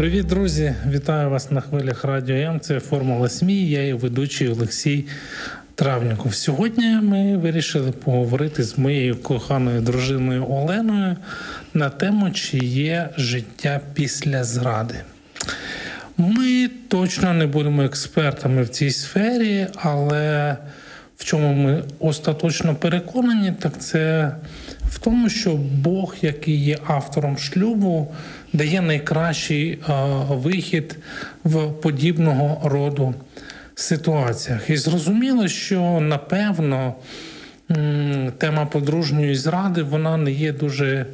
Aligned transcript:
Привіт, 0.00 0.26
друзі! 0.26 0.74
Вітаю 0.90 1.30
вас 1.30 1.50
на 1.50 1.60
хвилях 1.60 2.04
Радіо 2.04 2.36
М. 2.36 2.60
Це 2.60 2.80
Формула 2.80 3.28
СМІ. 3.28 3.68
Я 3.68 3.86
і 3.86 3.92
ведучий 3.92 4.48
Олексій 4.48 5.04
Травніков. 5.74 6.34
Сьогодні 6.34 6.86
ми 6.86 7.36
вирішили 7.36 7.92
поговорити 7.92 8.62
з 8.62 8.78
моєю 8.78 9.16
коханою 9.16 9.80
дружиною 9.80 10.46
Оленою 10.50 11.16
на 11.74 11.90
тему, 11.90 12.30
чи 12.30 12.58
є 12.58 13.08
життя 13.16 13.80
після 13.94 14.44
зради. 14.44 14.94
Ми 16.16 16.70
точно 16.88 17.32
не 17.32 17.46
будемо 17.46 17.82
експертами 17.82 18.62
в 18.62 18.68
цій 18.68 18.90
сфері, 18.90 19.66
але 19.74 20.56
в 21.16 21.24
чому 21.24 21.52
ми 21.52 21.84
остаточно 21.98 22.74
переконані, 22.74 23.52
так 23.60 23.78
це 23.78 24.32
в 24.90 24.98
тому, 24.98 25.28
що 25.28 25.56
Бог, 25.56 26.14
який 26.22 26.64
є 26.64 26.78
автором 26.86 27.38
шлюбу, 27.38 28.14
дає 28.52 28.80
найкращий 28.80 29.78
вихід 30.28 30.96
в 31.44 31.72
подібного 31.72 32.68
роду 32.68 33.14
ситуаціях. 33.74 34.70
І 34.70 34.76
зрозуміло, 34.76 35.48
що 35.48 36.00
напевно 36.00 36.94
тема 38.38 38.66
подружньої 38.72 39.34
зради 39.34 39.82
вона 39.82 40.16
не 40.16 40.32
є 40.32 40.52
дуже 40.52 41.06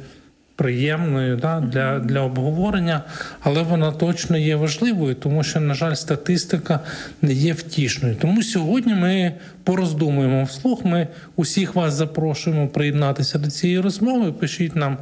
приємною 0.55 1.37
да, 1.37 1.59
для 1.59 1.99
для 1.99 2.21
обговорення, 2.21 3.03
але 3.41 3.63
вона 3.63 3.91
точно 3.91 4.37
є 4.37 4.55
важливою, 4.55 5.15
тому 5.15 5.43
що, 5.43 5.59
на 5.59 5.73
жаль, 5.73 5.93
статистика 5.93 6.79
не 7.21 7.33
є 7.33 7.53
втішною. 7.53 8.15
Тому 8.15 8.43
сьогодні 8.43 8.93
ми 8.93 9.33
пороздумуємо 9.63 10.43
вслух. 10.43 10.85
Ми 10.85 11.07
усіх 11.35 11.75
вас 11.75 11.93
запрошуємо 11.93 12.67
приєднатися 12.67 13.39
до 13.39 13.49
цієї 13.49 13.79
розмови. 13.79 14.31
Пишіть 14.31 14.75
нам. 14.75 14.97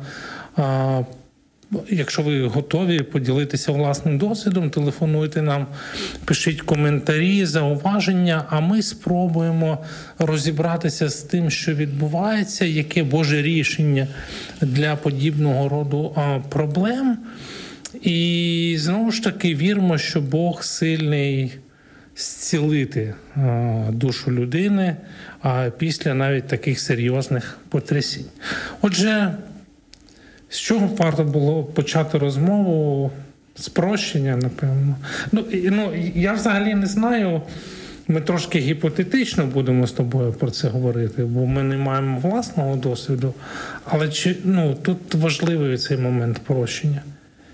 А, 1.72 1.76
Якщо 1.90 2.22
ви 2.22 2.48
готові 2.48 3.02
поділитися 3.02 3.72
власним 3.72 4.18
досвідом, 4.18 4.70
телефонуйте 4.70 5.42
нам, 5.42 5.68
пишіть 6.26 6.62
коментарі, 6.62 7.46
зауваження, 7.46 8.46
а 8.50 8.60
ми 8.60 8.82
спробуємо 8.82 9.84
розібратися 10.20 11.10
з 11.10 11.22
тим, 11.22 11.50
що 11.50 11.74
відбувається, 11.74 12.66
яке 12.66 13.04
Боже 13.04 13.42
рішення 13.42 14.08
для 14.62 14.96
подібного 14.96 15.70
роду 15.70 16.16
проблем. 16.50 17.18
І 18.02 18.76
знову 18.80 19.12
ж 19.12 19.24
таки 19.24 19.56
віримо, 19.56 19.98
що 19.98 20.22
Бог 20.22 20.64
сильний 20.64 21.52
зцілити 22.18 23.14
душу 23.90 24.32
людини 24.32 24.96
після 25.78 26.14
навіть 26.14 26.48
таких 26.48 26.80
серйозних 26.80 27.58
потрясінь. 27.70 28.26
Отже. 28.82 29.36
З 30.56 30.60
чого 30.60 30.90
варто 30.98 31.24
було 31.24 31.64
почати 31.64 32.18
розмову? 32.18 33.12
Спрощення, 33.56 34.38
напевно. 34.38 34.96
Ну, 35.32 35.46
ну, 35.64 35.94
Я 36.16 36.34
взагалі 36.34 36.76
не 36.76 36.86
знаю. 36.86 37.42
Ми 38.08 38.22
трошки 38.22 38.60
гіпотетично 38.60 39.46
будемо 39.46 39.88
з 39.88 39.92
тобою 39.92 40.34
про 40.34 40.52
це 40.52 40.68
говорити, 40.68 41.24
бо 41.24 41.46
ми 41.46 41.64
не 41.64 41.78
маємо 41.78 42.20
власного 42.20 42.76
досвіду. 42.76 43.34
Але 43.86 44.10
чи 44.10 44.36
ну, 44.44 44.76
тут 44.82 45.16
важливий 45.16 45.78
цей 45.78 45.98
момент 45.98 46.40
прощення. 46.40 47.02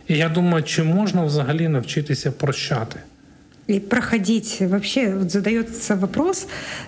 І 0.07 0.17
я 0.17 0.29
думаю, 0.29 0.63
чи 0.63 0.83
можна 0.83 1.23
взагалі 1.23 1.67
навчитися 1.67 2.31
прощати? 2.31 2.99
И 3.69 3.79
проходить. 3.79 4.57
Вообще 4.59 5.15
вот 5.15 5.31
задается 5.31 5.95
вопрос 5.95 6.47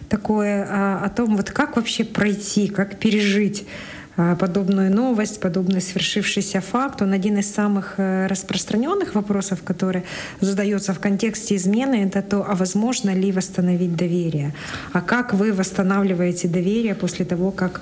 такой 0.10 0.50
а, 0.50 1.02
о 1.06 1.10
том, 1.10 1.38
вот 1.38 1.50
как 1.50 1.76
вообще 1.76 2.04
пройти, 2.04 2.68
как 2.68 3.00
пережить 3.00 3.66
подобную 4.16 4.94
новость, 4.94 5.40
подобный 5.40 5.82
свершившийся 5.82 6.62
факт. 6.62 7.02
Он 7.02 7.14
один 7.14 7.38
из 7.38 7.54
самых 7.54 7.96
э, 7.98 8.28
распространенных 8.28 9.16
вопросов, 9.16 9.64
который 9.64 10.04
задается 10.40 10.94
в 10.94 11.00
контексте 11.00 11.56
измены, 11.56 12.06
это 12.06 12.22
то, 12.22 12.46
а 12.48 12.56
возможно 12.56 13.12
ли 13.14 13.32
восстановить 13.32 13.96
доверие? 13.96 14.54
А 14.92 15.02
как 15.02 15.34
вы 15.34 15.52
восстанавливаете 15.54 16.48
доверие 16.48 16.96
после 16.96 17.26
того, 17.26 17.52
как 17.52 17.82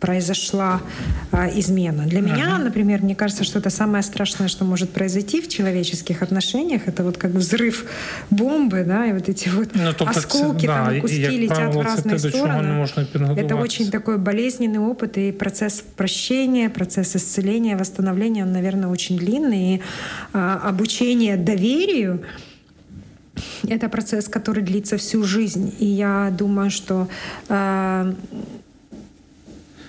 произошла 0.00 0.80
а, 1.30 1.48
измена. 1.48 2.04
Для 2.04 2.20
uh-huh. 2.20 2.22
меня, 2.22 2.58
например, 2.58 3.02
мне 3.02 3.14
кажется, 3.14 3.44
что 3.44 3.58
это 3.58 3.70
самое 3.70 4.02
страшное, 4.02 4.48
что 4.48 4.64
может 4.64 4.90
произойти 4.90 5.40
в 5.42 5.48
человеческих 5.48 6.22
отношениях. 6.22 6.82
Это 6.86 7.04
вот 7.04 7.18
как 7.18 7.32
взрыв 7.32 7.84
бомбы, 8.30 8.84
да, 8.84 9.06
и 9.06 9.12
вот 9.12 9.28
эти 9.28 9.48
вот 9.50 9.68
ну, 9.74 9.90
осколки, 10.06 10.66
да, 10.66 10.86
там, 10.86 11.00
куски 11.00 11.22
и, 11.22 11.38
летят 11.38 11.56
правило, 11.56 11.82
в 11.82 11.84
разные 11.84 12.18
стороны. 12.18 12.86
Это 13.36 13.56
очень 13.56 13.90
такой 13.90 14.18
болезненный 14.18 14.80
опыт, 14.80 15.18
и 15.18 15.32
процесс 15.32 15.84
прощения, 15.96 16.70
процесс 16.70 17.14
исцеления, 17.14 17.76
восстановления, 17.76 18.44
он, 18.44 18.52
наверное, 18.52 18.88
очень 18.88 19.18
длинный. 19.18 19.74
И 19.74 19.80
а, 20.32 20.62
обучение 20.64 21.36
доверию 21.36 22.22
это 23.68 23.88
процесс, 23.88 24.28
который 24.28 24.62
длится 24.62 24.96
всю 24.96 25.24
жизнь. 25.24 25.74
И 25.78 25.86
я 25.86 26.32
думаю, 26.36 26.70
что 26.70 27.08
э, 27.48 28.12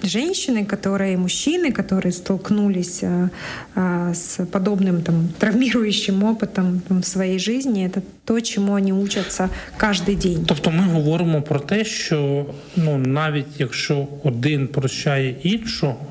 женщины, 0.02 0.64
которые, 0.64 1.16
мужчины, 1.16 1.72
которые 1.72 2.12
столкнулись 2.12 3.02
а, 3.02 3.30
а, 3.74 4.14
с 4.14 4.46
подобным 4.46 5.02
там, 5.02 5.28
травмирующим 5.38 6.24
опытом 6.24 6.80
в 6.90 7.04
своїй 7.04 7.38
житті, 7.38 7.90
це 7.94 8.00
то, 8.24 8.40
чому 8.40 8.72
вони 8.72 8.92
учаться 8.92 9.48
кожен 9.80 10.16
день. 10.16 10.44
Тобто 10.46 10.70
ми 10.70 10.82
говоримо 10.82 11.42
про 11.42 11.60
те, 11.60 11.84
що 11.84 12.46
ну 12.76 12.98
навіть 12.98 13.46
якщо 13.58 14.08
один 14.24 14.68
прощає 14.68 15.34
іншого, 15.42 16.06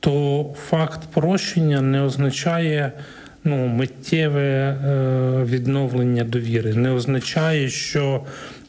то 0.00 0.46
факт 0.68 1.00
прощення 1.12 1.80
не 1.80 2.02
означає 2.02 2.92
ну, 3.44 3.66
миттєве 3.66 4.42
е, 4.42 5.44
відновлення 5.44 6.24
довіри, 6.24 6.74
не 6.74 6.90
означає, 6.90 7.68
що 7.68 8.20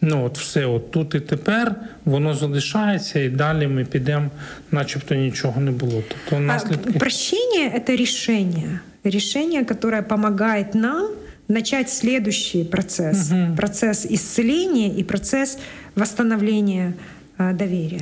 ну 0.02 0.24
от 0.24 0.38
все, 0.38 0.66
от 0.66 0.90
тут 0.90 1.14
і 1.14 1.20
тепер 1.20 1.74
воно 2.04 2.34
залишається, 2.34 3.20
і 3.20 3.28
далі 3.28 3.66
ми 3.66 3.84
підемо, 3.84 4.30
начебто 4.70 5.14
нічого 5.14 5.60
не 5.60 5.70
було. 5.70 6.02
Тобто 6.08 6.40
наслідки... 6.40 6.98
Прощення– 6.98 7.80
це 7.86 7.96
рішення. 7.96 8.80
Рішення, 9.04 9.58
яке 9.58 9.74
допомагає 9.74 10.66
нам 10.74 11.08
начать 11.48 11.90
следующий 11.90 12.64
процесс. 12.64 13.30
Угу. 13.32 13.56
Процесс 13.56 14.06
исцеления 14.10 14.98
и 14.98 15.04
процесс 15.04 15.58
восстановления 15.96 16.92
довір'я. 17.38 18.00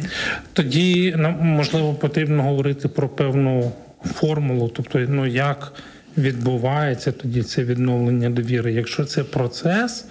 Тоді 0.52 1.14
нам 1.16 1.36
можливо 1.40 1.94
потрібно 1.94 2.42
говорити 2.42 2.88
про 2.88 3.08
певну 3.08 3.72
формулу, 4.04 4.70
тобто 4.74 4.98
ну 5.08 5.26
як 5.26 5.72
відбувається 6.17 7.11
тоді 7.11 7.43
це 7.43 7.63
відновлення 7.63 8.29
довіри. 8.29 8.73
Якщо 8.73 9.05
це 9.05 9.23
процес, 9.23 10.05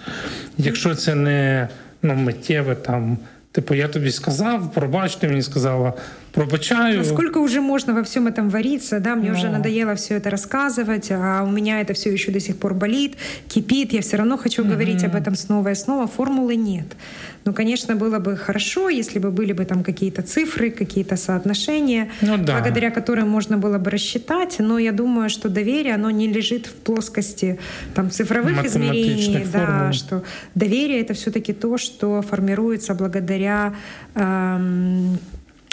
якщо 0.57 0.95
це 0.95 1.15
не 1.15 1.69
ну, 2.01 2.15
миттєве 2.15 2.75
там. 2.75 3.17
Типу, 3.51 3.73
я 3.75 3.87
тобі 3.87 4.11
сказав, 4.11 4.71
пробач, 4.71 5.15
ти 5.15 5.27
мені 5.27 5.41
сказала, 5.41 5.93
пробачаю. 6.31 6.97
Ну, 6.97 7.05
сколько 7.05 7.39
уже 7.39 7.61
можно 7.61 7.93
во 7.93 8.01
всем 8.01 8.27
этом 8.27 8.49
вариться, 8.49 8.99
да, 8.99 9.15
мне 9.15 9.29
Но... 9.29 9.37
уже 9.37 9.49
надоело 9.49 9.93
все 9.93 10.15
это 10.15 10.29
рассказывать, 10.29 11.11
а 11.11 11.43
у 11.43 11.51
меня 11.51 11.81
это 11.81 11.93
все 11.93 12.13
еще 12.13 12.31
до 12.31 12.39
сих 12.39 12.57
пор 12.57 12.73
болит, 12.73 13.17
кипит, 13.47 13.93
я 13.93 14.01
все 14.01 14.17
равно 14.17 14.37
хочу 14.37 14.61
угу. 14.61 14.71
говорить 14.71 15.03
об 15.05 15.15
этом 15.15 15.35
снова 15.35 15.69
и 15.69 15.75
снова, 15.75 16.05
формулы 16.05 16.57
нет. 16.57 16.97
Ну, 17.44 17.54
конечно, 17.54 17.96
было 17.96 18.18
бы 18.18 18.36
хорошо, 18.36 18.88
если 18.88 19.18
бы 19.18 19.30
были 19.30 19.52
бы 19.52 19.64
там 19.64 19.82
какие-то 19.82 20.22
цифры, 20.22 20.70
какие-то 20.70 21.16
соотношения, 21.16 22.10
ну, 22.20 22.36
да. 22.36 22.54
благодаря 22.54 22.90
которым 22.90 23.28
можно 23.28 23.56
было 23.56 23.78
бы 23.78 23.90
рассчитать, 23.90 24.56
но 24.58 24.78
я 24.78 24.92
думаю, 24.92 25.30
что 25.30 25.48
доверие, 25.48 25.94
оно 25.94 26.10
не 26.10 26.28
лежит 26.28 26.66
в 26.66 26.74
плоскости 26.74 27.58
там 27.94 28.10
цифровых 28.10 28.64
измерений, 28.64 29.46
да, 29.52 29.92
что 29.92 30.22
доверие 30.54 31.00
это 31.00 31.14
все-таки 31.14 31.52
то, 31.52 31.78
что 31.78 32.22
формируется 32.22 32.94
благодаря 32.94 33.74
эм, 34.14 35.18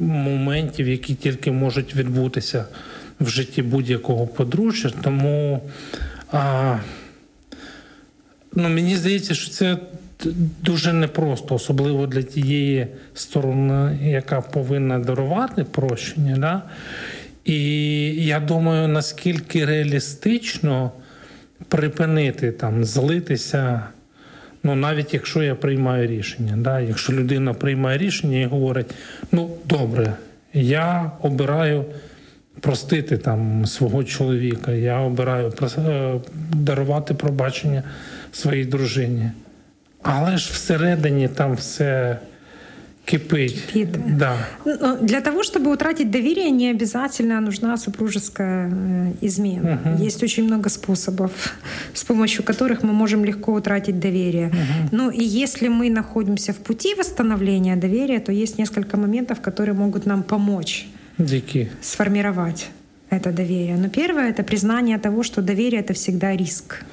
моментів, 0.00 0.88
які 0.88 1.14
тільки 1.14 1.52
можуть 1.52 1.96
відбутися 1.96 2.64
в 3.20 3.28
житті 3.28 3.62
будь-якого 3.62 4.26
подружжя. 4.26 4.90
Тому 5.02 5.62
а, 6.32 6.76
ну, 8.54 8.68
мені 8.68 8.96
здається, 8.96 9.34
що 9.34 9.50
це 9.50 9.76
дуже 10.62 10.92
непросто, 10.92 11.54
особливо 11.54 12.06
для 12.06 12.22
тієї 12.22 12.86
сторони, 13.14 13.98
яка 14.02 14.40
повинна 14.40 14.98
дарувати 14.98 15.64
прощення. 15.64 16.36
Да? 16.36 16.62
І 17.44 17.62
я 18.26 18.40
думаю, 18.40 18.88
наскільки 18.88 19.64
реалістично 19.64 20.92
припинити 21.68 22.52
там, 22.52 22.84
злитися. 22.84 23.82
Ну, 24.62 24.74
навіть 24.74 25.14
якщо 25.14 25.42
я 25.42 25.54
приймаю 25.54 26.06
рішення, 26.06 26.56
да? 26.56 26.80
якщо 26.80 27.12
людина 27.12 27.54
приймає 27.54 27.98
рішення 27.98 28.38
і 28.38 28.44
говорить, 28.44 28.90
ну 29.32 29.50
добре, 29.64 30.12
я 30.54 31.12
обираю 31.22 31.84
простити 32.60 33.18
там 33.18 33.66
свого 33.66 34.04
чоловіка, 34.04 34.72
я 34.72 34.98
обираю 34.98 35.52
е, 35.78 36.14
дарувати 36.52 37.14
пробачення 37.14 37.82
своїй 38.32 38.64
дружині. 38.64 39.30
Але 40.02 40.38
ж 40.38 40.50
всередині 40.52 41.28
там 41.28 41.54
все 41.54 42.18
кипить. 43.04 43.60
Кипит. 43.72 44.16
Да. 44.16 44.36
Ну, 44.64 44.96
для 45.02 45.20
того, 45.20 45.42
чтобы 45.42 45.72
утратить 45.72 46.10
доверие, 46.10 46.50
не 46.50 46.70
обязательно 46.70 47.40
нужна 47.40 47.76
супружеская 47.76 48.68
э, 48.68 49.12
измена. 49.22 49.78
Угу. 49.84 50.04
Есть 50.04 50.22
очень 50.22 50.44
много 50.44 50.70
способов, 50.70 51.30
с 51.94 52.04
помощью 52.04 52.44
которых 52.44 52.82
мы 52.82 52.92
можем 52.92 53.24
легко 53.24 53.52
утратить 53.52 53.98
доверие. 53.98 54.46
Угу. 54.46 54.88
Ну 54.92 55.10
и 55.10 55.24
если 55.24 55.68
мы 55.68 55.90
находимся 55.90 56.52
в 56.52 56.56
пути 56.56 56.94
восстановления 56.94 57.76
доверия, 57.76 58.20
то 58.20 58.32
есть 58.32 58.58
несколько 58.58 58.96
моментов, 58.96 59.40
которые 59.40 59.74
могут 59.74 60.06
нам 60.06 60.22
помочь 60.22 60.86
Дики. 61.18 61.68
сформировать 61.80 62.70
это 63.10 63.32
доверие. 63.32 63.76
Но 63.76 63.88
первое— 63.88 64.30
это 64.30 64.42
признание 64.42 64.98
того, 64.98 65.22
что 65.22 65.42
доверие— 65.42 65.80
это 65.84 65.92
всегда 65.92 66.36
риск. 66.36 66.84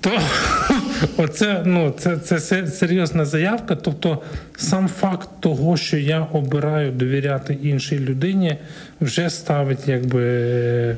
То 0.00 0.10
оце 1.16 1.62
ну 1.64 1.94
це 1.98 2.16
це 2.16 2.66
серйозна 2.66 3.24
заявка. 3.24 3.76
Тобто, 3.76 4.22
сам 4.56 4.88
факт 4.88 5.28
того, 5.40 5.76
що 5.76 5.96
я 5.98 6.20
обираю 6.20 6.92
довіряти 6.92 7.58
іншій 7.62 7.98
людині, 7.98 8.56
вже 9.00 9.30
ставить 9.30 9.88
якби 9.88 10.96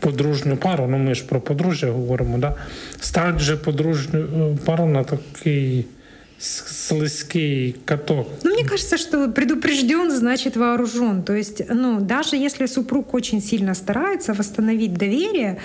подружню 0.00 0.56
пару. 0.56 0.86
Ну 0.86 0.98
ми 0.98 1.14
ж 1.14 1.24
про 1.24 1.40
подружжя 1.40 1.90
говоримо, 1.90 2.38
да? 2.38 2.54
ставить 3.00 3.36
вже 3.36 3.56
подружню 3.56 4.20
е, 4.20 4.58
пару 4.64 4.86
на 4.86 5.04
такий 5.04 5.84
слизкий 6.38 7.76
каток. 7.84 8.28
Ну, 8.44 8.54
мне 8.54 8.64
кажется, 8.64 8.96
что 8.96 9.28
предупрежден, 9.28 10.10
значит 10.10 10.56
вооружен. 10.56 11.22
То 11.24 11.34
есть, 11.34 11.62
ну, 11.68 12.00
даже 12.00 12.36
если 12.36 12.66
супруг 12.66 13.12
очень 13.14 13.42
сильно 13.42 13.74
старается 13.74 14.34
восстановить 14.34 14.94
доверие, 14.94 15.58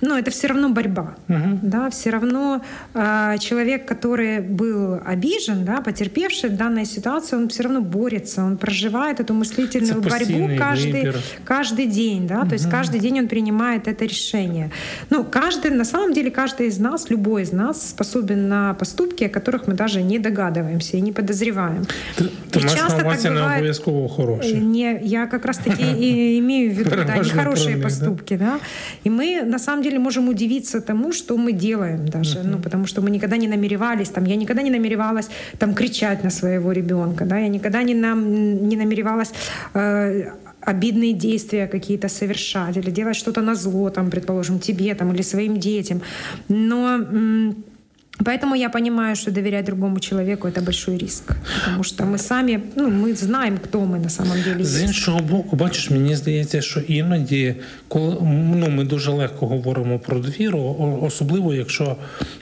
но 0.00 0.18
это 0.18 0.32
все 0.32 0.48
равно 0.48 0.70
борьба. 0.70 1.14
Угу. 1.28 1.60
Да, 1.62 1.90
все 1.90 2.10
равно 2.10 2.62
э, 2.94 3.36
человек, 3.38 3.86
который 3.86 4.40
был 4.40 5.00
обижен, 5.04 5.64
да, 5.64 5.80
потерпевший 5.80 6.50
в 6.50 6.56
данной 6.56 6.86
ситуации, 6.86 7.36
он 7.36 7.48
все 7.48 7.62
равно 7.62 7.80
борется, 7.80 8.42
он 8.42 8.56
проживает 8.56 9.20
эту 9.20 9.32
мыслительную 9.32 10.02
борьбу 10.02 10.50
каждый, 10.58 11.12
каждый 11.44 11.86
день. 11.86 12.26
Да, 12.26 12.40
угу. 12.40 12.48
То 12.48 12.52
есть 12.54 12.68
каждый 12.68 12.98
день 12.98 13.20
он 13.20 13.28
принимает 13.28 13.86
это 13.86 14.04
решение. 14.04 14.72
Ну, 15.10 15.24
каждый, 15.24 15.70
на 15.70 15.84
самом 15.84 16.12
деле, 16.12 16.32
каждый 16.32 16.66
из 16.66 16.78
нас, 16.78 17.10
любой 17.10 17.42
из 17.42 17.52
нас 17.52 17.90
способен 17.90 18.48
на 18.48 18.74
поступки, 18.74 19.22
о 19.24 19.28
которых 19.28 19.68
мы 19.68 19.74
даже 19.74 20.02
не 20.02 20.15
догадываемся 20.18 20.96
и 20.96 21.00
не 21.00 21.12
подозреваем. 21.12 21.84
Ты, 22.16 22.24
ты 22.50 22.58
и 22.58 22.62
часто 22.62 22.96
так 22.96 23.04
бывает, 23.04 23.24
не 23.24 23.40
обов'язково 23.40 24.08
хороші. 24.08 24.54
Не, 24.54 25.00
я 25.02 25.26
как 25.26 25.46
раз 25.46 25.58
таки 25.58 25.82
и 25.82 26.38
имею 26.38 26.70
в 26.70 26.78
виду 26.78 26.90
да, 26.90 27.16
нехорошие 27.16 27.76
поступки. 27.76 28.36
Да? 28.36 28.58
И 29.04 29.10
мы 29.10 29.42
на 29.42 29.58
самом 29.58 29.82
деле 29.82 29.98
можем 29.98 30.28
удивиться 30.28 30.80
тому, 30.80 31.12
что 31.12 31.36
мы 31.36 31.52
делаем 31.52 32.08
даже. 32.08 32.42
Ну, 32.44 32.58
потому 32.58 32.86
что 32.86 33.02
мы 33.02 33.10
никогда 33.10 33.36
не 33.36 33.48
намеревались, 33.48 34.08
там, 34.08 34.24
я 34.26 34.36
никогда 34.36 34.62
не 34.62 34.70
намеревалась 34.70 35.28
там, 35.58 35.74
кричать 35.74 36.24
на 36.24 36.30
своего 36.30 36.72
ребенка. 36.72 37.24
Да? 37.24 37.38
Я 37.38 37.48
никогда 37.48 37.82
не, 37.82 37.94
нам, 37.94 38.68
не 38.68 38.76
намеревалась 38.76 39.32
э, 39.74 40.30
обидные 40.66 41.12
действия 41.12 41.66
какие-то 41.66 42.08
совершать 42.08 42.76
или 42.76 42.90
делать 42.90 43.16
что-то 43.16 43.40
на 43.40 43.54
зло, 43.54 43.90
там, 43.90 44.10
предположим, 44.10 44.58
тебе 44.58 44.94
там, 44.94 45.12
или 45.12 45.22
своим 45.22 45.56
детям. 45.58 46.00
Но 46.48 47.00
Поэтому 48.24 48.54
я 48.54 48.70
понимаю, 48.70 49.16
что 49.16 49.30
доверять 49.30 49.64
другому 49.64 50.00
человеку 50.00 50.48
это 50.48 50.62
большой 50.62 50.98
риск, 50.98 51.32
тому 51.64 51.84
що 51.84 52.04
ми 52.04 52.18
самі 52.18 52.58
ну 52.76 52.88
ми 52.88 53.14
знаємо, 53.14 53.56
хто 53.64 53.80
ми 53.80 53.98
на 53.98 54.08
самом 54.08 54.36
деле. 54.44 54.64
З 54.64 54.82
іншого 54.82 55.20
боку, 55.20 55.56
бачиш, 55.56 55.90
мені 55.90 56.16
здається, 56.16 56.62
що 56.62 56.80
іноді, 56.80 57.54
коли 57.88 58.16
ну 58.56 58.68
ми 58.70 58.84
дуже 58.84 59.10
легко 59.10 59.46
говоримо 59.46 59.98
про 59.98 60.18
довіру, 60.18 60.98
особливо 61.02 61.54
якщо 61.54 61.96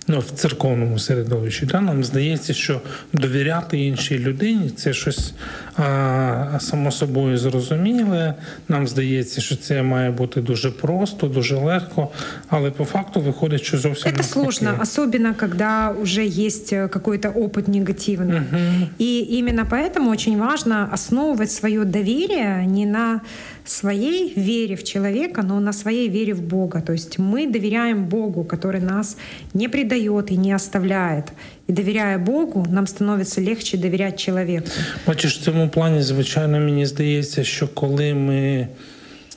ну 0.08 0.20
в 0.20 0.32
церковному 0.32 1.00
середовищі, 1.00 1.66
да, 1.66 1.82
нам 1.82 2.04
здається, 2.04 2.54
що 2.54 2.82
довіряти 3.14 3.80
іншій 3.80 4.20
людині 4.20 4.70
це 4.70 4.94
щось 4.94 5.34
а, 5.78 6.58
само 6.60 6.92
собою 6.92 7.38
зрозуміле. 7.38 8.36
Нам 8.68 8.88
здається, 8.88 9.42
що 9.42 9.56
це 9.56 9.84
має 9.84 10.12
бути 10.12 10.42
дуже 10.42 10.72
просто, 10.72 11.28
дуже 11.28 11.56
легко, 11.56 12.10
але 12.50 12.72
по 12.72 12.86
факту 12.86 13.22
виходить, 13.22 13.64
що 13.64 13.78
зовсім 13.78 14.16
це 14.18 14.24
сложно, 14.24 14.80
особливо 14.82 15.10
коли 15.10 15.50
когда 15.50 15.92
уже 16.02 16.26
есть 16.26 16.74
э, 16.74 16.88
какой-то 16.88 17.30
опыт 17.30 17.68
негативный. 17.68 18.40
Uh-huh. 18.40 18.88
И 19.00 19.40
именно 19.40 19.66
поэтому 19.66 20.10
очень 20.12 20.38
важно 20.38 20.90
основывать 20.92 21.52
свое 21.52 21.86
доверие 21.86 22.66
не 22.66 22.86
на 22.86 23.22
своей 23.66 24.34
вере 24.36 24.76
в 24.76 24.84
человека, 24.84 25.44
но 25.44 25.60
на 25.60 25.74
своей 25.74 26.10
вере 26.10 26.34
в 26.34 26.42
Бога. 26.42 26.82
То 26.82 26.94
есть 26.94 27.20
мы 27.20 27.48
доверяем 27.48 28.06
Богу, 28.06 28.44
который 28.44 28.82
нас 28.82 29.18
не 29.54 29.70
предает 29.70 30.32
и 30.32 30.38
не 30.38 30.56
оставляет. 30.56 31.26
І 31.68 31.74
довіряє 31.74 32.18
Богу, 32.18 32.66
нам 32.72 32.88
становиться 32.88 33.42
легче 33.42 33.78
довіряти 33.78 34.18
чоловіку. 34.18 34.68
Бачиш, 35.08 35.38
в 35.38 35.44
цьому 35.44 35.70
плані, 35.70 36.02
звичайно, 36.02 36.60
мені 36.60 36.86
здається, 36.86 37.44
що 37.44 37.68
коли 37.68 38.14
ми 38.14 38.68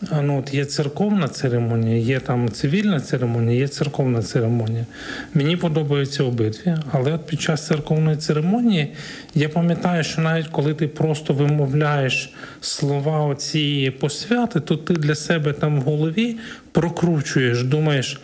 ну, 0.02 0.40
от 0.40 0.54
Є 0.54 0.66
церковна 0.66 1.28
церемонія, 1.28 1.98
є 1.98 2.20
там 2.20 2.50
цивільна 2.50 3.00
церемонія, 3.00 3.60
є 3.60 3.68
церковна 3.68 4.22
церемонія. 4.22 4.86
Мені 5.34 5.58
подобаються 5.58 6.24
обидві, 6.24 6.76
але 6.92 7.14
от 7.14 7.26
під 7.26 7.42
час 7.42 7.68
церковної 7.68 8.18
церемонії 8.18 8.94
я 9.36 9.50
пам'ятаю, 9.50 10.04
що 10.04 10.22
навіть 10.22 10.48
коли 10.48 10.74
ти 10.74 10.88
просто 10.88 11.34
вимовляєш 11.34 12.34
слова 12.62 13.36
цієї 13.36 13.92
посвяти, 13.92 14.60
то 14.60 14.78
ти 14.78 14.94
для 14.94 15.16
себе 15.16 15.54
там 15.54 15.80
в 15.80 15.84
голові 15.84 16.38
прокручуєш, 16.72 17.64
думаєш. 17.64 18.22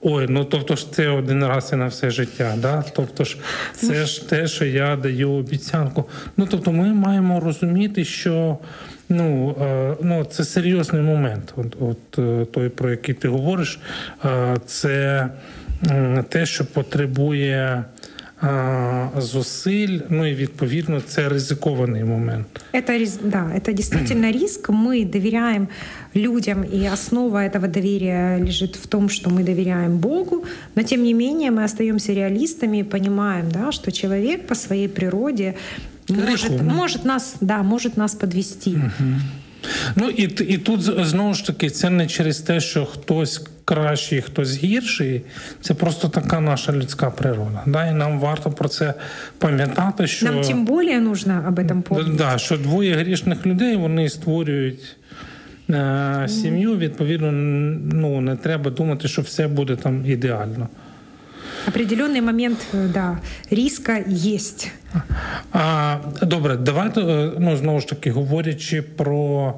Ой, 0.00 0.26
ну 0.28 0.44
тобто 0.44 0.76
ж 0.76 0.92
це 0.92 1.08
один 1.08 1.44
раз 1.44 1.70
і 1.72 1.76
на 1.76 1.86
все 1.86 2.10
життя. 2.10 2.54
Да? 2.58 2.84
Тобто 2.96 3.24
ж 3.24 3.38
це 3.74 4.06
ж 4.06 4.28
те, 4.28 4.46
що 4.46 4.64
я 4.64 4.96
даю 4.96 5.30
обіцянку. 5.30 6.04
Ну 6.36 6.46
тобто, 6.50 6.72
ми 6.72 6.94
маємо 6.94 7.40
розуміти, 7.40 8.04
що 8.04 8.58
Ну 9.09 9.55
е, 9.61 9.95
ну 10.01 10.25
це 10.25 10.43
серйозний 10.43 11.01
момент. 11.01 11.53
От, 11.55 11.75
от 11.79 12.19
е, 12.19 12.45
той, 12.45 12.69
про 12.69 12.89
який 12.89 13.15
ти 13.15 13.27
говориш, 13.27 13.79
е, 14.25 14.57
це 14.65 15.29
те, 16.29 16.45
що 16.45 16.65
потребує. 16.65 17.83
Зусиль, 19.17 19.99
ну 20.09 20.25
и 20.25 20.35
відповідно 20.35 21.01
це 21.01 21.29
ризикований 21.29 22.03
момент. 22.03 22.47
Это, 22.73 23.19
да, 23.23 23.51
это 23.55 23.73
действительно 23.73 24.31
риск. 24.31 24.69
Мы 24.69 25.05
доверяем 25.05 25.67
людям, 26.15 26.63
и 26.63 26.89
основа 26.93 27.37
этого 27.37 27.67
доверия 27.67 28.37
лежит 28.37 28.75
в 28.75 28.87
том, 28.87 29.09
что 29.09 29.29
мы 29.29 29.43
доверяем 29.43 29.97
Богу, 29.97 30.43
но 30.75 30.83
тем 30.83 31.03
не 31.03 31.13
менее 31.13 31.51
мы 31.51 31.63
остаемся 31.63 32.13
реалистами 32.13 32.79
и 32.79 32.83
понимаем, 32.83 33.49
да, 33.51 33.71
что 33.71 33.91
человек 33.91 34.47
по 34.47 34.55
своей 34.55 34.89
природе 34.89 35.53
может, 36.08 36.62
может 36.62 37.04
нас, 37.04 37.36
да, 37.40 37.62
может 37.62 37.96
нас 37.96 38.14
подвести. 38.14 38.70
Угу. 38.70 39.08
Ну 39.96 40.08
і 40.08 40.22
і 40.22 40.58
тут 40.58 40.82
знову 40.82 41.34
ж 41.34 41.46
таки 41.46 41.70
це 41.70 41.90
не 41.90 42.06
через 42.06 42.38
те, 42.38 42.60
що 42.60 42.86
хтось 42.86 43.46
кращий, 43.64 44.22
хтось 44.22 44.56
гірший. 44.56 45.22
Це 45.60 45.74
просто 45.74 46.08
така 46.08 46.40
наша 46.40 46.72
людська 46.72 47.10
природа. 47.10 47.62
Да? 47.66 47.86
І 47.86 47.94
нам 47.94 48.20
варто 48.20 48.50
про 48.50 48.68
це 48.68 48.94
пам'ятати. 49.38 50.06
що... 50.06 50.26
Нам 50.26 50.40
тим 50.40 50.66
більше 50.66 51.00
нужно 51.00 51.44
об 51.48 51.58
этом 51.58 51.82
помнити. 51.82 52.10
Да, 52.18 52.38
що 52.38 52.56
двоє 52.56 52.94
грішних 52.94 53.46
людей 53.46 53.76
вони 53.76 54.08
створюють. 54.08 54.96
Е, 55.70 56.26
сім'ю 56.28 56.76
відповідно 56.76 57.32
ну 57.92 58.20
не 58.20 58.36
треба 58.36 58.70
думати, 58.70 59.08
що 59.08 59.22
все 59.22 59.48
буде 59.48 59.76
там 59.76 60.06
ідеально 60.06 60.68
определенный 61.68 62.20
момент 62.20 62.58
э, 62.72 62.88
да, 62.88 63.20
риска 63.50 63.98
есть. 64.06 64.72
А, 65.52 66.00
Добре, 66.22 66.56
давайте 66.56 67.00
ну 67.38 67.56
знову 67.56 67.80
ж 67.80 67.88
таки 67.88 68.10
говорячи 68.10 68.82
про 68.82 69.54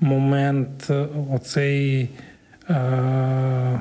момент 0.00 0.90
е, 0.90 1.06
оцей. 1.32 2.10
Е, 2.70 3.80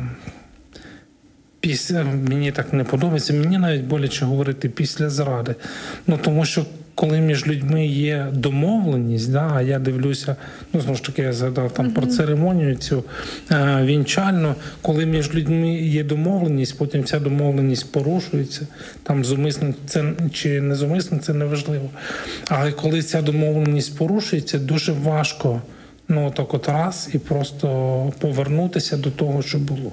Після 1.59 2.03
мені 2.03 2.51
так 2.51 2.73
не 2.73 2.83
подобається. 2.83 3.33
Мені 3.33 3.57
навіть 3.57 3.83
боляче 3.83 4.25
говорити 4.25 4.69
після 4.69 5.09
зради. 5.09 5.55
Ну 6.07 6.19
тому 6.23 6.45
що 6.45 6.65
коли 6.95 7.19
між 7.19 7.47
людьми 7.47 7.87
є 7.87 8.27
домовленість, 8.33 9.31
да, 9.31 9.51
а 9.55 9.61
я 9.61 9.79
дивлюся, 9.79 10.35
ну 10.73 10.81
знову 10.81 10.95
ж 10.95 11.03
таки, 11.03 11.21
я 11.21 11.33
згадав 11.33 11.73
там 11.73 11.91
про 11.91 12.07
церемонію 12.07 12.75
цю 12.75 13.03
е, 13.51 13.79
вінчальну, 13.83 14.55
коли 14.81 15.05
між 15.05 15.33
людьми 15.33 15.73
є 15.73 16.03
домовленість, 16.03 16.77
потім 16.77 17.03
ця 17.03 17.19
домовленість 17.19 17.91
порушується, 17.91 18.67
там 19.03 19.25
зумисно 19.25 19.73
це 19.85 20.13
чи 20.33 20.61
не 20.61 20.75
зумисно, 20.75 21.17
це 21.17 21.33
не 21.33 21.45
важливо. 21.45 21.89
Але 22.47 22.71
коли 22.71 23.01
ця 23.01 23.21
домовленість 23.21 23.97
порушується, 23.97 24.59
дуже 24.59 24.91
важко. 24.91 25.61
Ну, 26.07 26.31
так 26.31 26.53
от 26.53 26.67
раз 26.67 27.09
і 27.13 27.19
просто 27.19 27.67
повернутися 28.19 28.97
до 28.97 29.11
того, 29.11 29.41
що 29.41 29.57
було. 29.57 29.91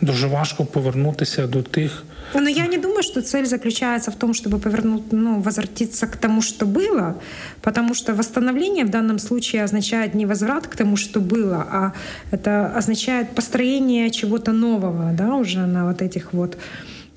Дуже 0.00 0.26
важко 0.26 0.64
повернутися 0.64 1.46
до 1.46 1.62
тих. 1.62 2.04
Но 2.34 2.48
я 2.48 2.66
не 2.66 2.78
думаю, 2.78 3.02
что 3.02 3.22
цель 3.22 3.44
заключается 3.44 4.10
в 4.10 4.14
том, 4.14 4.32
чтобы 4.32 4.58
повернуть, 4.58 5.12
ну, 5.12 5.40
возвратиться 5.40 6.06
к 6.06 6.16
тому, 6.16 6.42
что 6.42 6.66
было, 6.66 7.14
потому 7.60 7.94
что 7.94 8.14
восстановление 8.14 8.84
в 8.84 8.90
данном 8.90 9.18
случае 9.18 9.64
означает 9.64 10.14
не 10.14 10.26
возврат 10.26 10.66
к 10.66 10.76
тому, 10.76 10.96
что 10.96 11.20
было, 11.20 11.66
а 11.70 11.92
это 12.30 12.78
означает 12.78 13.34
построение 13.34 14.10
чего-то 14.10 14.52
нового, 14.52 15.12
да, 15.12 15.34
уже 15.34 15.66
на 15.66 15.84
вот 15.84 16.00
этих 16.02 16.32
вот 16.32 16.56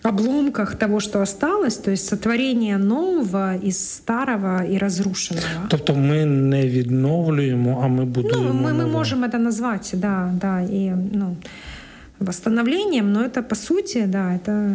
обломках 0.05 0.75
того, 0.77 1.01
что 1.01 1.21
осталось, 1.21 1.77
то 1.77 1.91
есть 1.91 2.07
сотворение 2.09 2.79
нового 2.79 3.57
из 3.57 3.95
старого 3.95 4.65
и 4.65 4.79
разрушенного. 4.79 5.67
Тобто 5.69 5.95
ми 5.95 6.25
не 6.25 6.69
відновлюємо, 6.69 7.81
а 7.85 7.89
ми 7.89 8.05
будуємо. 8.05 8.51
Ну, 8.55 8.69
мы, 8.69 8.73
мы 8.73 8.79
нове. 8.79 8.93
можем 8.93 9.25
это 9.25 9.39
назвать, 9.39 9.91
да, 9.95 10.33
да, 10.41 10.61
и 10.63 10.93
ну, 11.13 11.37
восстановлением, 12.21 13.13
но 13.13 13.23
это 13.23 13.43
по 13.43 13.55
сути, 13.55 14.07
да, 14.07 14.35
это, 14.35 14.75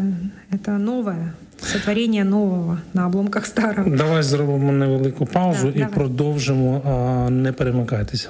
это 0.51 0.77
новое, 0.77 1.34
сотворение 1.62 2.24
нового 2.24 2.77
на 2.94 3.06
обломках 3.06 3.46
старого. 3.46 3.98
Давай 3.98 4.24
зробимо 4.24 4.72
невелику 4.72 5.25
паузу 5.25 5.65
Так, 5.68 5.75
і 5.75 5.80
давай. 5.80 5.94
продовжимо. 5.94 6.82
А, 6.86 7.30
не 7.30 7.51
перемикайтеся. 7.51 8.30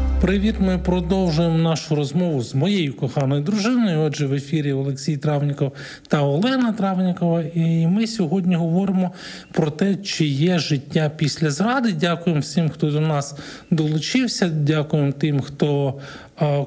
Привіт, 0.21 0.55
ми 0.59 0.77
продовжуємо 0.77 1.57
нашу 1.57 1.95
розмову 1.95 2.41
з 2.41 2.55
моєю 2.55 2.95
коханою 2.95 3.41
дружиною. 3.41 4.01
Отже, 4.01 4.27
в 4.27 4.33
ефірі 4.33 4.73
Олексій 4.73 5.17
Травніков 5.17 5.71
та 6.07 6.21
Олена 6.23 6.71
Травнікова. 6.71 7.43
І 7.53 7.87
ми 7.87 8.07
сьогодні 8.07 8.55
говоримо 8.55 9.11
про 9.51 9.71
те, 9.71 9.95
чи 9.95 10.25
є 10.25 10.59
життя 10.59 11.11
після 11.17 11.51
зради. 11.51 11.91
Дякуємо 11.91 12.41
всім, 12.41 12.69
хто 12.69 12.91
до 12.91 13.01
нас 13.01 13.35
долучився. 13.71 14.49
Дякуємо 14.49 15.11
тим, 15.11 15.39
хто 15.39 15.99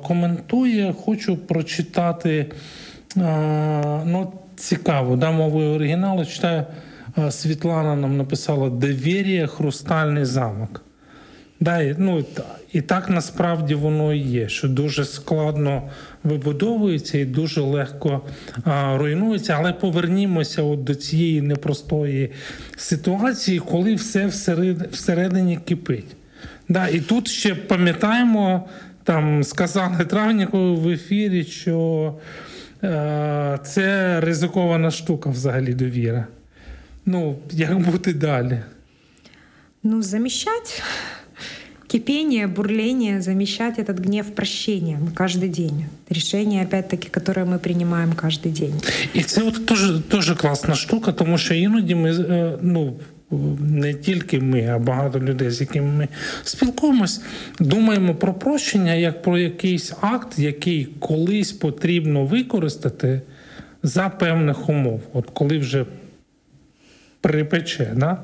коментує. 0.03 0.95
Хочу 1.05 1.37
прочитати 1.37 2.47
ну, 3.17 4.33
цікаво, 4.57 5.17
да, 5.17 5.31
мовою 5.31 5.75
оригіналу. 5.75 6.25
Читаю, 6.25 6.65
Світлана 7.31 7.97
нам 7.97 8.17
написала 8.17 8.71
Довір'я, 8.71 9.47
хрустальний 9.47 10.25
замок. 10.25 10.85
Да, 11.64 11.80
і, 11.80 11.94
ну, 11.99 12.25
і 12.73 12.80
так 12.80 13.09
насправді 13.11 13.75
воно 13.75 14.14
і 14.14 14.18
є, 14.18 14.49
що 14.49 14.68
дуже 14.68 15.04
складно 15.04 15.83
вибудовується 16.25 17.18
і 17.18 17.25
дуже 17.25 17.61
легко 17.61 18.21
а, 18.64 18.97
руйнується. 18.97 19.54
Але 19.59 19.73
повернімося 19.73 20.62
от 20.62 20.85
до 20.85 20.94
цієї 20.94 21.42
непростої 21.42 22.33
ситуації, 22.76 23.59
коли 23.59 23.94
все 23.94 24.26
всеред, 24.26 24.92
всередині 24.92 25.56
кипить. 25.56 26.16
Да, 26.68 26.88
і 26.88 27.00
тут 27.00 27.28
ще 27.28 27.54
пам'ятаємо, 27.54 28.68
там 29.04 29.44
сказали 29.44 30.04
Травнікову 30.04 30.76
в 30.76 30.88
ефірі, 30.88 31.44
що 31.44 32.14
е, 32.83 33.59
це 33.64 34.21
ризикована 34.21 34.90
штука 34.90 35.30
взагалі 35.30 35.75
довіра. 35.75 36.26
Ну, 37.06 37.37
як 37.50 37.78
бути 37.78 38.14
далі? 38.14 38.61
Ну, 39.83 40.02
замещать 40.02 40.83
кипение, 41.94 42.48
бурление, 42.48 43.22
замещать 43.22 43.80
этот 43.80 44.00
гнев 44.00 44.34
прощением 44.34 45.08
каждый 45.16 45.50
день. 45.50 45.86
Решение, 46.10 46.63
опять-таки, 46.63 47.10
которое 47.10 47.46
мы 47.46 47.60
принимаем 47.60 48.13
каждый 48.13 48.51
день. 48.51 48.74
І 49.13 49.24
це 49.24 49.44
от 49.44 49.66
теж, 49.66 49.92
теж 50.10 50.32
класна 50.32 50.75
штука, 50.75 51.12
тому 51.12 51.38
що 51.38 51.54
іноді 51.54 51.96
ми 51.96 52.12
е, 52.12 52.58
ну. 52.62 52.94
Не 53.60 53.94
тільки 53.94 54.39
ми, 54.39 54.68
а 54.68 54.80
багато 54.80 55.20
людей, 55.20 55.50
з 55.50 55.62
якими 55.62 55.88
ми 55.88 56.08
спілкуємось, 56.44 57.22
думаємо 57.60 58.16
про 58.16 58.34
прощення 58.34 58.94
як 58.94 59.22
про 59.22 59.38
якийсь 59.38 59.94
акт, 60.01 60.39
який 60.39 60.86
колись 61.00 61.51
потрібно 61.51 62.25
використати 62.25 63.22
за 63.84 64.10
певних 64.10 64.70
умов, 64.70 65.01
от 65.13 65.30
коли 65.34 65.58
вже 65.58 65.86
припече. 67.22 67.94
Да? 67.96 68.18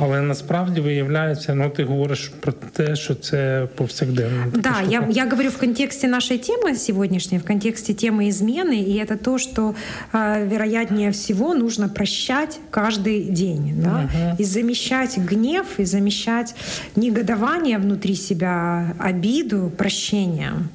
Але 0.00 0.22
насправді 0.22 0.80
виявляється, 0.80 1.54
ну 1.54 1.70
ти 1.70 1.84
говориш 1.84 2.32
про 2.40 2.52
те, 2.52 2.96
що 2.96 3.14
це 3.14 3.68
повсякденно. 3.74 4.44
Да, 4.54 4.74
штука. 4.74 4.84
я, 4.88 5.08
я 5.10 5.30
говорю 5.30 5.48
в 5.48 5.58
контексте 5.58 6.08
нашей 6.08 6.38
темы 6.38 6.76
сегодняшней, 6.76 7.38
в 7.38 7.44
контексте 7.44 7.94
темы 7.94 8.28
измены, 8.28 8.82
и 8.82 8.98
это 8.98 9.16
то, 9.16 9.38
что, 9.38 9.74
а, 10.12 10.38
вероятнее 10.40 11.10
всего, 11.10 11.54
нужно 11.54 11.88
прощать 11.88 12.60
каждый 12.70 13.22
день, 13.24 13.74
да, 13.82 14.08
и 14.38 14.44
замещать 14.44 15.18
гнев, 15.18 15.66
и 15.78 15.84
замещать 15.84 16.54
негодование 16.96 17.78
внутри 17.78 18.14
себя, 18.14 18.94
обиду 18.98 19.72
прощением. 19.76 20.68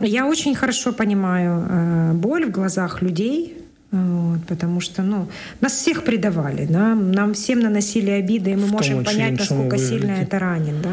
Я 0.00 0.26
очень 0.26 0.54
хорошо 0.54 0.92
понимаю 0.92 1.66
э, 1.68 2.12
боль 2.14 2.46
в 2.46 2.50
глазах 2.50 3.02
людей, 3.02 3.63
вот, 3.94 4.44
потому 4.46 4.80
что 4.80 5.02
ну, 5.02 5.28
нас 5.60 5.72
всех 5.72 6.02
предавали, 6.02 6.66
да? 6.66 6.94
нам 6.94 7.34
всем 7.34 7.60
наносили 7.60 8.10
обиды, 8.10 8.50
и 8.50 8.56
мы 8.56 8.66
В 8.66 8.72
можем 8.72 9.04
понять, 9.04 9.38
насколько 9.38 9.78
сильно 9.78 10.10
это 10.10 10.38
ранит. 10.38 10.82
Да? 10.82 10.90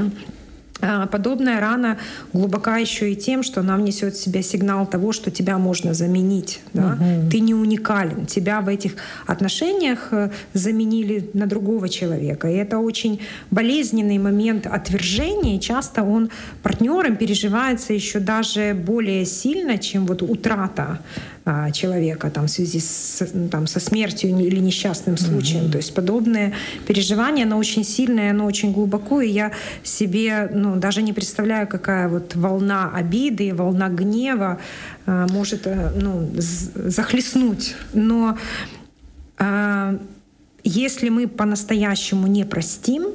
А, 0.82 1.08
Подобная 1.08 1.60
рана 1.60 1.98
глубока 2.34 2.78
еще 2.78 3.12
и 3.12 3.16
тем, 3.16 3.44
что 3.44 3.62
она 3.62 3.78
внесет 3.78 4.16
в 4.16 4.22
себя 4.22 4.42
сигнал 4.42 4.86
того, 4.86 5.12
что 5.12 5.32
тебя 5.32 5.58
можно 5.58 5.94
заменить. 5.94 6.62
Да? 6.74 6.98
Ты 7.30 7.40
не 7.40 7.54
уникален. 7.54 8.26
Тебя 8.26 8.62
в 8.62 8.68
этих 8.68 8.96
отношениях 9.28 10.10
э, 10.12 10.32
заменили 10.54 11.30
на 11.34 11.46
другого 11.46 11.90
человека. 11.90 12.50
И 12.50 12.56
это 12.56 12.80
очень 12.80 13.20
болезненный 13.52 14.18
момент 14.18 14.68
отвержения. 14.68 15.58
И 15.58 15.60
часто 15.60 16.04
он 16.04 16.30
партнером 16.64 17.16
переживается 17.16 17.94
еще 17.94 18.20
даже 18.20 18.74
более 18.74 19.26
сильно, 19.26 19.78
чем 19.78 20.06
вот 20.06 20.22
утрата 20.22 21.00
а, 21.44 21.72
человека 21.72 22.30
там, 22.30 22.46
в 22.46 22.52
связи 22.52 22.80
с, 22.80 23.28
ну, 23.34 23.50
там, 23.50 23.66
со 23.66 23.80
смертью 23.80 24.30
или 24.30 24.60
несчастным 24.60 25.18
случаем. 25.18 25.72
То 25.72 25.78
есть 25.78 25.94
подобное 25.94 26.54
переживание, 26.88 27.46
оно 27.46 27.58
очень 27.58 27.84
сильное, 27.84 28.30
оно 28.30 28.46
очень 28.46 28.72
глубоко, 28.72 29.22
и 29.22 29.30
я 29.30 29.52
себе 29.84 30.50
ну, 30.54 30.76
даже 30.76 31.02
не 31.02 31.14
представляю, 31.14 31.68
какая 31.68 32.10
вот 32.10 32.36
волна 32.36 32.92
обиды, 32.94 33.56
волна 33.56 33.90
гнева 33.90 34.60
а, 35.08 35.28
может 35.30 35.66
э, 35.66 35.92
ну, 35.96 36.30
захлестнуть. 36.36 37.76
Но 37.94 38.38
а, 39.40 39.98
если 40.64 41.10
мы 41.10 41.28
по-настоящему 41.28 42.28
не 42.28 42.46
простим, 42.46 43.08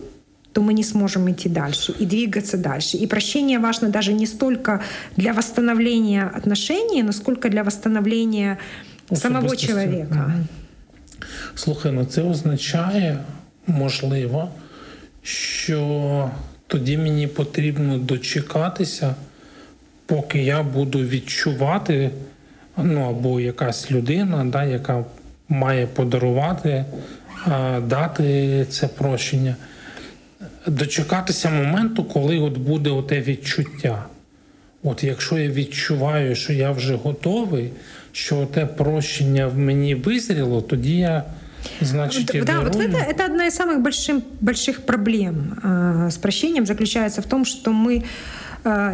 то 0.56 0.62
мы 0.62 0.72
не 0.72 0.84
сможем 0.84 1.30
идти 1.30 1.50
дальше 1.50 1.92
и 2.00 2.06
двигаться 2.06 2.56
дальше. 2.56 2.96
И 2.96 3.06
прощение 3.06 3.58
важно 3.58 3.90
даже 3.90 4.14
не 4.14 4.26
столько 4.26 4.80
для 5.16 5.34
восстановления 5.34 6.32
отношений, 6.34 7.02
но 7.02 7.12
сколько 7.12 7.50
для 7.50 7.62
восстановления 7.62 8.58
самого 9.12 9.54
человека. 9.54 10.32
Слухай, 11.54 11.92
ну 11.92 12.04
це 12.04 12.22
означає, 12.22 13.18
можливо, 13.66 14.50
що 15.22 16.30
тоді 16.66 16.98
мені 16.98 17.26
потрібно 17.26 17.98
дочекатися, 17.98 19.14
поки 20.06 20.42
я 20.42 20.62
буду 20.62 20.98
відчувати, 20.98 22.10
ну 22.76 23.00
або 23.10 23.40
якась 23.40 23.90
людина, 23.90 24.44
да, 24.44 24.64
яка 24.64 25.04
має 25.48 25.86
подарувати, 25.86 26.84
дати 27.86 28.66
це 28.70 28.88
прощення, 28.88 29.56
дочекатися 30.67 31.49
моменту, 31.49 32.03
коли 32.03 32.39
от 32.39 32.57
буде 32.57 32.89
оте 32.89 33.21
відчуття. 33.21 34.05
От 34.83 35.03
якщо 35.03 35.37
я 35.37 35.49
відчуваю, 35.49 36.35
що 36.35 36.53
я 36.53 36.71
вже 36.71 36.95
готовий, 36.95 37.69
що 38.11 38.45
те 38.45 38.65
прощення 38.65 39.47
в 39.47 39.57
мені 39.57 39.95
визріло, 39.95 40.61
тоді 40.61 40.97
я, 40.97 41.23
значить, 41.81 42.35
і 42.35 42.41
Да, 42.41 42.59
вот 42.59 42.71
дарую. 42.71 42.89
это, 42.89 42.97
это 43.09 43.25
одна 43.25 43.45
из 43.47 43.55
самых 43.55 43.81
больших, 43.81 44.15
больших 44.41 44.81
проблем 44.81 45.35
э, 45.63 46.07
с 46.07 46.17
прощением 46.17 46.65
заключается 46.65 47.21
в 47.21 47.25
том, 47.25 47.45
что 47.45 47.71
мы 47.71 47.97
э, 47.97 48.03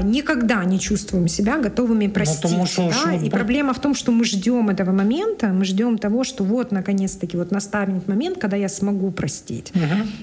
никогда 0.03 0.65
не 0.65 0.79
чувствуем 0.79 1.29
себя 1.29 1.59
готовыми 1.59 2.07
простить. 2.09 2.43
потому 2.43 2.67
что- 2.67 2.91
да? 3.05 3.13
И 3.15 3.31
проблема 3.31 3.73
в 3.73 3.79
том, 3.81 3.95
что 3.95 4.13
мы 4.13 4.25
ждем 4.25 4.69
этого 4.69 4.93
момента, 4.93 5.47
мы 5.49 5.65
ждем 5.65 5.99
того, 5.99 6.25
что 6.25 6.45
вот 6.45 6.73
наконец-таки 6.73 7.37
вот 7.37 7.51
настанет 7.53 8.09
момент, 8.09 8.39
когда 8.39 8.57
я 8.57 8.69
смогу 8.69 9.11
простить. 9.11 9.73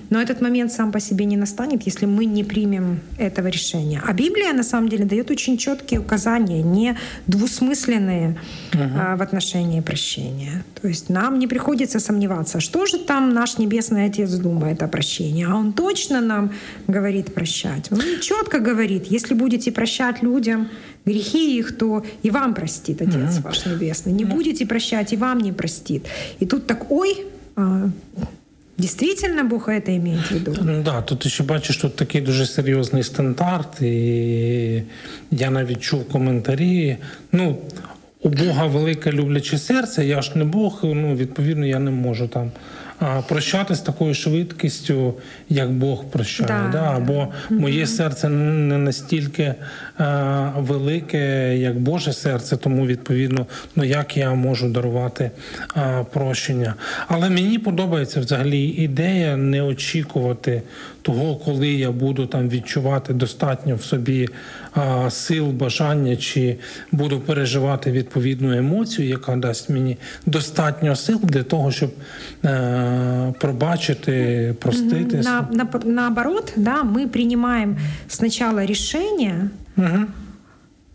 Но 0.10 0.22
этот 0.22 0.42
момент 0.42 0.72
сам 0.72 0.92
по 0.92 1.00
себе 1.00 1.26
не 1.26 1.38
настанет, 1.38 1.84
если 1.88 2.06
мы 2.08 2.26
не 2.26 2.44
примем 2.44 3.00
этого 3.18 3.48
решения. 3.48 4.02
А 4.06 4.14
Библия 4.14 4.54
на 4.54 4.64
самом 4.64 4.90
деле 4.90 5.06
дает 5.06 5.32
очень 5.32 5.58
четкие 5.58 6.00
указания, 6.00 6.62
не 6.64 6.96
двусмысленные 7.28 8.38
а, 8.74 9.16
в 9.16 9.22
отношении 9.22 9.82
прощения. 9.82 10.64
То 10.82 10.88
есть 10.88 11.10
нам 11.10 11.40
не 11.40 11.48
приходится 11.48 12.00
сомневаться, 12.00 12.60
что 12.60 12.86
же 12.86 12.98
там 13.00 13.34
наш 13.34 13.58
Небесный 13.58 14.06
Отец 14.06 14.32
думает 14.34 14.84
о 14.84 14.88
прощении. 14.88 15.46
А 15.50 15.56
Он 15.56 15.74
точно 15.74 16.22
нам 16.22 16.52
говорит 16.88 17.34
прощать. 17.34 17.92
Он 17.92 18.02
четко 18.22 18.60
говорит, 18.60 19.08
если 19.12 19.34
будете 19.40 19.72
прощать 19.72 20.24
людям 20.24 20.68
грехи 21.06 21.60
их, 21.60 21.78
то 21.78 22.04
и 22.26 22.30
вам 22.30 22.54
простит 22.54 23.02
Отец 23.02 23.40
ваш 23.44 23.66
Небесный. 23.66 24.14
Не 24.14 24.26
будете 24.26 24.66
прощать, 24.66 25.14
и 25.14 25.18
вам 25.18 25.40
не 25.40 25.52
простит. 25.52 26.04
И 26.42 26.46
тут 26.46 26.68
так, 26.68 26.92
ой, 26.92 27.26
а, 27.56 27.90
действительно 28.78 29.44
Бог 29.44 29.70
это 29.70 29.96
имеет 29.98 30.20
в 30.20 30.32
виду? 30.32 30.84
Да, 30.84 31.02
тут 31.02 31.28
ще 31.28 31.44
бачиш, 31.44 31.78
тут 31.78 31.96
такий 31.96 32.22
дуже 32.22 32.46
серйозний 32.46 33.04
стандарт, 33.04 33.82
і 33.82 34.84
я 35.32 35.50
навіть 35.50 35.80
чув 35.80 36.08
коментарі. 36.08 36.98
Ну, 37.32 37.58
у 38.22 38.30
Бога 38.30 38.66
велике 38.66 39.12
любляче 39.12 39.58
серце, 39.58 40.06
я 40.06 40.22
ж 40.22 40.32
не 40.36 40.44
Бог, 40.44 40.80
ну 40.84 41.16
відповідно, 41.16 41.66
я 41.66 41.80
не 41.80 41.92
можу 41.92 42.28
там 42.28 42.52
прощати 43.28 43.76
з 43.76 43.80
такою 43.80 44.14
швидкістю, 44.14 45.14
як 45.50 45.72
Бог 45.72 46.06
прощає. 46.06 46.48
Да, 46.48 46.70
Да. 46.72 46.96
Або 46.96 47.28
моє 47.50 47.88
серце 47.88 48.30
не 48.30 48.78
настільки 48.78 49.54
а, 49.98 50.52
велике, 50.58 51.58
як 51.58 51.80
Боже 51.80 52.14
серце, 52.14 52.58
тому 52.58 52.88
відповідно, 52.88 53.46
ну 53.76 53.84
як 53.84 54.18
я 54.18 54.34
можу 54.34 54.70
дарувати 54.70 55.32
а, 55.76 56.04
прощення. 56.04 56.74
Але 57.08 57.30
мені 57.30 57.60
подобається 57.60 58.20
взагалі 58.20 58.62
ідея 58.62 59.38
не 59.38 59.62
очікувати 59.62 60.62
того, 61.02 61.36
коли 61.36 61.68
я 61.68 61.92
буду 61.92 62.26
там 62.26 62.50
відчувати 62.50 63.14
достатньо 63.14 63.76
в 63.76 63.84
собі 63.84 64.28
а, 64.74 65.10
сил, 65.10 65.46
бажання, 65.48 66.16
чи 66.16 66.56
буду 66.92 67.20
переживати 67.20 67.92
відповідну 67.92 68.58
емоцію, 68.58 69.08
яка 69.10 69.36
дасть 69.36 69.70
мені 69.70 69.98
достатньо 70.26 70.96
сил 70.96 71.20
для 71.24 71.44
того, 71.44 71.72
щоб 71.72 71.92
а, 72.44 73.32
пробачити, 73.40 74.56
простити. 74.60 75.18
На- 75.18 75.48
на- 75.52 75.82
наоборот, 75.86 76.54
да, 76.56 76.84
ми 76.84 77.08
приймаємо 77.08 77.76
спочатку 78.08 78.60
рішення. 78.62 79.50
Мгм. 79.76 80.08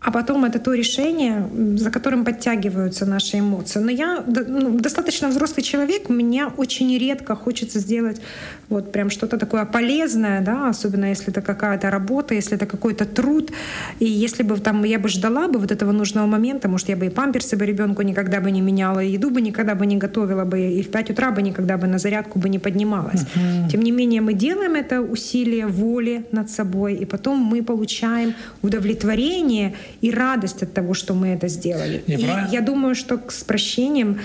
А 0.05 0.11
потом 0.11 0.45
это 0.45 0.59
то 0.59 0.75
решение, 0.75 1.49
за 1.77 1.89
которым 1.89 2.25
подтягиваются 2.25 3.05
наши 3.07 3.39
эмоции. 3.39 3.79
Но 3.79 3.91
я 3.91 4.23
ну, 4.27 4.77
достаточно 4.79 5.29
взрослый 5.29 5.63
человек, 5.63 6.09
мне 6.09 6.45
очень 6.45 6.95
редко 6.99 7.35
хочется 7.35 7.79
сделать 7.79 8.21
вот 8.69 8.91
прям 8.91 9.09
что-то 9.09 9.37
такое 9.37 9.65
полезное, 9.65 10.41
да, 10.41 10.69
особенно 10.69 11.05
если 11.05 11.29
это 11.29 11.41
какая-то 11.41 11.89
работа, 11.89 12.35
если 12.35 12.55
это 12.55 12.67
какой-то 12.67 13.05
труд. 13.05 13.51
И 13.99 14.05
если 14.05 14.43
бы 14.43 14.57
там 14.57 14.83
я 14.83 14.99
бы 14.99 15.09
ждала 15.09 15.47
бы 15.47 15.59
вот 15.59 15.71
этого 15.71 15.91
нужного 15.91 16.27
момента, 16.27 16.69
может, 16.69 16.89
я 16.89 16.95
бы 16.95 17.07
и 17.07 17.09
памперсы 17.09 17.57
бы 17.57 17.65
ребенку 17.65 18.03
никогда 18.03 18.39
бы 18.39 18.51
не 18.51 18.61
меняла, 18.61 18.99
и 18.99 19.13
еду 19.13 19.31
бы 19.31 19.41
никогда 19.41 19.73
бы 19.73 19.87
не 19.87 19.97
готовила 19.97 20.45
бы, 20.45 20.59
и 20.59 20.83
в 20.83 20.91
5 20.91 21.09
утра 21.09 21.31
бы 21.31 21.41
никогда 21.41 21.77
бы 21.77 21.87
на 21.87 21.97
зарядку 21.97 22.37
бы 22.37 22.49
не 22.49 22.59
поднималась. 22.59 23.25
Тем 23.71 23.81
не 23.81 23.91
менее, 23.91 24.21
мы 24.21 24.33
делаем 24.33 24.75
это 24.75 25.01
усилие 25.01 25.65
воли 25.65 26.25
над 26.31 26.51
собой, 26.51 26.93
и 26.93 27.05
потом 27.05 27.39
мы 27.39 27.63
получаем 27.63 28.35
удовлетворение 28.61 29.73
и 30.01 30.11
радость 30.11 30.63
от 30.63 30.73
того, 30.73 30.93
что 30.93 31.13
мы 31.13 31.27
это 31.27 31.47
сделали. 31.47 32.03
Я 32.07 32.15
и 32.17 32.23
правильно- 32.23 32.49
я 32.51 32.61
думаю, 32.61 32.95
что 32.95 33.19
с 33.29 33.43
прощением 33.43 34.15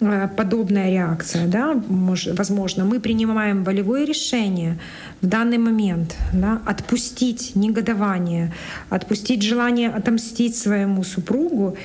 э, 0.00 0.28
подобная 0.36 0.90
реакция, 0.90 1.46
да, 1.46 1.74
мож- 1.90 2.32
возможно, 2.36 2.84
мы 2.84 3.00
принимаем 3.00 3.64
волевое 3.64 4.06
решение 4.06 4.78
в 5.22 5.26
данный 5.26 5.58
момент, 5.58 6.16
да, 6.32 6.60
отпустить 6.66 7.52
негодование, 7.56 8.52
отпустить 8.90 9.42
желание 9.42 9.88
отомстить 9.98 10.56
своему 10.56 11.04
супругу, 11.04 11.76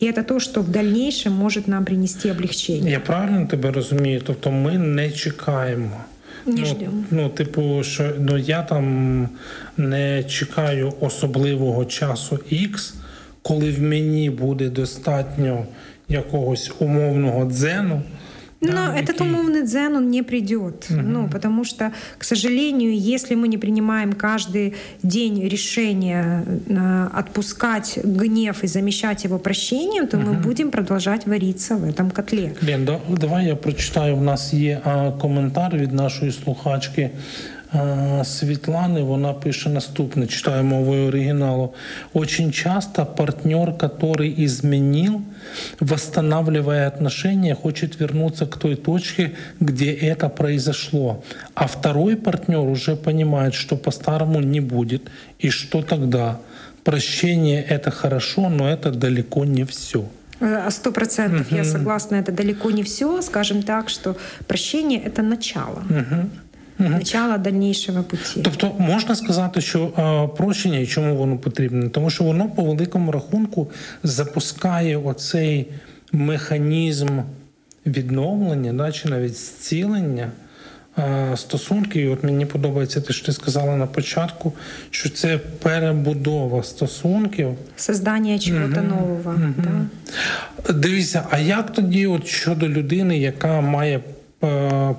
и 0.00 0.06
это 0.06 0.22
то, 0.24 0.40
что 0.40 0.60
в 0.62 0.68
дальнейшем 0.70 1.32
может 1.32 1.68
нам 1.68 1.84
принести 1.84 2.30
облегчение. 2.30 2.92
Я 2.92 3.00
правильно 3.00 3.46
тебе 3.46 3.70
розумію? 3.70 4.20
Тобто 4.26 4.50
ми 4.50 4.78
не 4.78 5.10
чекаємо. 5.10 5.96
Не 6.46 6.76
ну, 6.80 7.04
ну, 7.10 7.28
типу, 7.28 7.82
що 7.82 8.10
ну 8.18 8.38
я 8.38 8.62
там 8.62 9.28
не 9.76 10.24
чекаю 10.24 10.92
особливого 11.00 11.84
часу 11.84 12.38
X, 12.52 12.94
коли 13.42 13.70
в 13.70 13.82
мені 13.82 14.30
буде 14.30 14.68
достатньо 14.68 15.66
якогось 16.08 16.72
умовного 16.78 17.44
дзену. 17.44 18.02
Но 18.61 18.71
да, 18.71 18.95
этот 18.99 19.19
який- 19.19 19.25
умовный 19.27 19.63
дзен, 19.63 19.95
он 19.95 20.09
не 20.09 20.23
придет. 20.23 20.87
Ну, 20.89 21.29
потому 21.29 21.63
что, 21.65 21.91
к 22.17 22.23
сожалению, 22.23 22.91
если 23.15 23.35
мы 23.35 23.47
не 23.47 23.57
принимаем 23.57 24.13
каждый 24.13 24.73
день 25.03 25.47
решение 25.49 26.43
э, 26.69 27.07
отпускать 27.19 27.99
гнев 28.03 28.63
и 28.63 28.67
замещать 28.67 29.23
его 29.25 29.37
прощением, 29.39 30.07
то 30.07 30.17
мы 30.17 30.33
будем 30.33 30.71
продолжать 30.71 31.27
вариться 31.27 31.75
в 31.75 31.83
этом 31.83 32.09
котле. 32.11 32.53
Лен, 32.61 32.85
да- 32.85 32.99
давай 33.07 33.45
я 33.47 33.55
прочитаю. 33.55 34.15
У 34.17 34.21
нас 34.21 34.53
є 34.53 34.81
а, 34.83 35.11
коментар 35.11 35.75
від 35.77 35.91
нашої 35.93 36.31
слухачки 36.31 37.09
а, 37.72 38.24
Світлани. 38.24 39.02
Вона 39.02 39.32
пише 39.32 39.68
наступне: 39.68 40.26
читаю 40.26 40.64
мовою 40.64 41.08
оригіналу. 41.08 41.74
Очень 42.12 42.52
часто 42.52 43.06
партнер, 43.06 43.72
который 43.78 44.44
изменил, 44.44 45.20
восстанавливая 45.80 46.88
отношения, 46.88 47.54
хочет 47.54 48.00
вернуться 48.00 48.46
к 48.46 48.56
той 48.56 48.76
точке, 48.76 49.30
где 49.60 49.92
это 49.92 50.28
произошло. 50.28 51.22
А 51.54 51.66
второй 51.66 52.16
партнер 52.16 52.60
уже 52.60 52.96
понимает, 52.96 53.54
что 53.54 53.76
по-старому 53.76 54.40
не 54.40 54.60
будет. 54.60 55.10
И 55.44 55.50
что 55.50 55.82
тогда? 55.82 56.38
Прощение 56.84 57.62
это 57.62 57.90
хорошо, 57.90 58.48
но 58.48 58.68
это 58.68 58.90
далеко 58.90 59.44
не 59.44 59.64
все. 59.64 60.04
Э, 60.40 60.70
Сто 60.70 60.92
процентов 60.92 61.52
я 61.52 61.64
согласна, 61.64 62.16
это 62.16 62.32
далеко 62.32 62.70
не 62.70 62.82
все. 62.82 63.22
Скажем 63.22 63.62
так, 63.62 63.88
что 63.88 64.16
прощение— 64.46 65.00
это 65.06 65.22
начало. 65.22 65.82
Начало 66.88 67.38
дальнейшего 67.38 68.02
пути. 68.02 68.40
Тобто 68.42 68.72
можна 68.78 69.14
сказати, 69.14 69.60
що 69.60 69.84
е, 69.84 70.36
прощення 70.36 70.78
і 70.78 70.86
чому 70.86 71.16
воно 71.16 71.38
потрібне? 71.38 71.88
Тому 71.88 72.10
що 72.10 72.24
воно 72.24 72.48
по 72.48 72.62
великому 72.62 73.12
рахунку 73.12 73.70
запускає 74.02 74.96
оцей 74.96 75.66
механізм 76.12 77.08
відновлення, 77.86 78.72
да, 78.72 78.92
чи 78.92 79.08
навіть 79.08 79.36
зцілення 79.36 80.30
е, 80.98 81.32
стосунків. 81.36 82.02
І 82.02 82.08
от 82.08 82.24
мені 82.24 82.46
подобається 82.46 83.00
те, 83.00 83.12
що 83.12 83.26
ти 83.26 83.32
сказала 83.32 83.76
на 83.76 83.86
початку, 83.86 84.52
що 84.90 85.10
це 85.10 85.38
перебудова 85.38 86.62
стосунків. 86.62 87.48
Создание 87.76 88.38
чего-то 88.38 88.82
нового. 88.82 89.34
Да? 89.56 90.72
Дивіться, 90.72 91.26
а 91.30 91.38
як 91.38 91.72
тоді, 91.72 92.06
от 92.06 92.26
щодо 92.26 92.68
людини, 92.68 93.18
яка 93.18 93.60
має 93.60 94.00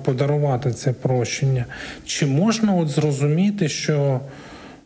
подарувати 0.04 0.72
це 0.72 0.92
прощення, 0.92 1.64
чи 2.06 2.26
можна 2.26 2.74
от 2.74 2.88
зрозуміти, 2.88 3.68
що 3.68 4.20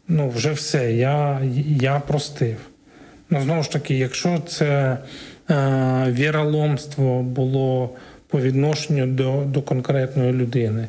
ну 0.09 0.29
вже 0.29 0.53
все, 0.53 0.93
я, 0.93 1.41
я 1.81 2.01
простив? 2.01 2.57
Ну 3.31 3.41
знову 3.41 3.63
ж 3.63 3.73
таки, 3.73 3.95
якщо 3.95 4.39
це 4.47 4.99
е, 5.51 5.57
віроломство 6.09 7.23
було 7.23 7.91
по 8.29 8.41
відношенню 8.41 9.07
до, 9.07 9.43
до 9.47 9.63
конкретної 9.63 10.33
людини. 10.33 10.87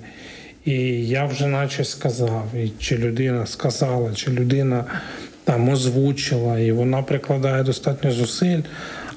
І 0.65 0.73
я 1.07 1.25
вже 1.25 1.47
наче 1.47 1.83
сказав, 1.83 2.45
і 2.55 2.71
чи 2.79 2.97
людина 2.97 3.45
сказала, 3.45 4.13
чи 4.13 4.31
людина 4.31 4.85
там 5.43 5.69
озвучила, 5.69 6.59
і 6.59 6.71
вона 6.71 7.01
прикладає 7.01 7.63
достатньо 7.63 8.11
зусиль. 8.11 8.61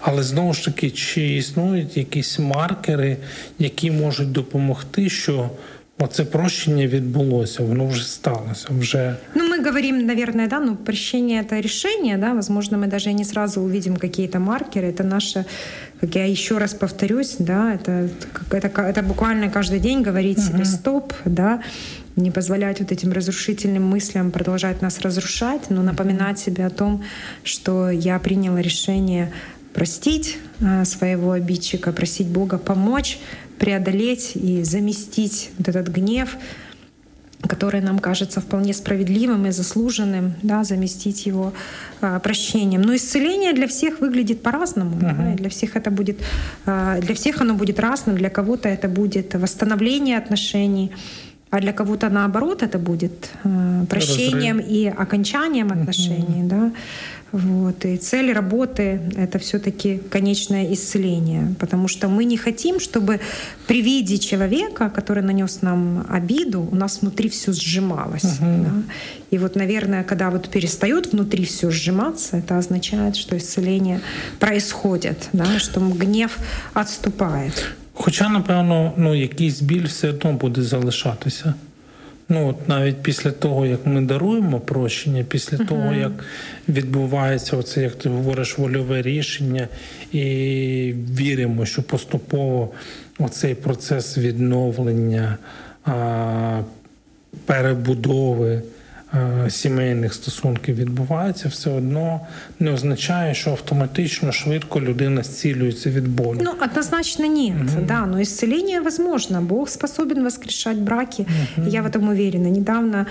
Але 0.02 0.24
знову 0.24 0.54
ж 0.54 0.66
таки, 0.66 0.90
чи 0.90 1.36
існують 1.36 1.98
якісь 1.98 2.40
маркери, 2.40 3.18
які 3.60 3.92
можуть 3.92 4.32
допомогти, 4.32 5.10
що 5.10 5.50
Оце 6.00 6.26
прощення 6.26 6.88
відбулося, 6.88 7.64
воно 7.64 7.88
вже 7.88 8.04
сталося. 8.04 8.68
Вже 8.80 9.16
ну 9.36 9.44
мы 9.50 9.66
говорим, 9.66 10.06
наверное, 10.06 10.48
да, 10.48 10.60
ну 10.60 10.76
прощение 10.76 11.42
это 11.42 11.60
решение, 11.62 12.18
да, 12.18 12.34
возможно, 12.34 12.78
мы 12.78 12.88
даже 12.88 13.14
не 13.14 13.26
сразу 13.26 13.62
увидим 13.62 13.98
какие-то 13.98 14.40
маркеры. 14.40 14.90
Это 14.90 15.04
наше, 15.04 15.46
как 16.00 16.16
я 16.16 16.26
еще 16.26 16.60
раз 16.60 16.74
повторюсь, 16.74 17.36
да, 17.40 17.74
это 17.74 18.10
это, 18.52 18.82
это 18.82 19.02
буквально 19.02 19.50
каждый 19.50 19.80
день 19.80 20.04
говорить 20.04 20.38
uh-huh. 20.38 20.52
себе 20.52 20.66
стоп, 20.66 21.14
да, 21.26 21.62
не 22.16 22.30
позволять 22.30 22.80
вот 22.80 22.92
этим 22.92 23.12
разрушительным 23.12 23.84
мыслям 23.84 24.30
продолжать 24.30 24.84
нас 24.84 25.02
разрушать, 25.02 25.70
но 25.70 25.82
напоминать 25.82 26.38
себе 26.38 26.68
о 26.68 26.70
том, 26.70 27.04
что 27.44 27.90
я 27.90 28.20
приняла 28.20 28.62
решение 28.62 29.32
простить 29.73 30.39
а, 30.61 30.85
своего 30.85 31.33
обидчика, 31.33 31.93
просить 31.93 32.29
Бога 32.29 32.59
помочь 32.59 33.19
преодолеть 33.59 34.33
и 34.35 34.65
заместить 34.65 35.51
вот 35.57 35.69
этот 35.69 35.87
гнев, 35.87 36.37
который 37.49 37.81
нам 37.81 38.01
кажется 38.01 38.41
вполне 38.41 38.75
справедливым 38.75 39.47
и 39.47 39.51
заслуженным, 39.53 40.35
да, 40.43 40.65
заместить 40.65 41.27
его 41.27 41.53
а, 42.01 42.19
прощением. 42.19 42.83
Но 42.83 42.95
исцеление 42.97 43.53
для 43.53 43.67
всех 43.67 44.01
выглядит 44.01 44.43
по-разному. 44.43 44.97
Uh-huh. 44.97 45.31
Да, 45.31 45.37
для 45.37 45.49
всех 45.49 45.77
это 45.77 45.93
будет, 45.93 46.19
а, 46.67 46.99
для 47.01 47.15
всех 47.15 47.41
оно 47.41 47.55
будет 47.55 47.79
разным. 47.79 48.17
Для 48.17 48.31
кого-то 48.31 48.69
это 48.69 48.89
будет 48.89 49.35
восстановление 49.35 50.19
отношений, 50.19 50.91
а 51.51 51.61
для 51.61 51.73
кого-то 51.73 52.09
наоборот 52.11 52.63
это 52.63 52.79
будет 52.79 53.31
а, 53.45 53.85
прощением 53.87 54.59
Разрыв. 54.59 54.73
и 54.73 54.87
окончанием 54.89 55.71
отношений. 55.73 56.43
Uh-huh. 56.43 56.49
Да. 56.49 56.73
Вот. 57.33 57.85
И 57.85 57.97
цель 57.97 58.33
работы— 58.33 59.01
это 59.17 59.39
все-таки 59.39 60.01
конечное 60.11 60.73
исцеление, 60.73 61.55
потому 61.59 61.89
что 61.89 62.09
мы 62.09 62.25
не 62.25 62.37
хотим, 62.37 62.79
чтобы 62.79 63.21
при 63.67 63.81
виде 63.83 64.19
человека, 64.19 64.91
который 64.91 65.23
нанес 65.23 65.63
нам 65.63 66.07
обиду, 66.11 66.69
у 66.71 66.75
нас 66.77 67.01
внутри 67.01 67.29
все 67.29 67.53
сжималось. 67.53 68.25
Uh-huh. 68.25 68.65
Да? 68.65 68.73
И 69.31 69.39
вот, 69.39 69.57
наверное, 69.57 70.05
когда 70.05 70.31
вот 70.31 70.51
перестает 70.51 71.13
внутри 71.13 71.45
все 71.45 71.71
сжиматься, 71.71 72.37
это 72.37 72.59
означает, 72.59 73.17
что 73.17 73.37
исцеление 73.37 74.01
происходит, 74.39 75.31
да? 75.33 75.59
что 75.59 75.81
гнев 75.81 76.39
отступает. 76.75 77.75
Хоча, 77.95 78.29
напевно, 78.29 78.93
ну, 78.97 79.15
якийсь 79.15 79.63
біль 79.63 79.87
все 79.87 80.11
одно 80.11 80.33
буде 80.33 80.63
залишатися. 80.63 81.55
Ну 82.33 82.49
от 82.49 82.69
навіть 82.69 83.03
після 83.03 83.31
того, 83.31 83.67
як 83.67 83.87
ми 83.87 84.01
даруємо 84.01 84.61
прощення, 84.61 85.25
після 85.25 85.57
uh-huh. 85.57 85.69
того, 85.69 85.93
як 85.93 86.13
відбувається 86.69 87.57
оце, 87.57 87.83
як 87.83 87.95
ти 87.95 88.09
говориш, 88.09 88.59
вольове 88.59 89.03
рішення, 89.03 89.69
і 90.13 90.95
віримо, 91.19 91.67
що 91.67 91.83
поступово 91.83 92.71
оцей 93.19 93.55
процес 93.55 94.19
відновлення, 94.19 95.39
перебудови. 97.47 98.63
Е, 99.14 99.50
сімейних 99.50 100.14
стосунків 100.14 100.76
відбувається, 100.76 101.50
все 101.50 101.70
одно 101.70 102.22
не 102.60 102.72
означає, 102.72 103.34
що 103.34 103.52
автоматично 103.52 104.32
швидко 104.32 104.82
людина 104.82 105.24
зцілюється 105.24 105.90
від 105.90 106.08
болю. 106.08 106.40
Ну, 106.42 106.52
однозначно 106.64 107.26
нет. 107.28 107.54
Угу. 107.54 107.86
Да, 107.88 108.06
но 108.06 108.22
исцеление 108.22 108.82
возможно. 108.82 109.42
Бог 109.42 109.70
способен 109.70 110.24
воскрешать 110.24 110.78
браки. 110.78 111.26
Угу. 111.58 111.70
Я 111.70 111.82
в 111.82 111.86
этом 111.86 112.10
уверена. 112.10 112.50
Недавно, 112.50 113.06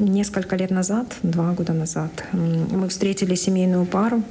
несколько 0.00 0.56
лет 0.56 0.70
назад, 0.70 1.06
два 1.22 1.52
года 1.52 1.72
назад, 1.72 2.24
мы 2.32 2.88
встретили 2.88 3.36
семейную 3.36 3.84
пару. 3.84 4.22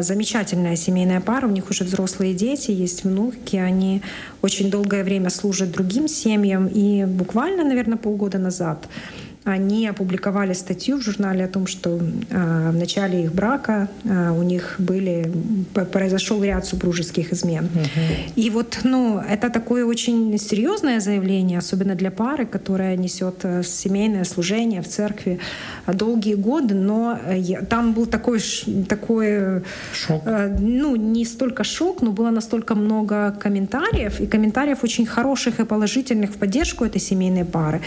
Замечательная 0.00 0.76
семейная 0.76 1.20
пара, 1.20 1.46
у 1.46 1.50
них 1.50 1.70
уже 1.70 1.84
взрослые 1.84 2.34
дети, 2.34 2.70
есть 2.70 3.04
внуки, 3.04 3.56
они 3.56 4.00
очень 4.42 4.70
долгое 4.70 5.02
время 5.04 5.30
служат 5.30 5.70
другим 5.70 6.08
семьям, 6.08 6.68
и 6.68 7.04
буквально, 7.04 7.64
наверное, 7.64 7.98
полгода 7.98 8.38
назад 8.38 8.88
они 9.43 9.87
опубликовали 9.87 10.53
статью 10.53 10.97
в 10.97 11.01
журнале 11.01 11.45
о 11.45 11.47
том, 11.47 11.65
что 11.65 11.99
э, 12.29 12.69
в 12.71 12.75
начале 12.75 13.23
их 13.23 13.33
брака 13.33 13.87
э, 14.03 14.29
у 14.29 14.43
них 14.43 14.75
были 14.77 15.31
произошел 15.91 16.43
ряд 16.43 16.65
супружеских 16.65 17.33
измен. 17.33 17.65
Угу. 17.65 18.33
И 18.35 18.49
вот, 18.51 18.79
ну, 18.83 19.19
это 19.19 19.49
такое 19.49 19.83
очень 19.85 20.37
серьезное 20.37 20.99
заявление, 20.99 21.57
особенно 21.57 21.95
для 21.95 22.11
пары, 22.11 22.45
которая 22.45 22.95
несет 22.97 23.43
э, 23.43 23.63
семейное 23.63 24.25
служение 24.25 24.83
в 24.83 24.87
церкви 24.87 25.39
долгие 25.87 26.35
годы, 26.35 26.75
но 26.75 27.17
э, 27.25 27.65
там 27.65 27.93
был 27.93 28.05
такой 28.05 28.39
такой 28.87 29.27
э, 29.29 29.61
шок. 29.93 30.21
Ну 30.59 30.95
не 30.95 31.25
столько 31.25 31.63
шок, 31.63 32.03
но 32.03 32.11
было 32.11 32.29
настолько 32.29 32.75
много 32.75 33.31
комментариев 33.31 34.21
и 34.21 34.27
комментариев 34.27 34.83
очень 34.83 35.07
хороших 35.07 35.59
и 35.59 35.65
положительных 35.65 36.29
в 36.31 36.37
поддержку 36.37 36.85
этой 36.85 37.01
семейной 37.01 37.45
пары. 37.45 37.81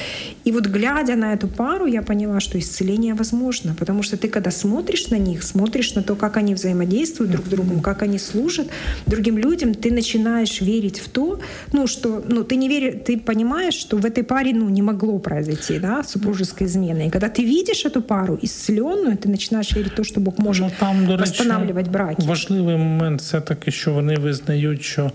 И 0.45 0.53
вот 0.53 0.67
глядя 0.67 1.15
на 1.15 1.33
эту 1.33 1.44
эту 1.45 1.57
пару, 1.57 1.87
я 1.87 2.03
поняла, 2.03 2.41
что 2.41 2.59
исцеление 2.59 3.15
возможно, 3.15 3.75
потому 3.79 4.03
что 4.03 4.17
ты 4.17 4.29
когда 4.29 4.51
смотришь 4.51 5.11
на 5.11 5.19
них, 5.19 5.43
смотришь 5.43 5.95
на 5.95 6.03
то, 6.03 6.15
как 6.15 6.37
они 6.37 6.55
взаимодействуют 6.55 7.33
друг 7.33 7.47
с 7.47 7.49
другом, 7.49 7.81
как 7.81 8.03
они 8.03 8.19
служат 8.19 8.69
другим 9.07 9.39
людям, 9.39 9.75
ты 9.75 9.93
начинаешь 9.93 10.61
верить 10.61 11.01
в 11.01 11.09
то, 11.09 11.41
ну 11.73 11.87
что, 11.87 12.23
ну 12.29 12.45
ты 12.45 12.57
не 12.57 12.69
веришь, 12.69 12.95
ты 13.07 13.19
понимаешь, 13.19 13.75
что 13.75 13.97
в 13.97 14.05
этой 14.05 14.23
паре, 14.23 14.53
ну 14.55 14.69
не 14.69 14.83
могло 14.83 15.19
произойти, 15.19 15.79
да, 15.79 16.03
супружеская 16.03 16.69
измена. 16.69 17.07
И 17.07 17.11
когда 17.11 17.29
ты 17.29 17.45
видишь 17.45 17.85
эту 17.85 18.03
пару 18.03 18.39
исцеленную, 18.43 19.17
ты 19.17 19.29
начинаешь 19.29 19.73
верить 19.77 19.93
в 19.93 19.97
то, 19.97 20.05
что 20.05 20.21
Бог 20.21 20.39
может 20.39 20.65
ну, 20.65 20.71
там, 20.79 21.07
до 21.07 21.17
речі, 21.17 21.31
восстанавливать 21.31 21.89
браки. 21.89 22.23
Важливий 22.27 22.77
момент 22.77 23.21
все 23.21 23.41
таки, 23.41 23.71
що 23.71 23.93
вони 23.93 24.17
визнають, 24.17 24.83
що 24.83 25.13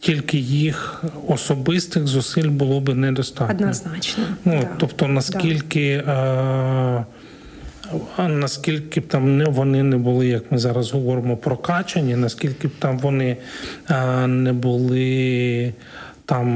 тільки 0.00 0.38
їх 0.38 1.04
особистих 1.28 2.06
зусиль 2.06 2.48
було 2.48 2.80
би 2.80 2.94
недостатньо. 2.94 3.54
Однозначно. 3.54 4.24
Ну, 4.44 4.60
да. 4.60 4.68
Тобто, 4.78 5.08
наскільки 5.08 6.02
да. 6.06 7.04
а, 8.16 8.28
наскільки 8.28 9.00
б 9.00 9.06
там 9.06 9.36
не 9.36 9.44
вони 9.44 9.82
не 9.82 9.96
були, 9.96 10.26
як 10.26 10.52
ми 10.52 10.58
зараз 10.58 10.92
говоримо, 10.92 11.36
прокачані, 11.36 12.16
наскільки 12.16 12.68
б 12.68 12.70
там 12.78 12.98
вони 12.98 13.36
а, 13.88 14.26
не 14.26 14.52
були 14.52 15.74
там 16.24 16.48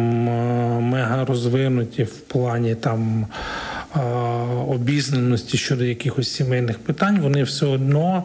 мега 0.83 1.25
розвинуті 1.25 2.05
в 2.05 2.17
плані 2.17 2.75
там. 2.75 3.27
Обізнаності 4.69 5.59
щодо 5.59 5.85
якихось 5.85 6.33
сімейних 6.33 6.79
питань, 6.79 7.21
вони 7.21 7.43
все 7.43 7.67
одно 7.67 8.25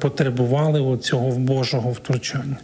потребували 0.00 0.98
цього 0.98 1.30
Божого 1.30 1.90
втручання. 1.90 2.56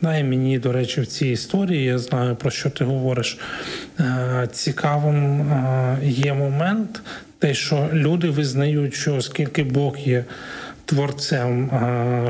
Да, 0.00 0.16
і 0.16 0.24
мені, 0.24 0.58
до 0.58 0.72
речі, 0.72 1.00
в 1.00 1.06
цій 1.06 1.28
історії 1.28 1.84
я 1.84 1.98
знаю, 1.98 2.36
про 2.36 2.50
що 2.50 2.70
ти 2.70 2.84
говориш. 2.84 3.38
Е, 4.00 4.48
цікавим 4.52 5.40
е, 5.40 5.98
є 6.02 6.34
момент, 6.34 7.00
те, 7.38 7.54
що 7.54 7.88
люди 7.92 8.30
визнають, 8.30 8.94
що 8.94 9.14
оскільки 9.14 9.64
Бог 9.64 9.98
є 9.98 10.24
творцем 10.84 11.70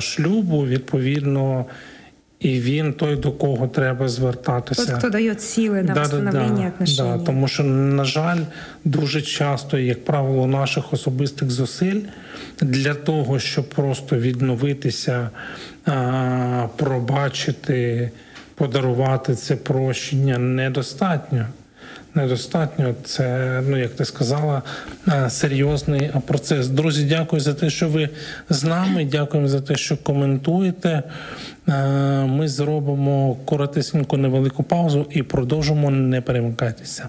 шлюбу, 0.00 0.66
відповідно. 0.66 1.66
І 2.42 2.60
він 2.60 2.92
той, 2.92 3.16
до 3.16 3.32
кого 3.32 3.68
треба 3.68 4.08
звертатися. 4.08 4.86
Тот, 4.86 4.98
хто 4.98 5.10
дає 5.10 5.38
сили 5.38 5.82
на 5.82 5.94
да, 5.94 6.02
встановлення 6.02 6.72
отношений. 6.74 7.18
Да, 7.18 7.24
Тому 7.24 7.48
що, 7.48 7.62
на 7.64 8.04
жаль, 8.04 8.38
дуже 8.84 9.22
часто, 9.22 9.78
як 9.78 10.04
правило, 10.04 10.46
наших 10.46 10.92
особистих 10.92 11.50
зусиль 11.50 12.00
для 12.62 12.94
того, 12.94 13.38
щоб 13.38 13.68
просто 13.68 14.16
відновитися, 14.16 15.30
пробачити, 16.76 18.10
подарувати 18.54 19.34
це 19.34 19.56
прощення, 19.56 20.38
недостатньо. 20.38 21.46
Недостатньо, 22.14 22.94
це, 23.04 23.60
ну 23.68 23.76
як 23.76 23.90
ти 23.90 24.04
сказала, 24.04 24.62
серйозний 25.28 26.10
процес. 26.26 26.68
Друзі, 26.68 27.04
дякую 27.04 27.40
за 27.40 27.54
те, 27.54 27.70
що 27.70 27.88
ви 27.88 28.08
з 28.48 28.64
нами. 28.64 29.04
Дякуємо 29.04 29.48
за 29.48 29.60
те, 29.60 29.76
що 29.76 29.96
коментуєте. 29.96 31.02
Ми 32.26 32.48
зробимо 32.48 33.36
коротесеньку 33.44 34.16
невелику 34.16 34.62
паузу 34.62 35.06
і 35.10 35.22
продовжимо 35.22 35.90
не 35.90 36.20
перемикатися. 36.20 37.08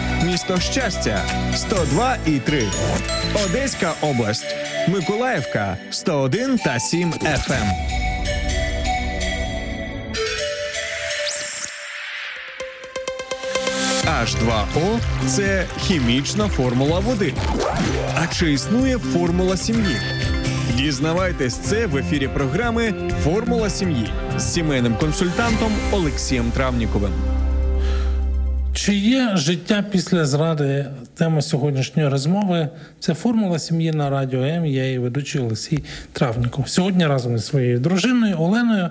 місто 0.23 0.59
щастя 0.59 1.21
102 1.55 2.17
і 2.25 2.39
3. 2.39 2.63
Одеська 3.45 3.93
область, 4.01 4.55
Миколаївка 4.87 5.77
101 5.89 6.57
та 6.57 6.79
7 6.79 7.13
FM. 7.13 7.91
H2O– 14.05 14.99
це 15.27 15.65
хімічна 15.79 16.47
формула 16.47 16.99
води. 16.99 17.33
А 18.15 18.27
чи 18.27 18.53
існує 18.53 18.97
формула 18.97 19.57
сім'ї? 19.57 19.95
Дізнавайтесь 20.75 21.57
це 21.57 21.87
в 21.87 21.97
ефірі 21.97 22.27
програми 22.27 22.93
Формула 23.23 23.69
сім'ї 23.69 24.13
з 24.37 24.53
сімейним 24.53 24.95
консультантом 24.95 25.71
Олексієм 25.91 26.51
Травніковим. 26.51 27.40
Чи 28.73 28.95
є 28.95 29.31
життя 29.35 29.85
після 29.91 30.25
зради? 30.25 30.85
Тема 31.13 31.41
сьогоднішньої 31.41 32.09
розмови 32.09 32.69
це 32.99 33.13
формула 33.13 33.59
сім'ї 33.59 33.91
на 33.91 34.09
радіо 34.09 34.43
М. 34.43 34.65
Я 34.65 34.85
її 34.85 34.99
ведучий 34.99 35.41
Олексій 35.41 35.83
Травніков. 36.13 36.69
Сьогодні 36.69 37.07
разом 37.07 37.37
зі 37.37 37.45
своєю 37.45 37.79
дружиною 37.79 38.35
Оленою 38.39 38.89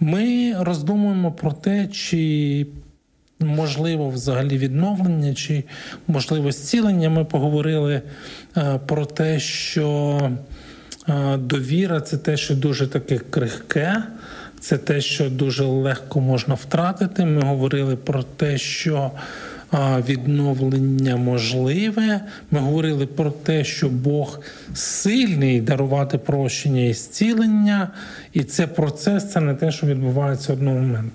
ми 0.00 0.54
роздумуємо 0.58 1.32
про 1.32 1.52
те, 1.52 1.86
чи 1.86 2.66
можливо 3.40 4.10
взагалі 4.10 4.58
відновлення, 4.58 5.34
чи 5.34 5.64
можливо 6.08 6.52
зцілення. 6.52 7.10
Ми 7.10 7.24
поговорили 7.24 8.02
е, 8.56 8.80
про 8.86 9.06
те, 9.06 9.40
що 9.40 10.20
е, 11.08 11.36
довіра 11.36 12.00
це 12.00 12.16
те, 12.16 12.36
що 12.36 12.54
дуже 12.54 12.86
таке 12.86 13.18
крихке. 13.18 14.02
Це 14.60 14.78
те, 14.78 15.00
що 15.00 15.30
дуже 15.30 15.64
легко 15.64 16.20
можна 16.20 16.54
втратити. 16.54 17.24
Ми 17.24 17.42
говорили 17.42 17.96
про 17.96 18.22
те, 18.22 18.58
що 18.58 19.10
відновлення 20.08 21.16
можливе. 21.16 22.20
Ми 22.50 22.58
говорили 22.58 23.06
про 23.06 23.30
те, 23.30 23.64
що 23.64 23.88
Бог 23.88 24.40
сильний 24.74 25.60
дарувати 25.60 26.18
прощення 26.18 26.82
і 26.82 26.92
зцілення, 26.92 27.88
і 28.32 28.44
це 28.44 28.66
процес, 28.66 29.32
це 29.32 29.40
не 29.40 29.54
те, 29.54 29.72
що 29.72 29.86
відбувається 29.86 30.52
одного 30.52 30.76
моменту. 30.78 31.10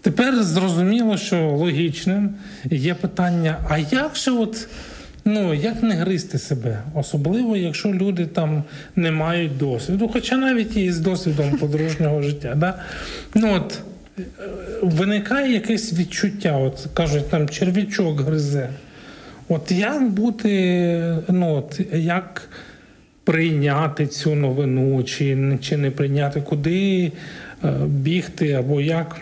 Тепер 0.00 0.42
зрозуміло, 0.42 1.16
що 1.16 1.48
логічним 1.48 2.34
є 2.70 2.94
питання: 2.94 3.58
а 3.68 3.78
як 3.78 4.16
же 4.16 4.30
от 4.30 4.68
Ну 5.24 5.54
як 5.54 5.82
не 5.82 5.94
гризти 5.94 6.38
себе, 6.38 6.82
особливо, 6.94 7.56
якщо 7.56 7.92
люди 7.92 8.26
там 8.26 8.64
не 8.96 9.10
мають 9.10 9.58
досвіду, 9.58 10.08
хоча 10.08 10.36
навіть 10.36 10.76
і 10.76 10.92
з 10.92 10.98
досвідом 10.98 11.50
подружнього 11.50 12.22
життя. 12.22 12.54
Да? 12.54 12.78
Ну 13.34 13.54
от 13.54 13.78
е, 14.18 14.22
виникає 14.82 15.52
якесь 15.52 15.92
відчуття, 15.92 16.58
от 16.58 16.86
кажуть, 16.94 17.30
там 17.30 17.48
черв'ячок 17.48 18.20
гризе. 18.20 18.68
От 19.48 19.70
як 19.72 20.10
бути, 20.10 21.18
ну 21.28 21.54
от 21.54 21.80
як 21.94 22.48
прийняти 23.24 24.06
цю 24.06 24.34
новину, 24.34 25.04
чи, 25.04 25.58
чи 25.62 25.76
не 25.76 25.90
прийняти, 25.90 26.40
куди 26.40 27.12
е, 27.64 27.70
бігти, 27.86 28.52
або 28.52 28.80
як 28.80 29.16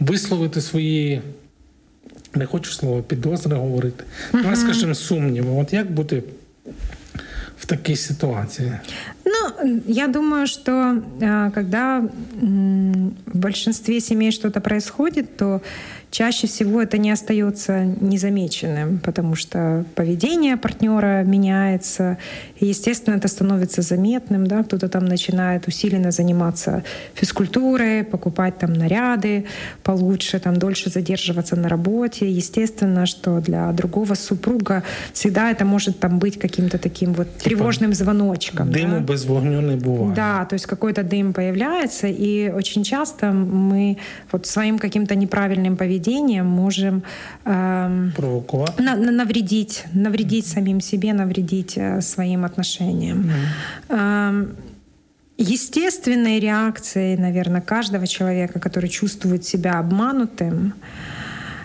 висловити 0.00 0.60
свої 0.60 1.20
не 2.36 2.46
хочу 2.46 2.72
слово 2.72 3.02
підозри 3.02 3.56
говорити. 3.56 4.04
Давай 4.32 4.56
скажемо 4.56 4.94
сумніви. 4.94 5.50
От 5.50 5.72
як 5.72 5.92
бути 5.92 6.22
в 7.58 7.66
такій 7.66 7.96
ситуації? 7.96 8.72
Ну, 9.24 9.80
я 9.86 10.08
думаю, 10.08 10.46
что 10.46 11.02
когда 11.54 12.02
в 13.32 13.38
большинстве 13.38 14.00
семей 14.00 14.32
что-то 14.32 14.60
происходит, 14.60 15.36
то 15.36 15.60
чаще 16.14 16.46
всего 16.46 16.80
это 16.80 16.96
не 16.96 17.10
остается 17.10 17.84
незамеченным, 17.84 19.00
потому 19.00 19.34
что 19.34 19.84
поведение 19.96 20.56
партнера 20.56 21.24
меняется, 21.24 22.18
и, 22.60 22.66
естественно, 22.66 23.16
это 23.16 23.26
становится 23.26 23.82
заметным, 23.82 24.46
да, 24.46 24.62
кто-то 24.62 24.88
там 24.88 25.06
начинает 25.06 25.66
усиленно 25.66 26.12
заниматься 26.12 26.84
физкультурой, 27.14 28.04
покупать 28.04 28.58
там 28.58 28.72
наряды 28.72 29.46
получше, 29.82 30.38
там 30.38 30.56
дольше 30.56 30.88
задерживаться 30.88 31.56
на 31.56 31.68
работе. 31.68 32.30
Естественно, 32.30 33.06
что 33.06 33.40
для 33.40 33.72
другого 33.72 34.14
супруга 34.14 34.84
всегда 35.12 35.50
это 35.50 35.64
может 35.64 35.98
там 35.98 36.20
быть 36.20 36.38
каким-то 36.38 36.78
таким 36.78 37.12
вот 37.14 37.26
типа 37.38 37.44
тревожным 37.44 37.92
звоночком. 37.92 38.70
Дыму 38.70 39.00
да? 39.00 39.12
без 39.12 39.24
вогню 39.24 39.60
не 39.60 39.76
бывает. 39.76 40.14
Да, 40.14 40.44
то 40.44 40.54
есть 40.54 40.66
какой-то 40.66 41.02
дым 41.02 41.32
появляется, 41.32 42.06
и 42.06 42.50
очень 42.50 42.84
часто 42.84 43.32
мы 43.32 43.98
вот 44.30 44.46
своим 44.46 44.78
каким-то 44.78 45.16
неправильным 45.16 45.76
поведением 45.76 46.03
поведением 46.04 46.46
можем 46.46 47.02
э, 47.44 47.50
на, 48.78 48.96
на, 48.96 49.10
навредить, 49.10 49.84
навредить 49.92 50.46
самим 50.46 50.80
себе, 50.80 51.12
навредить 51.12 51.76
э, 51.76 52.00
своим 52.00 52.44
отношениям. 52.44 53.30
Mm-hmm. 53.88 54.46
Э, 54.48 54.54
естественной 55.38 56.40
реакцией, 56.40 57.16
наверное, 57.16 57.60
каждого 57.60 58.06
человека, 58.06 58.60
который 58.60 58.88
чувствует 58.88 59.44
себя 59.44 59.78
обманутым, 59.78 60.74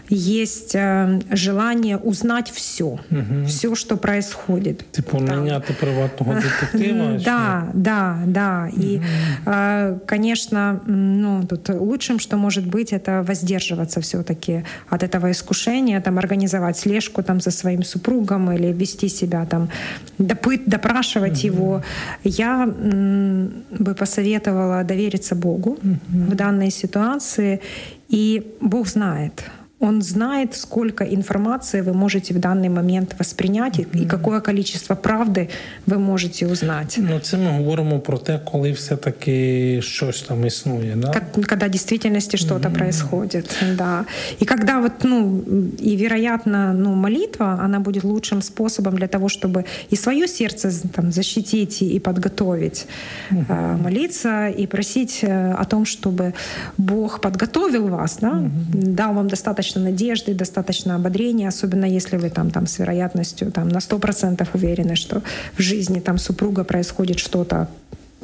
есть 0.10 0.76
э, 0.76 1.22
желание 1.32 1.98
узнать 1.98 2.50
все, 2.50 2.86
угу. 2.86 3.45
все, 3.48 3.76
что 3.76 3.95
происходит. 3.95 4.84
Типа 4.91 5.19
наняти 5.19 5.74
приватного 5.74 6.36
детектива? 6.41 7.19
Да, 7.24 7.69
да, 7.74 8.19
да. 8.26 8.69
И, 8.76 9.02
э, 9.45 10.00
конечно, 10.08 10.82
ну, 10.88 11.45
тут 11.48 11.69
лучшим, 11.69 12.19
что 12.19 12.38
может 12.38 12.65
быть, 12.65 12.91
это 12.91 13.24
воздерживаться 13.24 14.02
все-таки 14.02 14.63
от 14.89 15.04
этого 15.04 15.32
искушения, 15.32 16.02
там, 16.02 16.17
организовать 16.17 16.78
слежку 16.78 17.24
там, 17.24 17.39
за 17.39 17.52
своим 17.52 17.84
супругом 17.84 18.52
или 18.52 18.74
вести 18.74 19.10
себя 19.10 19.45
там, 19.45 19.69
допыт, 20.17 20.63
допрашивать 20.65 21.43
его. 21.43 21.84
Я 22.24 22.65
бы 22.65 23.95
посоветовала 23.95 24.84
довериться 24.84 25.36
Богу 25.36 25.78
в 25.82 26.36
данной 26.36 26.72
ситуации, 26.72 27.62
и 28.10 28.56
Бог 28.60 28.88
знает, 28.88 29.43
он 29.80 30.02
знает, 30.02 30.56
сколько 30.56 31.04
информации 31.04 31.82
вы 31.82 31.94
можете 31.94 32.34
в 32.34 32.39
данный 32.39 32.70
момент 32.70 33.15
воспринять 33.20 33.80
mm-hmm. 33.80 34.04
и 34.04 34.06
какое 34.06 34.42
количество 34.42 34.96
правди 34.96 35.48
ви 35.88 35.98
можете 35.98 36.48
узнати. 36.48 37.02
Ну, 37.02 37.20
це 37.20 37.38
ми 37.38 37.52
говоримо 37.58 38.00
про 38.00 38.18
те, 38.18 38.39
коли 38.52 38.72
все-таки 38.72 39.80
щось 39.82 40.22
там 40.22 40.46
існує, 40.46 40.96
да? 40.96 41.22
Когда 41.50 41.68
в 41.68 41.70
действительности 41.70 42.38
что-то 42.38 42.70
mm-hmm. 42.70 42.78
происходит, 42.78 43.63
да. 43.78 44.06
И 44.42 44.46
когда 44.46 44.80
вот, 44.80 44.92
ну, 45.04 45.44
и 45.80 45.96
вероятно, 45.96 46.74
ну, 46.74 46.96
молитва, 46.96 47.60
она 47.63 47.80
будет 47.80 48.04
лучшим 48.04 48.42
способом 48.42 48.98
для 48.98 49.08
того, 49.08 49.28
чтобы 49.30 49.63
и 49.94 49.96
свое 49.96 50.28
сердце 50.28 50.72
там 50.96 51.12
защитить 51.12 51.82
и 51.82 52.00
подготовить, 52.00 52.88
mm-hmm. 53.32 53.84
молиться 53.84 54.48
и 54.60 54.68
просить 54.68 55.20
э, 55.24 55.56
о 55.62 55.65
том, 55.65 55.86
чтобы 55.86 56.34
Бог 56.78 57.20
подготовил 57.22 57.88
вас, 57.88 58.18
да, 58.22 58.32
mm-hmm. 58.32 58.96
дал 58.96 59.13
вам 59.13 59.28
достаточно 59.28 59.68
достаточно 59.68 59.83
надежды, 59.83 60.35
достаточно 60.35 60.94
ободрения, 60.96 61.48
особенно 61.48 61.85
если 61.85 62.16
вы 62.16 62.31
там, 62.31 62.50
там 62.50 62.66
с 62.66 62.79
вероятностью 62.79 63.50
там, 63.50 63.68
на 63.68 63.79
100% 63.79 64.48
уверены, 64.55 64.96
что 64.96 65.22
в 65.59 65.62
жизни 65.62 66.00
там 66.00 66.18
супруга 66.18 66.64
происходит 66.64 67.18
что-то 67.18 67.66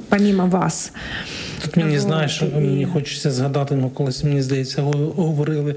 помимо 0.09 0.47
вас. 0.47 0.93
Тут 1.65 1.77
мені 1.77 1.99
знаєш, 1.99 2.43
і... 2.43 2.55
мені 2.55 2.85
хочеться 2.85 3.31
згадати, 3.31 3.75
ну 3.75 3.91
колись 3.91 4.25
мені 4.25 4.43
здається, 4.43 4.83
говорили 4.83 5.75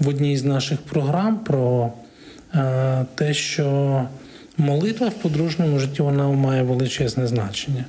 в 0.00 0.08
одній 0.08 0.36
з 0.36 0.44
наших 0.44 0.78
програм 0.78 1.38
про 1.38 1.92
е, 2.54 3.04
те, 3.14 3.34
що 3.34 4.02
молитва 4.58 5.08
в 5.08 5.14
подружньому 5.14 5.78
житті 5.78 6.02
вона 6.02 6.28
має 6.28 6.62
величезне 6.62 7.26
значення. 7.26 7.84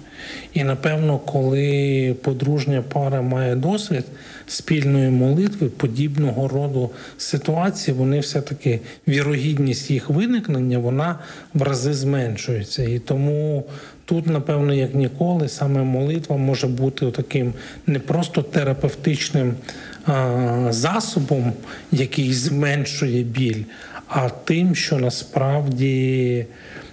І 0.54 0.64
напевно, 0.64 1.18
коли 1.18 2.16
подружня 2.24 2.84
пара 2.94 3.22
має 3.22 3.56
досвід 3.56 4.06
спільної 4.47 5.11
молитви, 5.11 5.69
подібного 5.69 6.49
роду 6.49 6.91
ситуації, 7.19 7.97
вони 7.97 8.21
все-таки 8.21 8.81
вірогідність 9.09 9.91
їх 9.91 10.11
виникнення 10.11 10.79
вона 10.79 11.19
в 11.55 11.63
рази 11.63 11.95
зменшується. 11.95 12.83
І 12.83 12.99
тому 12.99 13.65
тут, 14.05 14.27
напевно, 14.27 14.75
як 14.75 14.95
ніколи, 14.95 15.49
саме 15.49 15.83
молитва 15.83 16.37
може 16.37 16.67
бути 16.67 17.11
таким 17.11 17.53
не 17.87 17.99
просто 17.99 18.43
терапевтичним 18.43 19.55
засобом, 20.71 21.53
який 21.93 22.33
зменшує 22.33 23.23
біль, 23.23 23.63
а 24.09 24.29
тим, 24.29 24.75
що 24.75 24.99
насправді 24.99 26.47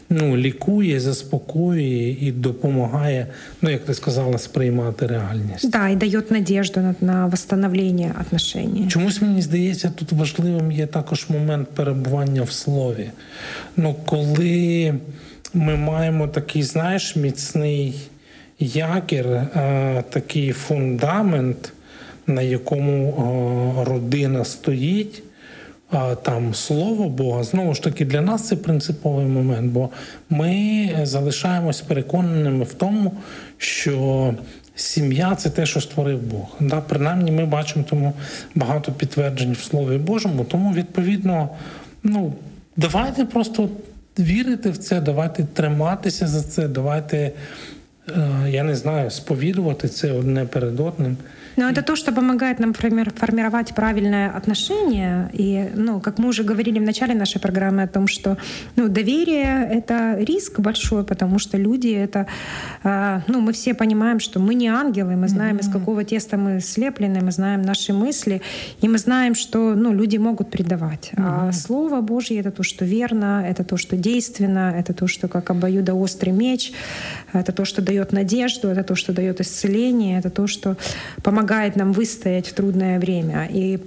ну, 0.10 0.38
лікує, 0.38 1.00
заспокоює 1.00 2.16
і 2.22 2.32
допомагає, 2.32 3.28
ну 3.62 3.70
як 3.70 3.86
ти 3.86 3.94
сказала, 3.94 4.38
сприймати 4.38 5.08
реальність. 5.08 5.70
Да, 5.70 5.90
і 5.90 5.96
дає 5.96 6.22
надіжду 6.30 6.80
на, 6.80 6.96
на 7.02 7.26
восстановлення 7.26 8.16
отношень. 8.22 8.90
Чомусь 8.90 9.22
мені 9.22 9.42
здається, 9.42 9.92
тут 9.96 10.12
важливим 10.12 10.72
є 10.72 10.88
також 10.88 11.30
момент 11.30 11.70
перебування 11.70 12.44
в 12.44 12.52
слові. 12.52 13.10
Ну, 13.78 13.96
коли 14.06 14.94
ми 15.54 15.76
маємо 15.76 16.28
такий, 16.28 16.64
знаєш, 16.64 17.16
міцний 17.16 17.96
якір, 18.60 19.28
е, 19.28 20.04
такий 20.10 20.52
фундамент, 20.52 21.74
на 22.28 22.42
якому 22.42 23.10
е, 23.10 23.90
родина 23.90 24.46
стоїть 24.46 25.24
там 26.24 26.54
слово 26.54 27.10
Бога, 27.10 27.44
знову 27.44 27.74
ж 27.74 27.84
таки, 27.84 28.06
для 28.06 28.22
нас 28.22 28.48
це 28.48 28.56
принциповий 28.56 29.26
момент, 29.26 29.72
бо 29.72 29.90
ми 30.30 30.90
залишаємось 31.04 31.82
переконаними 31.82 32.64
в 32.64 32.74
тому, 32.74 33.12
що 33.58 34.34
сім'я 34.76 35.36
це 35.36 35.50
те, 35.50 35.66
що 35.66 35.82
створив 35.82 36.20
Бог. 36.22 36.48
Да? 36.60 36.82
Принаймні, 36.82 37.32
ми 37.32 37.46
бачимо 37.46 37.86
тому 37.90 38.14
багато 38.56 38.92
підтверджень 38.92 39.54
в 39.54 39.60
Слові 39.60 39.98
Божому. 39.98 40.44
Тому, 40.44 40.74
відповідно, 40.74 41.50
ну, 42.04 42.34
давайте 42.78 43.26
просто 43.26 43.70
вірити 44.20 44.70
в 44.70 44.78
це, 44.78 45.02
давайте 45.02 45.44
триматися 45.44 46.28
за 46.28 46.44
це, 46.44 46.68
давайте, 46.68 47.18
е, 47.18 47.32
я 48.50 48.64
не 48.64 48.76
знаю, 48.76 49.12
сповідувати 49.12 49.88
це 49.88 50.12
одне 50.12 50.46
перед 50.46 50.80
одним. 50.80 51.18
Но 51.56 51.70
это 51.70 51.82
то, 51.82 51.96
что 51.96 52.12
помогает 52.12 52.60
нам 52.60 52.74
формировать 52.74 53.76
правильное 53.76 54.30
отношение. 54.30 55.30
И, 55.34 55.70
ну, 55.76 56.00
как 56.00 56.18
мы 56.20 56.30
уже 56.30 56.44
говорили 56.44 56.80
в 56.80 56.84
начале 56.84 57.14
нашей 57.14 57.40
программы 57.40 57.84
о 57.84 57.88
том, 57.88 58.08
что 58.08 58.38
ну, 58.76 58.90
доверие— 58.90 59.70
это 59.72 60.18
риск 60.20 60.60
большой, 60.60 61.04
потому 61.04 61.40
что 61.40 61.58
люди— 61.58 61.88
это... 61.90 62.28
А, 62.84 63.22
ну, 63.28 63.42
мы 63.42 63.54
все 63.54 63.74
понимаем, 63.74 64.20
что 64.20 64.40
мы 64.40 64.56
не 64.56 64.68
ангелы, 64.68 65.16
мы 65.16 65.28
знаем, 65.28 65.58
из 65.58 65.70
какого 65.70 66.04
теста 66.04 66.38
мы 66.38 66.60
слеплены, 66.60 67.22
мы 67.22 67.32
знаем 67.32 67.62
наши 67.62 67.94
мысли, 67.94 68.42
и 68.82 68.88
мы 68.88 68.98
знаем, 68.98 69.36
что 69.36 69.76
ну, 69.76 69.94
люди 69.94 70.18
могут 70.18 70.50
предавать. 70.50 71.12
А 71.18 71.52
Слово 71.52 72.02
Божье— 72.02 72.40
это 72.40 72.52
то, 72.52 72.64
что 72.64 72.86
верно, 72.86 73.46
это 73.48 73.64
то, 73.64 73.78
что 73.78 73.96
действенно, 73.96 74.74
это 74.78 74.94
то, 74.94 75.08
что 75.08 75.28
как 75.28 75.50
обоюдоострый 75.50 76.34
меч, 76.34 76.74
это 77.32 77.52
то, 77.52 77.66
что 77.66 77.82
дает 77.82 78.12
надежду, 78.12 78.68
это 78.70 78.84
то, 78.84 78.96
что 78.96 79.14
дает 79.14 79.40
исцеление, 79.42 80.20
это 80.20 80.30
то, 80.30 80.48
что 80.48 80.78
помогает 81.22 81.43
помогает 81.44 81.76
нам 81.76 81.92
выстоять 81.92 82.48
в 82.48 82.54
трудное 82.54 83.00
время 83.00 83.50
и 83.52 83.80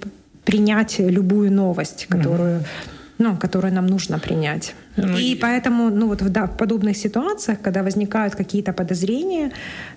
принять 0.45 0.99
любую 0.99 1.51
новость, 1.51 2.07
которую, 2.07 2.63
ну, 3.19 3.37
которую 3.37 3.73
нам 3.73 3.87
нужно 3.87 4.19
принять. 4.19 4.75
Ну, 4.97 5.19
и, 5.19 5.35
поэтому, 5.35 5.91
ну 5.91 6.07
вот 6.07 6.23
да, 6.33 6.47
в 6.47 6.57
подобных 6.57 6.97
ситуациях, 6.97 7.59
когда 7.63 7.83
возникают 7.83 8.35
какие-то 8.35 8.73
подозрения, 8.73 9.51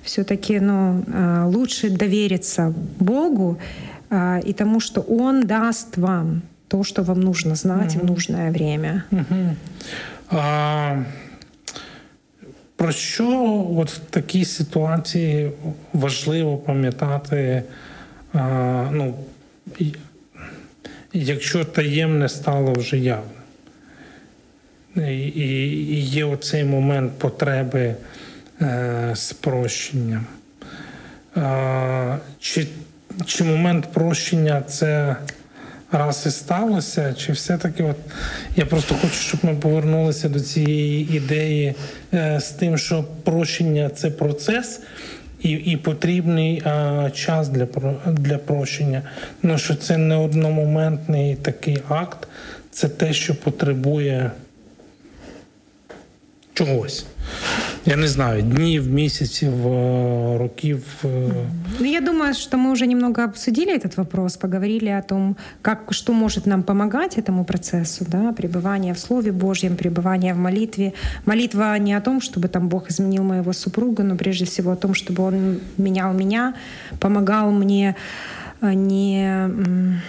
все-таки, 0.03 0.59
ну, 0.59 1.03
а, 1.13 1.47
лучше 1.47 1.89
довериться 1.89 2.73
Богу 2.99 3.57
а, 4.09 4.39
и 4.47 4.53
тому, 4.53 4.79
что 4.79 5.01
Он 5.01 5.41
даст 5.41 5.97
вам 5.97 6.41
то, 6.69 6.83
что 6.83 7.03
вам 7.03 7.19
нужно 7.19 7.55
знать 7.55 7.95
угу. 7.95 8.05
в 8.05 8.09
нужное 8.09 8.51
время. 8.51 9.03
Угу. 9.11 9.55
А, 10.31 11.03
Про 12.79 12.91
що 12.91 13.27
от 13.77 13.91
в 13.91 13.97
такій 13.97 14.45
ситуації 14.45 15.51
важливо 15.93 16.57
пам'ятати, 16.57 17.63
а, 18.33 18.89
ну, 18.91 19.15
якщо 21.13 21.65
таємне 21.65 22.29
стало 22.29 22.73
вже 22.73 22.97
явне? 22.97 23.31
І, 24.95 25.27
і 25.37 26.01
є 26.01 26.25
оцей 26.25 26.63
момент 26.63 27.11
потреби 27.17 27.95
е, 28.61 29.11
спрощення. 29.15 30.21
Е, 31.37 32.17
чи, 32.39 32.67
чи 33.25 33.43
момент 33.43 33.87
прощення 33.93 34.61
це 34.61 35.15
раз 35.91 36.23
і 36.25 36.31
сталося, 36.31 37.13
чи 37.13 37.31
все-таки 37.31 37.83
от 37.83 37.97
я 38.55 38.65
просто 38.65 38.95
хочу, 38.95 39.13
щоб 39.13 39.39
ми 39.43 39.55
повернулися 39.55 40.29
до 40.29 40.39
цієї 40.39 41.15
ідеї 41.15 41.75
е, 42.13 42.39
з 42.39 42.49
тим, 42.49 42.77
що 42.77 43.05
прощення 43.23 43.89
це 43.89 44.09
процес. 44.09 44.81
І 45.41 45.51
і 45.51 45.77
потрібний 45.77 46.61
а, 46.65 47.09
час 47.13 47.49
для 47.49 47.67
для 48.05 48.37
прощення. 48.37 49.01
Ну 49.43 49.57
що 49.57 49.75
це 49.75 49.97
не 49.97 50.15
одномоментний 50.15 51.35
такий 51.35 51.77
акт, 51.89 52.27
це 52.71 52.89
те, 52.89 53.13
що 53.13 53.35
потребує 53.35 54.31
чогось. 56.53 57.05
Я 57.88 57.96
не 57.96 58.08
знаю, 58.08 58.42
днів, 58.42 58.90
місяців, 58.90 59.52
років. 60.38 60.82
Ну, 61.80 61.86
я 61.86 62.00
думаю, 62.00 62.34
что 62.34 62.56
мы 62.56 62.70
уже 62.70 62.86
немного 62.86 63.24
обсудили 63.24 63.76
этот 63.76 63.96
вопрос, 63.96 64.36
поговорили 64.36 64.88
о 64.88 65.02
том, 65.02 65.36
как, 65.62 65.78
что 65.90 66.12
может 66.12 66.46
нам 66.46 66.62
помогать 66.62 67.18
этому 67.18 67.44
процессу, 67.44 68.04
да, 68.08 68.32
пребывание 68.32 68.94
в 68.94 68.98
Слове 68.98 69.32
Божьем, 69.32 69.76
пребывание 69.76 70.34
в 70.34 70.38
молитве. 70.38 70.92
Молитва 71.26 71.78
не 71.78 71.94
о 71.96 72.00
том, 72.00 72.20
чтобы 72.20 72.48
там 72.48 72.68
Бог 72.68 72.90
изменил 72.90 73.22
моего 73.22 73.52
супруга, 73.52 74.02
но 74.02 74.16
прежде 74.16 74.44
всего 74.44 74.70
о 74.70 74.76
том, 74.76 74.94
чтобы 74.94 75.22
Он 75.22 75.60
менял 75.76 76.12
меня, 76.12 76.54
помогал 77.00 77.50
мне 77.50 77.94
не 78.62 80.00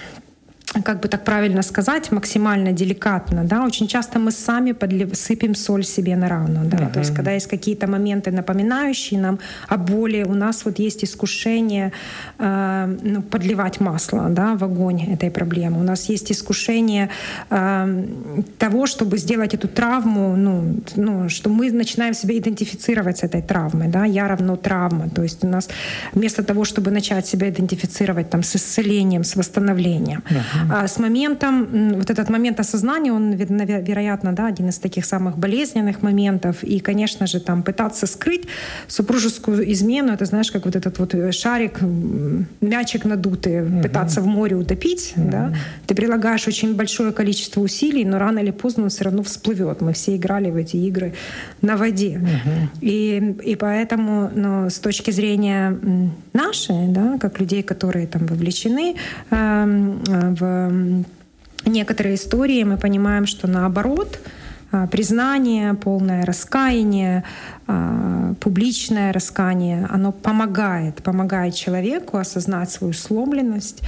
как 0.85 1.01
бы 1.01 1.09
так 1.09 1.25
правильно 1.25 1.63
сказать, 1.63 2.13
максимально 2.13 2.73
деликатно, 2.73 3.45
да, 3.45 3.65
очень 3.65 3.89
часто 3.89 4.19
мы 4.19 4.31
сами 4.31 4.73
подлив, 4.73 5.17
сыпем 5.17 5.55
соль 5.55 5.85
себе 5.85 6.17
на 6.17 6.29
рану, 6.29 6.61
да, 6.65 6.77
uh-huh. 6.77 6.93
то 6.93 7.01
есть 7.01 7.15
когда 7.15 7.33
есть 7.33 7.49
какие-то 7.49 7.87
моменты, 7.89 8.31
напоминающие 8.31 9.21
нам 9.21 9.39
о 9.69 9.77
боли, 9.77 10.23
у 10.23 10.35
нас 10.35 10.65
вот 10.65 10.79
есть 10.79 11.05
искушение 11.05 11.93
э, 12.39 12.97
ну, 13.03 13.23
подливать 13.23 13.81
масло, 13.81 14.29
да, 14.29 14.55
в 14.55 14.63
огонь 14.63 15.03
этой 15.13 15.31
проблемы, 15.31 15.81
у 15.81 15.83
нас 15.83 16.09
есть 16.09 16.31
искушение 16.31 17.09
э, 17.51 18.05
того, 18.59 18.87
чтобы 18.87 19.19
сделать 19.19 19.55
эту 19.55 19.67
травму, 19.67 20.37
ну, 20.37 20.77
ну, 20.97 21.29
что 21.29 21.51
мы 21.51 21.73
начинаем 21.73 22.15
себя 22.15 22.39
идентифицировать 22.39 23.19
с 23.19 23.25
этой 23.25 23.43
травмой, 23.43 23.89
да, 23.89 24.05
я 24.05 24.29
равно 24.29 24.57
травма, 24.57 25.11
то 25.11 25.23
есть 25.23 25.45
у 25.45 25.49
нас 25.49 25.69
вместо 26.13 26.45
того, 26.45 26.65
чтобы 26.65 26.93
начать 26.93 27.27
себя 27.27 27.49
идентифицировать 27.49 28.31
там 28.31 28.45
с 28.45 28.55
исцелением, 28.55 29.25
с 29.25 29.35
восстановлением, 29.35 30.23
uh-huh 30.31 30.60
а 30.71 30.87
с 30.87 30.99
моментом, 30.99 31.95
вот 31.95 32.11
этот 32.11 32.31
момент 32.31 32.61
осознания, 32.61 33.13
он, 33.13 33.33
вероятно, 33.33 34.33
да, 34.33 34.47
один 34.47 34.69
из 34.69 34.79
таких 34.79 35.05
самых 35.05 35.39
болезненных 35.39 36.03
моментов. 36.03 36.63
И, 36.63 36.81
конечно 36.81 37.27
же, 37.27 37.41
там 37.41 37.63
пытаться 37.63 38.07
скрыть 38.07 38.47
супружескую 38.89 39.71
измену, 39.73 40.13
это, 40.13 40.25
знаешь, 40.25 40.51
как 40.51 40.65
вот 40.65 40.77
этот 40.77 40.99
вот 40.99 41.15
э, 41.15 41.33
шарик, 41.33 41.81
мячик 42.61 43.05
надутый, 43.05 43.61
uh-huh. 43.61 43.83
пытаться 43.83 44.21
в 44.21 44.27
море 44.27 44.57
утопить, 44.57 45.15
uh-huh. 45.17 45.31
да. 45.31 45.55
Ты 45.87 45.95
прилагаешь 45.95 46.47
очень 46.49 46.75
большое 46.75 47.13
количество 47.13 47.61
усилий, 47.61 48.05
но 48.05 48.19
рано 48.19 48.41
или 48.41 48.51
поздно 48.51 48.85
он 48.85 48.89
все 48.91 49.05
равно 49.05 49.23
всплывет. 49.23 49.81
Мы 49.81 49.93
все 49.93 50.17
играли 50.17 50.51
в 50.51 50.57
эти 50.57 50.77
игры 50.77 51.13
на 51.63 51.77
воде. 51.77 52.21
Uh-huh. 52.21 52.79
И, 52.81 53.37
и 53.45 53.57
поэтому, 53.57 54.31
ну, 54.35 54.71
с 54.71 54.79
точки 54.79 55.11
зрения 55.11 55.79
нашей, 56.33 56.89
да, 56.89 57.19
как 57.19 57.41
людей, 57.41 57.63
которые 57.63 58.07
там 58.07 58.27
вовлечены 58.27 58.97
э, 59.31 59.95
в 60.07 61.05
некоторые 61.67 62.15
истории 62.15 62.63
мы 62.65 62.77
понимаем, 62.77 63.27
что 63.27 63.47
наоборот, 63.47 64.19
а, 64.73 64.87
признание, 64.87 65.75
полное 65.75 66.25
раскаяние, 66.25 67.25
а, 67.67 68.35
публичное 68.41 69.13
раскаяние, 69.13 69.87
оно 69.91 70.13
помогает, 70.13 71.03
помогает 71.03 71.55
человеку 71.55 72.19
осознать 72.19 72.71
свою 72.71 72.93
сломленность 72.93 73.81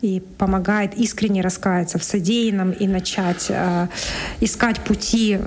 и 0.00 0.22
помогает 0.38 0.94
искренне 0.94 1.42
раскаяться 1.42 1.98
в 1.98 2.04
содеянном 2.04 2.70
и 2.70 2.86
начать 2.86 3.48
а, 3.50 3.88
искать 4.40 4.80
пути 4.80 5.38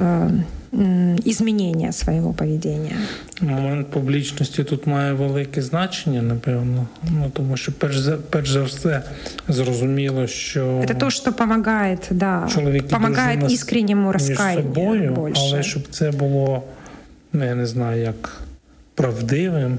изменения 1.26 1.92
своего 1.92 2.34
поведения. 2.34 2.98
Момент 3.42 3.88
публічності 3.88 4.64
тут 4.64 4.88
має 4.88 5.14
велике 5.14 5.62
значення, 5.62 6.22
напевно. 6.22 6.88
Ну 7.12 7.30
тому 7.34 7.58
що 7.58 7.72
перш 7.72 7.98
за 7.98 8.18
перш 8.18 8.50
за 8.50 8.64
все 8.64 9.02
зрозуміло, 9.48 10.28
що 10.28 10.84
це 10.88 10.94
то, 10.94 11.10
що 11.10 11.32
допомагає, 11.32 11.98
да, 12.12 12.48
допомагає 12.56 13.42
іскренньому 13.50 14.12
розкаянню 14.12 14.62
собою, 14.62 15.26
більше. 15.26 15.42
але 15.46 15.64
щоб 15.64 15.84
це 15.92 16.12
було, 16.12 16.64
ну 17.34 17.46
я 17.46 17.56
не 17.56 17.66
знаю, 17.66 18.02
як 18.02 18.42
правдивим. 18.96 19.78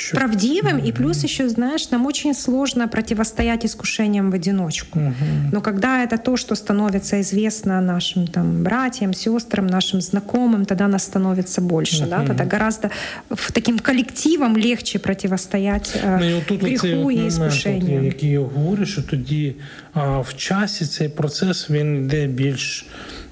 Что... 0.00 0.16
правдивым, 0.16 0.76
mm-hmm. 0.76 0.88
и 0.88 0.92
плюс 0.92 1.24
еще, 1.24 1.48
знаешь, 1.48 1.90
нам 1.90 2.04
очень 2.04 2.34
сложно 2.34 2.86
противостоять 2.86 3.64
искушениям 3.64 4.30
в 4.30 4.34
одиночку. 4.34 4.98
Mm-hmm. 4.98 5.52
Но 5.52 5.60
когда 5.62 6.04
это 6.04 6.18
то, 6.18 6.36
что 6.36 6.54
становится 6.54 7.20
известно 7.22 7.80
нашим 7.80 8.26
там 8.26 8.62
братьям, 8.62 9.14
сестрам, 9.14 9.66
нашим 9.66 10.00
знакомым, 10.02 10.66
тогда 10.66 10.88
нас 10.88 11.04
становится 11.04 11.62
больше, 11.62 12.04
mm-hmm. 12.04 12.10
да, 12.10 12.26
тогда 12.26 12.44
гораздо 12.44 12.90
в 13.30 13.52
таким 13.52 13.78
коллективом 13.78 14.56
легче 14.56 14.98
противостоять 14.98 15.98
ну, 16.04 16.30
і 16.30 16.34
отут 16.34 16.62
гріху 16.62 17.10
і 17.10 17.26
іскушенню. 17.26 18.04
Який 18.04 18.30
я 18.30 18.40
говорю, 18.40 18.86
що 18.86 19.02
тоді 19.02 19.54
а, 19.94 20.18
в 20.18 20.36
часі 20.36 20.84
цей 20.84 21.08
процес 21.08 21.70
він 21.70 22.04
йде 22.04 22.26
більш 22.26 22.86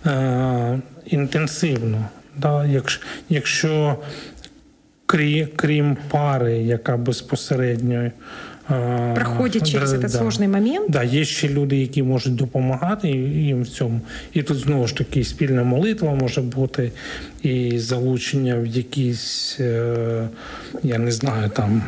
а, 0.04 0.76
інтенсивно. 1.06 2.08
Да? 2.36 2.66
Якщо, 2.66 3.00
якщо 3.28 3.98
крім 5.55 5.97
пари, 6.09 6.57
яка 6.57 6.97
безпосередньо 6.97 8.11
проходять 9.15 9.71
через 9.71 9.91
да, 9.91 9.99
цей 9.99 10.09
сложний 10.09 10.47
момент. 10.47 10.91
Да, 10.91 11.03
є 11.03 11.25
ще 11.25 11.49
люди, 11.49 11.77
які 11.77 12.03
можуть 12.03 12.35
допомагати 12.35 13.09
їм 13.09 13.61
в 13.61 13.67
цьому. 13.67 14.01
І 14.33 14.43
тут 14.43 14.57
знову 14.57 14.87
ж 14.87 14.95
таки 14.95 15.23
спільна 15.23 15.63
молитва 15.63 16.13
може 16.13 16.41
бути, 16.41 16.91
і 17.43 17.79
залучення 17.79 18.55
в 18.55 18.65
якісь, 18.65 19.57
е, 19.59 20.27
я 20.83 20.97
не 20.97 21.11
знаю, 21.11 21.49
там 21.49 21.83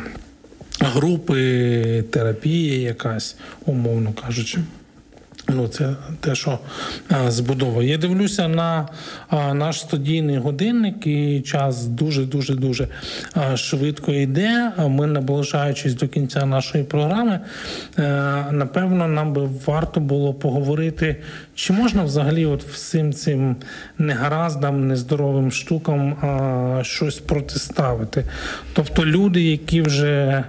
групи, 0.80 2.04
терапія 2.10 2.78
якась, 2.88 3.36
умовно 3.66 4.12
кажучи. 4.12 4.58
Ну, 5.48 5.68
це 5.68 5.94
те, 6.20 6.34
що 6.34 6.58
а, 7.10 7.30
збудовує. 7.30 7.88
Я 7.88 7.98
дивлюся 7.98 8.48
на 8.48 8.88
наш 9.54 9.80
студійний 9.80 10.38
годинник, 10.38 11.06
і 11.06 11.40
час 11.40 11.86
дуже 11.86 12.24
дуже 12.24 12.54
дуже 12.54 12.88
швидко 13.54 14.12
йде. 14.12 14.72
Ми, 14.78 15.06
наближаючись 15.06 15.94
до 15.94 16.08
кінця 16.08 16.46
нашої 16.46 16.84
програми, 16.84 17.40
е, 17.98 18.02
напевно, 18.50 19.08
нам 19.08 19.32
би 19.32 19.48
варто 19.66 20.00
було 20.00 20.34
поговорити, 20.34 21.16
чи 21.54 21.72
можна 21.72 22.02
взагалі, 22.02 22.46
от 22.46 22.64
всім 22.64 23.12
цим 23.12 23.56
негараздам, 23.98 24.88
нездоровим 24.88 25.52
штукам 25.52 26.16
щось 26.82 27.18
протиставити. 27.18 28.24
Тобто 28.72 29.06
люди, 29.06 29.42
які 29.42 29.82
вже 29.82 30.44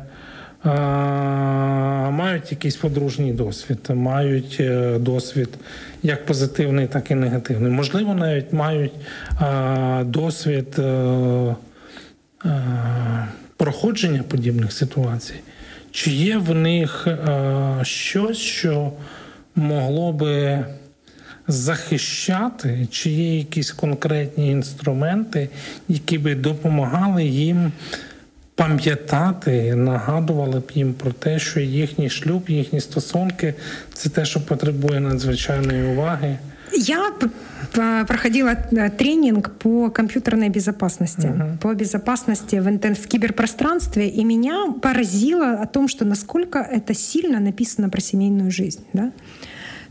мають 2.11 2.51
якийсь 2.51 2.75
подружній 2.75 3.33
досвід, 3.33 3.79
мають 3.89 4.57
е, 4.59 4.99
досвід 4.99 5.49
як 6.03 6.25
позитивний, 6.25 6.87
так 6.87 7.11
і 7.11 7.15
негативний. 7.15 7.71
Можливо, 7.71 8.13
навіть 8.13 8.53
мають 8.53 8.91
досвід 10.11 10.75
е, 10.79 10.83
е, 12.45 13.27
проходження 13.57 14.23
подібних 14.23 14.73
ситуацій. 14.73 15.35
Чи 15.91 16.11
є 16.11 16.37
в 16.37 16.55
них 16.55 17.07
щось, 17.81 18.37
що 18.37 18.91
могло 19.55 20.13
би 20.13 20.65
захищати, 21.47 22.87
чи 22.91 23.09
є 23.09 23.37
якісь 23.37 23.71
конкретні 23.71 24.51
інструменти, 24.51 25.49
які 25.89 26.17
би 26.17 26.35
допомагали 26.35 27.25
їм 27.25 27.71
пам'ятати, 28.55 29.75
нагадували 29.75 30.59
б 30.59 30.71
їм 30.75 30.93
про 30.93 31.11
те, 31.11 31.39
що 31.39 31.59
їхній 31.59 32.09
шлюб, 32.09 32.49
їхні 32.49 32.81
стосунки 32.81 33.53
це 33.93 34.09
те, 34.09 34.25
що 34.25 34.45
потребує 34.45 34.99
надзвичайної 34.99 35.83
уваги. 35.83 36.37
Я 36.75 37.11
проходила 38.07 38.51
э, 38.71 38.89
тренинг 38.89 39.49
по 39.59 39.91
компьютерной 39.91 40.49
безопасности, 40.49 41.27
uh-huh. 41.27 41.57
по 41.57 41.73
безопасности 41.73 42.61
в, 42.61 42.67
интер- 42.67 42.95
в 42.95 43.07
киберпространстве, 43.07 44.07
и 44.07 44.25
меня 44.25 44.73
поразило 44.81 45.61
о 45.61 45.65
том, 45.65 45.87
что 45.87 46.05
насколько 46.05 46.59
это 46.59 46.95
сильно 46.95 47.39
написано 47.39 47.89
про 47.89 48.01
семейную 48.01 48.51
жизнь. 48.51 48.83
Да? 48.93 49.11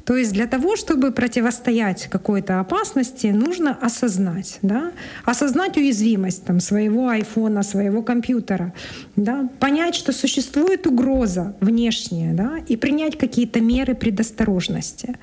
То 0.04 0.16
есть 0.16 0.32
для 0.32 0.46
того, 0.46 0.76
чтобы 0.76 1.12
противостоять 1.12 2.08
какой-то 2.08 2.60
опасности, 2.60 3.28
нужно 3.28 3.76
осознать, 3.80 4.58
да? 4.62 4.92
осознать 5.24 5.76
уязвимость 5.76 6.44
там, 6.44 6.60
своего 6.60 7.08
айфона, 7.08 7.62
своего 7.62 8.02
компьютера, 8.02 8.72
да? 9.16 9.48
понять, 9.60 9.94
что 9.94 10.12
существует 10.12 10.86
угроза 10.86 11.54
внешняя, 11.60 12.32
да? 12.32 12.58
и 12.66 12.76
принять 12.76 13.16
какие-то 13.16 13.60
меры 13.60 13.94
предосторожности. 13.94 15.14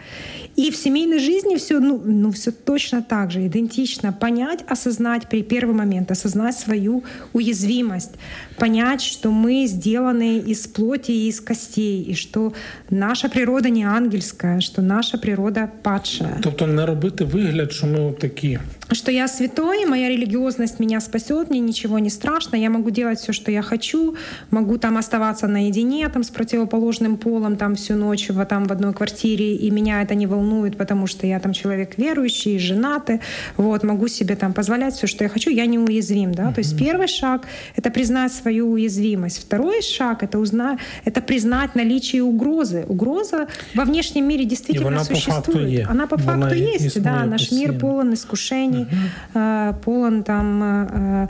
И 0.56 0.72
в 0.72 0.76
семейной 0.76 1.20
жизни 1.20 1.56
все, 1.56 1.80
ну, 1.80 2.02
ну, 2.06 2.32
все 2.32 2.52
точно 2.52 3.02
так 3.02 3.32
же, 3.32 3.45
идентично. 3.47 4.12
Понять, 4.12 4.60
осознать 4.68 5.28
при 5.30 5.41
первый 5.43 5.76
момент, 5.76 6.12
осознать 6.12 6.58
свою 6.58 7.04
уязвимость, 7.34 8.12
понять, 8.58 9.02
что 9.02 9.32
мы 9.32 9.68
сделаны 9.68 10.39
из 10.39 10.68
плоти 10.68 11.12
и 11.12 11.28
из 11.28 11.41
костей, 11.41 12.04
и 12.04 12.14
что 12.14 12.54
наша 12.89 13.30
природа 13.30 13.70
не 13.70 13.84
ангельская, 13.84 14.60
что 14.60 14.82
наша 14.82 15.18
природа 15.18 15.70
падшая. 15.84 16.39
Тобто 16.41 16.68
не 16.68 16.86
робити 16.86 17.24
вигляд, 17.24 17.72
що 17.72 17.88
ми 17.88 18.12
такі. 18.20 18.60
Что 18.92 19.12
я 19.12 19.28
святой, 19.28 19.86
моя 19.86 20.10
религиозность 20.10 20.80
меня 20.80 21.00
спасет, 21.00 21.52
мне 21.52 21.60
ничего 21.60 22.00
не 22.00 22.10
страшно, 22.10 22.56
я 22.56 22.72
могу 22.72 22.90
делать 22.90 23.20
все, 23.20 23.34
что 23.34 23.52
я 23.52 23.62
хочу, 23.62 24.16
могу 24.50 24.80
там 24.80 24.98
оставаться 24.98 25.48
наедине 25.48 26.10
там 26.10 26.24
с 26.24 26.30
противоположным 26.30 27.18
полом 27.18 27.56
там 27.56 27.76
всю 27.76 27.96
ночь 27.96 28.30
в, 28.30 28.46
там 28.46 28.66
в 28.66 28.72
одной 28.72 28.94
квартире, 28.94 29.56
и 29.56 29.70
меня 29.70 30.02
это 30.02 30.16
не 30.16 30.26
волнует, 30.26 30.76
потому 30.76 31.06
что 31.06 31.28
я 31.28 31.40
там 31.40 31.54
человек 31.54 31.98
верующий, 31.98 32.58
женатый, 32.58 33.22
вот, 33.58 33.84
могу 33.84 34.08
себе 34.08 34.36
там 34.36 34.54
позволять 34.54 34.96
все, 34.96 35.06
что 35.06 35.24
я 35.24 35.30
хочу, 35.30 35.52
я 35.52 35.68
неуязвим, 35.68 36.34
да, 36.34 36.46
mm-hmm. 36.46 36.54
то 36.56 36.60
есть 36.60 36.78
первый 36.78 37.08
шаг— 37.08 37.46
это 37.76 37.92
признать 37.92 38.34
свою 38.34 38.72
уязвимость, 38.72 39.40
второй 39.40 39.84
шаг— 39.84 40.24
это 40.24 40.40
узнать, 40.40 40.80
это 41.06 41.22
признать 41.22 41.76
наличие 41.76 42.24
угрозы. 42.24 42.86
Угроза 42.88 43.48
во 43.76 43.86
внешнем 43.86 44.28
мире 44.28 44.46
действительно 44.46 45.04
существует. 45.04 45.86
По 45.86 45.92
она 45.92 46.08
по 46.08 46.18
факту 46.18 46.56
есть, 46.56 47.00
да, 47.04 47.26
наш 47.26 47.52
мир 47.52 47.78
полон 47.78 48.14
искушений, 48.16 48.78
угу. 48.84 49.75
полон 49.84 50.23
там 50.23 50.63
э, 50.63 51.27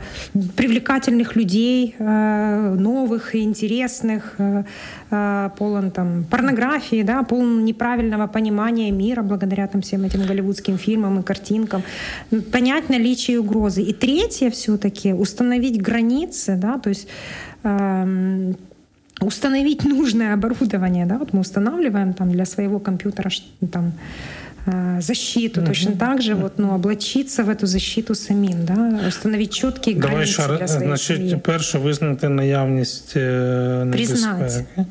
привлекательных 0.56 1.36
людей, 1.36 1.94
э, 1.98 2.76
новых 2.78 3.34
и 3.34 3.42
интересных, 3.42 4.36
полон 5.58 5.90
там 5.90 6.24
порнографии, 6.30 7.02
да, 7.02 7.22
полон 7.22 7.64
неправильного 7.64 8.26
понимания 8.28 8.90
мира 8.92 9.22
благодаря 9.22 9.66
там 9.66 9.80
всем 9.80 10.04
этим 10.04 10.24
голливудским 10.26 10.78
фильмам 10.78 11.20
и 11.20 11.22
картинкам. 11.22 11.82
Понять 12.52 12.88
наличие 12.88 13.40
угрозы. 13.40 13.82
И 13.82 13.92
третье 13.92 14.50
все-таки 14.50 15.12
установить 15.12 15.82
границы, 15.82 16.56
да, 16.56 16.78
то 16.78 16.90
есть 16.90 17.08
эм, 17.64 18.56
установить 19.20 19.84
нужное 19.84 20.34
оборудование, 20.34 21.06
да, 21.06 21.18
вот 21.18 21.32
мы 21.32 21.40
устанавливаем 21.40 22.14
там 22.14 22.30
для 22.30 22.44
своего 22.44 22.78
компьютера 22.78 23.30
там 23.70 23.84
э, 23.86 23.90
защиту, 24.99 25.61
uh-huh. 25.61 25.67
точно 25.67 25.91
так 25.91 26.21
же 26.21 26.33
вот, 26.33 26.53
ну, 26.57 26.73
облачиться 26.73 27.43
в 27.43 27.49
эту 27.49 27.65
защиту 27.67 28.15
самим, 28.15 28.65
да, 28.65 29.07
установить 29.07 29.53
чіткий 29.53 29.93
Давай 29.93 30.15
границі 30.15 30.41
для 30.59 30.67
своєї 30.67 30.87
Значить, 30.87 31.17
сім'ї. 31.17 31.37
перше 31.37 31.77
визнати 31.77 32.29
наявність 32.29 33.15
небезпеки. 33.15 34.85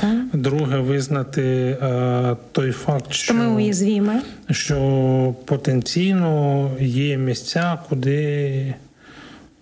Так. 0.00 0.14
Друге, 0.32 0.78
визнати 0.78 1.42
е, 1.82 2.36
той 2.52 2.72
факт, 2.72 3.06
що, 3.08 3.24
що 3.24 3.34
ми 3.34 3.46
уязвімі. 3.46 4.12
що 4.50 5.34
потенційно 5.44 6.70
є 6.80 7.16
місця, 7.16 7.78
куди 7.88 8.74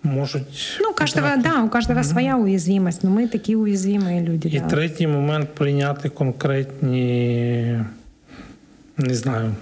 можуть. 0.03 0.77
Ну, 0.81 0.89
у 0.89 0.93
каждого, 0.93 1.27
да, 1.37 1.63
у 1.63 1.69
каждого 1.69 1.99
mm-hmm. 1.99 2.03
своя 2.03 2.37
уязвимость, 2.37 3.03
но 3.03 3.09
мы 3.09 3.27
такие 3.27 3.57
уязвимые 3.57 4.21
люди. 4.21 4.47
І 4.47 4.59
да. 4.59 4.65
третій 4.65 5.07
момент 5.07 5.49
прийняти 5.49 6.09
конкретні, 6.09 7.79
не 8.99 9.13
знаю. 9.13 9.55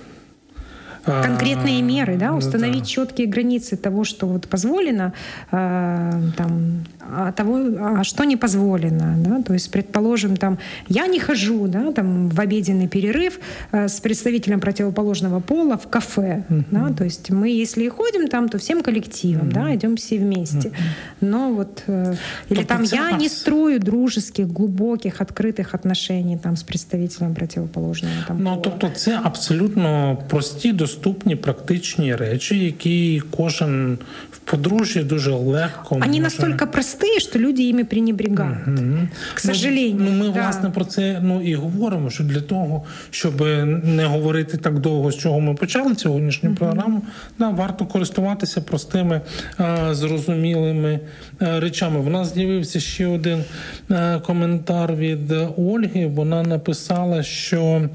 конкретные 1.05 1.81
меры, 1.81 2.17
да, 2.17 2.31
ну 2.31 2.37
установить 2.37 2.83
да. 2.83 2.85
четкие 2.85 3.27
границы 3.27 3.75
того, 3.75 4.03
что 4.03 4.25
вот 4.27 4.47
позволено, 4.47 5.13
э, 5.51 6.21
там, 6.37 6.85
а 6.96 6.96
того, 7.35 7.59
а 7.79 8.03
что 8.03 8.23
не 8.23 8.37
позволено, 8.37 9.15
да, 9.17 9.41
то 9.43 9.53
есть, 9.53 9.71
предположим, 9.71 10.37
там, 10.37 10.57
я 10.87 11.07
не 11.07 11.19
хожу, 11.19 11.67
да, 11.67 11.91
там, 11.91 12.29
в 12.29 12.39
обеденный 12.39 12.87
перерыв 12.87 13.39
э, 13.71 13.87
с 13.87 13.99
представителем 13.99 14.59
противоположного 14.59 15.39
пола 15.39 15.77
в 15.77 15.87
кафе, 15.87 16.43
uh-huh. 16.49 16.63
да, 16.71 16.93
то 16.93 17.03
есть 17.03 17.29
мы, 17.29 17.49
если 17.49 17.83
и 17.83 17.89
ходим 17.89 18.27
там, 18.27 18.49
то 18.49 18.57
всем 18.57 18.81
коллективом, 18.81 19.49
uh-huh. 19.49 19.53
да, 19.53 19.75
идем 19.75 19.95
все 19.95 20.17
вместе, 20.17 20.69
uh-huh. 20.69 20.73
но 21.21 21.53
вот, 21.53 21.83
э, 21.87 22.15
или 22.49 22.63
там, 22.63 22.83
я 22.83 23.11
не 23.11 23.29
строю 23.29 23.79
дружеских, 23.79 24.47
глубоких, 24.47 25.21
открытых 25.21 25.75
отношений 25.75 26.37
там 26.37 26.55
с 26.55 26.63
представителем 26.63 27.35
противоположного 27.35 28.15
там, 28.27 28.37
Ну, 28.43 28.49
пола. 28.49 28.61
тобто 28.63 28.89
це 28.95 29.19
абсолютно 29.23 30.17
прості, 30.29 30.71
доступні 30.71 31.03
доступні 31.03 31.35
практичні 31.35 32.15
речі, 32.15 32.59
які 32.59 33.21
кожен 33.31 33.97
в 34.31 34.37
подружжі 34.37 35.03
дуже 35.03 35.31
легко. 35.31 35.95
Вони 35.95 36.07
може... 36.07 36.19
настільки 36.19 36.65
прості, 36.65 36.96
що 37.18 37.38
люди 37.38 37.62
їми 37.62 37.84
пренебрігають. 37.84 38.58
Угу. 38.66 39.08
К 39.34 39.40
сожалению. 39.40 39.96
Ну, 39.98 40.10
ну 40.10 40.24
ми 40.24 40.32
да. 40.32 40.40
власне 40.40 40.70
про 40.70 40.84
це 40.84 41.20
ну 41.22 41.42
і 41.42 41.54
говоримо. 41.54 42.10
Що 42.10 42.24
для 42.24 42.40
того, 42.40 42.84
щоб 43.10 43.40
не 43.84 44.04
говорити 44.04 44.56
так 44.56 44.78
довго, 44.78 45.12
з 45.12 45.16
чого 45.16 45.40
ми 45.40 45.54
почали 45.54 45.94
сьогоднішню 45.94 46.48
угу. 46.48 46.58
програму, 46.58 47.02
да, 47.38 47.48
варто 47.48 47.86
користуватися 47.86 48.60
простими 48.60 49.20
а, 49.56 49.94
зрозумілими 49.94 51.00
а, 51.38 51.60
речами. 51.60 52.00
В 52.00 52.10
нас 52.10 52.34
з'явився 52.34 52.80
ще 52.80 53.06
один 53.06 53.44
а, 53.88 54.18
коментар 54.18 54.94
від 54.94 55.32
Ольги. 55.56 56.06
Вона 56.06 56.42
написала, 56.42 57.22
що. 57.22 57.88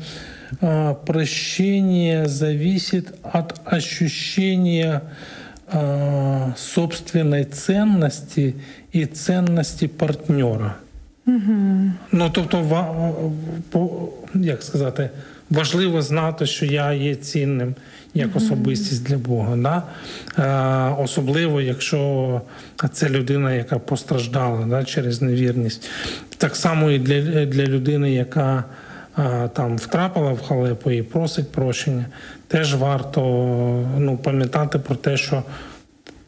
прощение 1.06 2.28
зависит 2.28 3.14
от 3.24 3.60
ощущения 3.66 5.02
собственной 6.56 7.46
ценности 7.46 8.54
і 8.92 9.06
ценності 9.06 9.88
партнера. 9.88 10.76
Угу. 11.28 11.92
Ну, 12.12 12.30
тобто, 12.32 12.88
як 14.34 14.64
сказати, 14.64 15.10
важливо 15.50 16.02
знати, 16.02 16.46
що 16.46 16.66
я 16.66 16.94
є 16.94 17.16
цінним 17.16 17.76
як 18.14 18.36
особистість 18.36 19.04
для 19.04 19.18
Бога. 19.18 19.58
Да? 19.58 19.84
Е, 20.38 21.04
Особливо, 21.04 21.62
якщо 21.62 22.42
це 22.92 23.10
людина, 23.10 23.54
яка 23.54 23.80
постраждала 23.80 24.66
да, 24.66 24.84
через 24.84 25.22
невірність. 25.22 25.90
Так 26.38 26.56
само 26.56 26.92
і 26.92 27.00
для, 27.00 27.46
для 27.46 27.66
людини, 27.66 28.14
яка 28.14 28.64
там 29.53 29.77
втрапила 29.77 30.33
в 30.33 30.43
халепу 30.43 30.91
і 30.91 31.03
просить 31.03 31.53
прощення, 31.53 32.07
теж 32.49 32.75
варто 32.75 33.21
ну, 33.99 34.17
пам'ятати 34.17 34.79
про 34.79 34.97
те, 34.97 35.17
що 35.17 35.43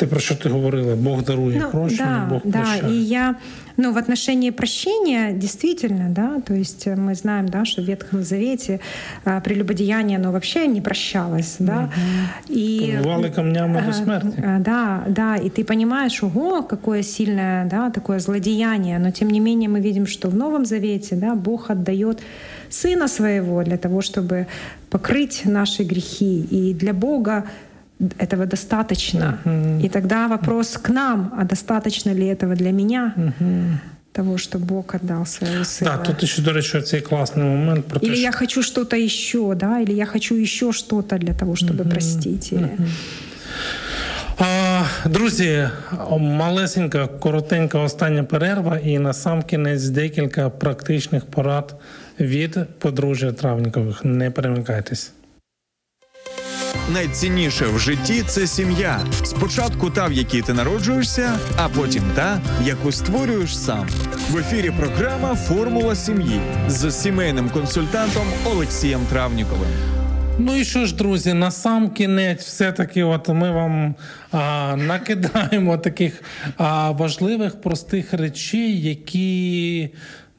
Ти 0.01 0.07
про 0.07 0.21
що 0.21 0.35
ти 0.35 0.49
говорила? 0.49 0.97
Бог 0.97 1.23
дарує 1.23 1.61
ну, 1.61 1.71
прощення, 1.71 2.27
да, 2.29 2.35
Бог 2.35 2.41
да. 2.45 2.59
прощає. 2.59 2.93
И 2.93 2.97
я, 3.03 3.35
ну, 3.77 3.93
в 3.93 3.97
отношении 3.97 4.51
прощения, 4.51 5.33
действительно, 5.33 6.09
да, 6.09 6.41
то 6.41 6.55
есть 6.55 6.87
мы 6.87 7.15
знаем, 7.15 7.49
да, 7.49 7.65
что 7.65 7.83
в 7.83 7.85
Ветхом 7.85 8.23
Завете 8.23 8.81
а, 9.25 9.41
прелюбодеяние, 9.41 10.19
оно 10.19 10.33
вообще 10.33 10.67
не 10.67 10.81
прощалось, 10.81 11.57
да. 11.59 11.79
Угу. 11.79 12.57
И, 12.57 12.97
Побывали 12.97 13.31
камнями 13.31 13.83
до 13.87 13.93
смерти. 13.93 14.43
А, 14.47 14.59
да, 14.59 15.03
да, 15.07 15.37
и 15.37 15.51
ты 15.51 15.65
понимаешь, 15.65 16.23
ого, 16.23 16.63
какое 16.63 17.03
сильное, 17.03 17.67
да, 17.67 17.91
такое 17.91 18.21
злодеяние, 18.21 18.99
но 18.99 19.11
тем 19.11 19.29
не 19.29 19.41
менее 19.41 19.69
мы 19.69 19.81
видим, 19.81 20.07
что 20.07 20.31
в 20.31 20.35
Новом 20.35 20.65
Завете, 20.65 21.17
да, 21.17 21.35
Бог 21.35 21.71
отдает 21.71 22.21
Сына 22.71 23.09
Своего 23.09 23.63
для 23.65 23.77
того, 23.77 24.01
чтобы 24.01 24.47
покрыть 24.91 25.43
наши 25.45 25.85
грехи. 25.85 26.47
И 26.51 26.75
для 26.75 26.93
Бога 26.93 27.45
этого 28.19 28.47
достаточно. 28.47 29.39
Uh-huh. 29.45 29.83
И 29.83 29.89
тогда 29.89 30.29
вопрос 30.29 30.79
к 30.79 30.89
нам, 30.89 31.33
а 31.37 31.45
достаточно 31.45 32.15
ли 32.15 32.27
этого 32.27 32.55
для 32.55 32.73
меня? 32.73 33.15
Uh-huh. 33.17 33.73
Того, 34.13 34.39
что 34.39 34.59
Бог 34.59 34.95
отдал 34.95 35.27
своего 35.27 35.65
сына. 35.65 35.91
Да, 35.91 35.99
тут 35.99 36.23
еще, 36.23 36.43
до 36.43 36.53
речі, 36.53 36.81
цей 36.81 37.01
классный 37.01 37.45
момент. 37.45 37.87
Про 37.87 38.01
или 38.01 38.15
те, 38.15 38.21
я 38.21 38.31
що... 38.31 38.39
хочу 38.39 38.63
что-то 38.63 38.97
еще, 38.97 39.55
да, 39.55 39.81
или 39.81 39.93
я 39.93 40.07
хочу 40.07 40.35
еще 40.35 40.73
что-то 40.73 41.19
для 41.19 41.35
того, 41.35 41.55
чтобы 41.55 41.85
uh-huh. 41.85 41.91
простить. 41.91 42.53
Или... 42.53 42.63
Uh-huh. 42.63 42.89
А, 44.39 44.85
Друзі, 45.05 45.69
малесенька, 46.19 47.07
коротенька 47.07 47.79
остання 47.79 48.25
перерва, 48.25 48.79
і 48.79 48.99
на 48.99 49.13
сам 49.13 49.43
кінець 49.43 49.85
декілька 49.85 50.51
практичних 50.51 51.25
порад 51.25 51.75
Від 52.20 52.80
подружжя 52.80 53.32
Травнікових. 53.32 54.06
Не 54.06 54.32
перемикайтесь. 54.32 55.14
Найцінніше 56.94 57.66
в 57.68 57.80
житті 57.80 58.24
це 58.28 58.48
сім'я. 58.48 59.00
Спочатку 59.24 59.90
та, 59.90 60.08
в 60.08 60.14
якій 60.14 60.42
ти 60.42 60.54
народжуєшся, 60.54 61.40
а 61.58 61.70
потім 61.70 62.04
та, 62.16 62.42
яку 62.64 62.92
створюєш 62.92 63.58
сам. 63.58 63.88
В 64.32 64.38
ефірі 64.38 64.72
програма 64.80 65.36
Формула 65.36 65.96
сім'ї 65.96 66.40
з 66.68 66.92
сімейним 66.92 67.50
консультантом 67.50 68.24
Олексієм 68.46 69.02
Травніковим. 69.10 69.70
Ну 70.40 70.56
і 70.56 70.66
що 70.66 70.86
ж, 70.86 70.96
друзі, 70.96 71.34
на 71.34 71.52
сам 71.52 71.90
кінець, 71.90 72.46
все-таки, 72.46 73.04
от 73.04 73.30
ми 73.30 73.52
вам 73.52 73.96
а, 74.32 74.76
накидаємо 74.76 75.78
таких 75.84 76.24
а, 76.58 76.92
важливих 76.92 77.62
простих 77.62 78.14
речей, 78.14 78.82
які 78.82 79.90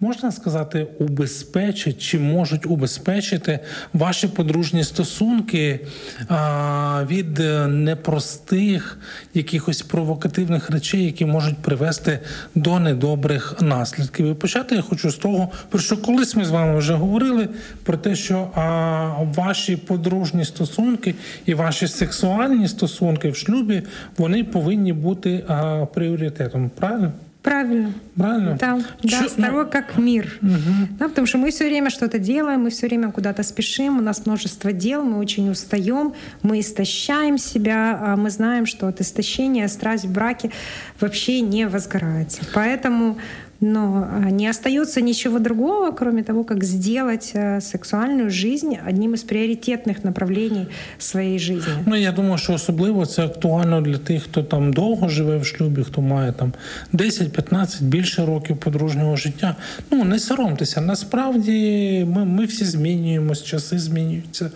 можна 0.01 0.33
сказати, 0.33 0.87
убезпечить 0.99 2.03
чи 2.03 2.19
можуть 2.19 2.67
убезпечити 2.67 3.59
ваші 3.93 4.29
подружні 4.29 4.85
стосунки 4.85 5.81
а, 6.29 7.05
від 7.11 7.39
непростих 7.69 8.99
якихось 9.35 9.83
провокативних 9.83 10.71
речей, 10.71 11.05
які 11.05 11.27
можуть 11.27 11.59
привести 11.59 12.19
до 12.55 12.79
недобрих 12.79 13.57
наслідків. 13.61 14.27
І 14.27 14.35
почати 14.35 14.75
я 14.75 14.83
хочу 14.83 15.11
з 15.11 15.17
того, 15.17 15.49
про 15.71 15.81
що 15.81 15.97
колись 15.97 16.37
ми 16.37 16.45
з 16.45 16.51
вами 16.51 16.79
вже 16.79 16.95
говорили, 16.95 17.49
про 17.85 17.97
те, 17.97 18.15
що 18.15 18.51
а, 18.55 19.23
ваші 19.35 19.77
подружні 19.77 20.45
стосунки 20.45 21.15
і 21.47 21.55
ваші 21.55 21.89
сексуальні 21.89 22.69
стосунки 22.69 23.31
в 23.31 23.37
шлюбі 23.37 23.83
вони 24.19 24.45
повинні 24.45 24.93
бути 24.93 25.45
а, 25.49 25.87
пріоритетом. 25.95 26.71
Правильно? 26.79 27.13
Правильно. 27.47 27.93
Правильно? 28.17 28.57
Да, 28.59 28.81
да 29.05 29.09
Чё? 29.09 29.29
второй 29.29 29.67
ну, 29.67 29.71
как 29.71 29.97
мир. 29.99 30.37
Угу. 30.43 30.97
Да, 30.99 31.09
потому 31.09 31.29
что 31.29 31.39
мы 31.39 31.51
все 31.53 31.65
время 31.67 31.91
что-то 31.91 32.19
делаем, 32.19 32.63
мы 32.63 32.71
все 32.71 32.89
время 32.89 33.13
куда-то 33.13 33.45
спешим, 33.45 33.99
у 33.99 34.01
нас 34.01 34.27
множество 34.27 34.73
дел, 34.73 35.05
мы 35.05 35.19
очень 35.19 35.49
устаем, 35.49 36.13
мы 36.43 36.59
истощаем 36.59 37.39
себя, 37.39 38.01
а 38.03 38.17
мы 38.17 38.31
знаем, 38.31 38.67
что 38.67 38.89
от 38.89 39.01
истощения 39.01 39.69
страсть 39.69 40.07
в 40.07 40.13
браке 40.13 40.51
вообще 40.99 41.41
не 41.41 41.69
возгорается. 41.69 42.41
Поэтому 42.53 43.17
но 43.61 44.09
не 44.31 44.49
остается 44.49 45.01
ничего 45.01 45.39
другого, 45.39 45.91
кроме 45.93 46.23
того, 46.23 46.45
как 46.45 46.65
сделать 46.65 47.31
э, 47.35 47.61
сексуальную 47.61 48.31
жизнь 48.31 48.77
одним 48.89 49.15
из 49.15 49.23
приоритетних 49.23 50.05
направлений 50.05 50.67
своєї 50.99 51.39
житті. 51.39 51.69
Ну 51.87 51.97
я 51.97 52.13
думаю, 52.13 52.39
що 52.39 52.53
особливо 52.53 53.07
це 53.07 53.25
актуально 53.25 53.81
для 53.81 53.99
тих, 53.99 54.23
хто 54.23 54.43
там 54.43 54.73
довго 54.73 55.09
живе 55.09 55.37
в 55.37 55.47
шлюбі, 55.47 55.83
хто 55.83 56.01
має 56.01 56.33
там 56.33 56.53
10-15 56.93 57.83
більше 57.83 58.27
років 58.27 58.57
подружнього 58.57 59.17
життя. 59.17 59.57
Ну 59.91 60.05
не 60.05 60.19
соромтеся. 60.19 60.81
Насправді 60.81 62.07
ми 62.09 62.25
ми 62.25 62.45
всі 62.45 62.65
змінюємось, 62.65 63.43
часи 63.43 63.79
змінюються. 63.79 64.51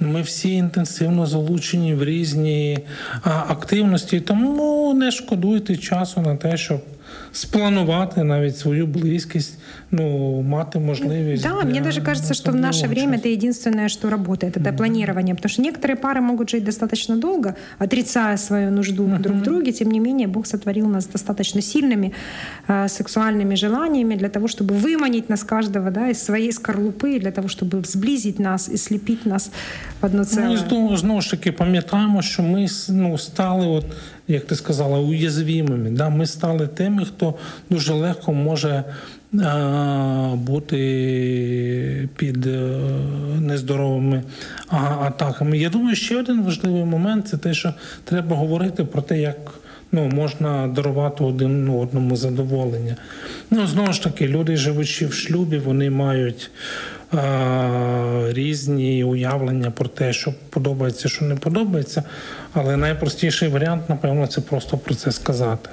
Ми 0.00 0.22
всі 0.22 0.52
інтенсивно 0.52 1.26
залучені 1.26 1.94
в 1.94 2.04
різні 2.04 2.78
активності, 3.22 4.20
тому 4.20 4.94
не 4.94 5.10
шкодуйте 5.10 5.76
часу 5.76 6.20
на 6.20 6.36
те, 6.36 6.56
щоб 6.56 6.80
спланувати 7.33 8.23
навіть 8.23 8.57
свою 8.57 8.87
близкість, 8.87 9.59
ну, 9.91 10.41
мати 10.41 10.79
можливість. 10.79 11.43
Да, 11.43 11.49
для... 11.49 11.69
мне 11.69 11.81
даже 11.81 12.01
кажется, 12.01 12.33
что 12.33 12.51
в 12.51 12.55
наше 12.55 12.87
время 12.87 13.17
это 13.17 13.27
единственное, 13.29 13.89
что 13.89 14.09
работает, 14.09 14.57
это 14.57 14.69
mm-hmm. 14.69 14.77
планирование, 14.77 15.35
потому 15.35 15.49
что 15.49 15.61
некоторые 15.61 15.95
пары 15.95 16.21
могут 16.21 16.49
жить 16.49 16.63
достаточно 16.63 17.17
долго, 17.17 17.55
отрицая 17.79 18.37
свою 18.37 18.71
нужду 18.71 19.03
mm-hmm. 19.03 19.19
друг 19.19 19.37
в 19.37 19.41
друге, 19.41 19.71
тем 19.71 19.91
не 19.91 19.99
менее 19.99 20.27
Бог 20.27 20.47
сотворил 20.47 20.87
нас 20.87 21.07
достаточно 21.07 21.61
сильными 21.61 22.13
э, 22.67 22.87
сексуальными 22.89 23.55
желаниями 23.55 24.15
для 24.15 24.29
того, 24.29 24.47
чтобы 24.47 24.75
выманить 24.75 25.29
нас 25.29 25.43
каждого 25.43 25.91
да, 25.91 26.09
из 26.09 26.23
своей 26.23 26.51
скорлупы, 26.51 27.19
для 27.19 27.31
того, 27.31 27.47
чтобы 27.47 27.85
сблизить 27.85 28.39
нас 28.39 28.69
і 28.73 28.77
сліпити 28.77 29.29
нас 29.29 29.51
в 30.01 30.05
одно 30.05 30.25
ціле. 30.25 30.65
Ну, 30.71 30.93
і 30.93 30.97
знову 30.97 31.21
ж 31.21 31.31
таки 31.31 31.51
пам'ятаємо, 31.51 32.21
що 32.21 32.43
ми 32.43 32.67
ну, 32.89 33.17
стали 33.17 33.67
от 33.67 33.85
як 34.28 34.44
ти 34.44 34.56
сказала, 34.56 34.98
уязвимими. 34.98 35.90
Да? 35.90 36.08
Ми 36.08 36.26
стали 36.26 36.66
тими, 36.66 37.04
хто 37.04 37.34
дуже 37.70 37.92
легко 37.92 38.32
може 38.32 38.84
бути 40.34 42.08
під 42.16 42.46
е, 42.46 42.78
нездоровими 43.40 44.22
атаками. 45.00 45.58
Я 45.58 45.68
думаю, 45.68 45.96
ще 45.96 46.20
один 46.20 46.42
важливий 46.42 46.84
момент 46.84 47.28
це 47.28 47.36
те, 47.36 47.54
що 47.54 47.74
треба 48.04 48.36
говорити 48.36 48.84
про 48.84 49.02
те, 49.02 49.20
як. 49.20 49.36
Ну, 49.92 50.08
можна 50.08 50.68
дарувати 50.68 51.24
один 51.24 51.68
одному 51.68 52.16
задоволення. 52.16 52.96
Ну, 53.50 53.66
знову 53.66 53.92
ж 53.92 54.02
таки, 54.02 54.28
люди, 54.28 54.56
живучи 54.56 55.06
в 55.06 55.12
шлюбі, 55.12 55.58
вони 55.58 55.90
мають 55.90 56.50
різні 58.33 59.03
уявлення 59.03 59.71
про 59.71 59.87
те, 59.87 60.13
що 60.13 60.33
подобається, 60.49 61.09
що 61.09 61.25
не 61.25 61.35
подобається. 61.35 62.03
Але 62.53 62.77
найпростіший 62.77 63.49
варіант, 63.49 63.83
напевно, 63.89 64.27
це 64.27 64.41
просто 64.41 64.77
про 64.77 64.95
це 64.95 65.11
сказати. 65.11 65.69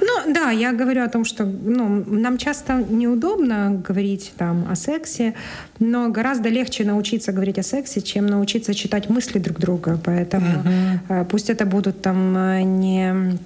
Ну 0.00 0.32
да, 0.32 0.52
я 0.52 0.76
говорю 0.78 1.04
о 1.04 1.08
том, 1.08 1.24
что 1.24 1.48
ну, 1.64 2.04
нам 2.06 2.38
часто 2.38 2.72
неудобно 2.90 3.82
говорить 3.88 4.32
там 4.36 4.66
о 4.72 4.76
сексе, 4.76 5.32
но 5.80 6.12
гораздо 6.12 6.50
легче 6.50 6.84
научиться 6.84 7.32
говорить 7.32 7.58
о 7.58 7.62
сексе, 7.62 8.00
чем 8.00 8.26
научиться 8.26 8.74
читать 8.74 9.10
мысли 9.10 9.38
друг 9.38 9.58
друга. 9.58 9.98
Поэтому 10.04 10.62
uh-huh. 11.08 11.24
пусть 11.24 11.50
это 11.50 11.66
будут 11.66 12.02
там 12.02 12.32
не 12.80 13.38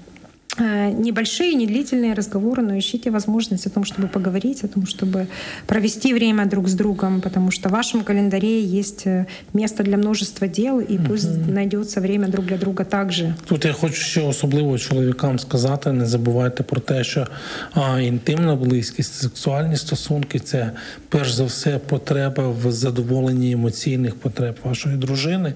Э, 0.59 0.91
небольшие, 0.91 1.55
недлительные 1.55 2.13
разговоры, 2.13 2.63
но 2.63 2.79
ищите 2.79 3.11
возможность 3.11 3.67
о 3.67 3.71
том, 3.71 3.85
чтобы 3.85 4.09
поговорить, 4.09 4.65
о 4.65 4.69
том, 4.69 4.87
чтобы 4.87 5.27
провести 5.67 6.13
время 6.13 6.45
друг 6.45 6.69
с 6.69 6.75
другом, 6.75 7.23
потому 7.23 7.51
что 7.51 7.69
в 7.71 7.73
вашем 7.73 8.05
календаре 8.05 8.63
есть 8.63 9.07
э, 9.07 9.27
место 9.55 9.83
для 9.83 9.97
множества 9.97 10.47
дел, 10.49 10.81
і 10.81 10.99
пусть 11.09 11.25
угу. 11.25 11.45
знайдеться 11.49 12.01
время 12.01 12.29
друг 12.29 12.47
для 12.47 12.57
друга 12.57 12.85
також. 12.85 13.23
Тут 13.47 13.65
я 13.65 13.73
хочу 13.73 13.95
ще 13.95 14.23
особливо 14.23 14.79
чоловікам 14.79 15.39
сказати: 15.39 15.93
не 15.93 16.07
забувайте 16.07 16.63
про 16.63 16.81
те, 16.81 17.05
що 17.05 17.27
а, 17.75 18.01
інтимна 18.01 18.57
близькість, 18.57 19.15
сексуальні 19.15 19.77
стосунки 19.77 20.39
це 20.39 20.71
перш 21.09 21.33
за 21.33 21.45
все 21.45 21.79
потреба 21.79 22.49
в 22.49 22.73
задоволенні 22.73 23.53
емоційних 23.53 24.15
потреб 24.15 24.57
вашої 24.65 24.97
дружини, 24.97 25.55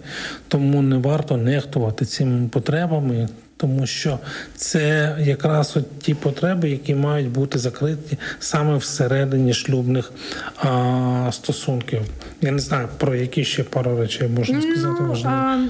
тому 0.48 0.82
не 0.82 0.96
варто 0.96 1.36
нехтувати 1.36 2.04
цими 2.04 2.48
потребами 2.48 3.28
тому 3.60 3.86
що 3.86 4.18
це 4.56 5.16
якраз 5.20 5.76
от 5.76 5.98
ті 5.98 6.14
потреби, 6.14 6.70
які 6.70 6.94
мають 6.94 7.28
бути 7.28 7.58
закриті 7.58 8.18
саме 8.38 8.76
всередині 8.76 9.54
шлюбних 9.54 10.12
а, 10.56 11.28
стосунків. 11.32 12.00
Я 12.40 12.50
не 12.50 12.58
знаю 12.58 12.88
про 12.98 13.14
які 13.14 13.44
ще 13.44 13.62
пару 13.62 13.98
речей 13.98 14.28
можна 14.28 14.62
сказати. 14.62 14.98
Ну, 15.00 15.08
важливо. 15.08 15.68